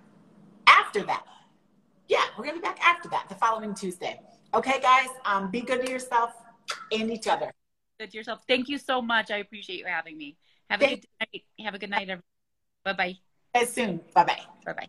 after 0.68 1.04
that. 1.04 1.24
Yeah, 2.08 2.24
we're 2.38 2.46
gonna 2.46 2.58
be 2.58 2.62
back 2.62 2.80
after 2.82 3.10
that, 3.10 3.28
the 3.30 3.36
following 3.36 3.74
Tuesday. 3.74 4.22
Okay, 4.54 4.80
guys, 4.82 5.10
um, 5.26 5.52
be 5.52 5.62
good 5.62 5.86
to 5.86 5.92
yourself 5.92 6.32
and 6.92 7.12
each 7.12 7.28
other. 7.28 7.52
Good 8.00 8.12
to 8.12 8.18
yourself. 8.18 8.42
Thank 8.48 8.70
you 8.70 8.78
so 8.78 9.02
much. 9.02 9.32
I 9.32 9.38
appreciate 9.38 9.80
you 9.80 9.86
having 9.86 10.18
me. 10.18 10.38
Have 10.70 10.82
a 10.82 10.86
Thank 10.86 11.02
good 11.02 11.08
night. 11.20 11.44
Have 11.66 11.74
a 11.74 11.80
good 11.80 11.90
night. 11.90 12.04
Everyone. 12.04 12.24
Bye 12.86 12.94
bye. 12.94 13.18
As 13.54 13.74
soon. 13.74 14.02
Bye 14.14 14.24
bye. 14.24 14.42
Bye 14.66 14.74
bye. 14.74 14.88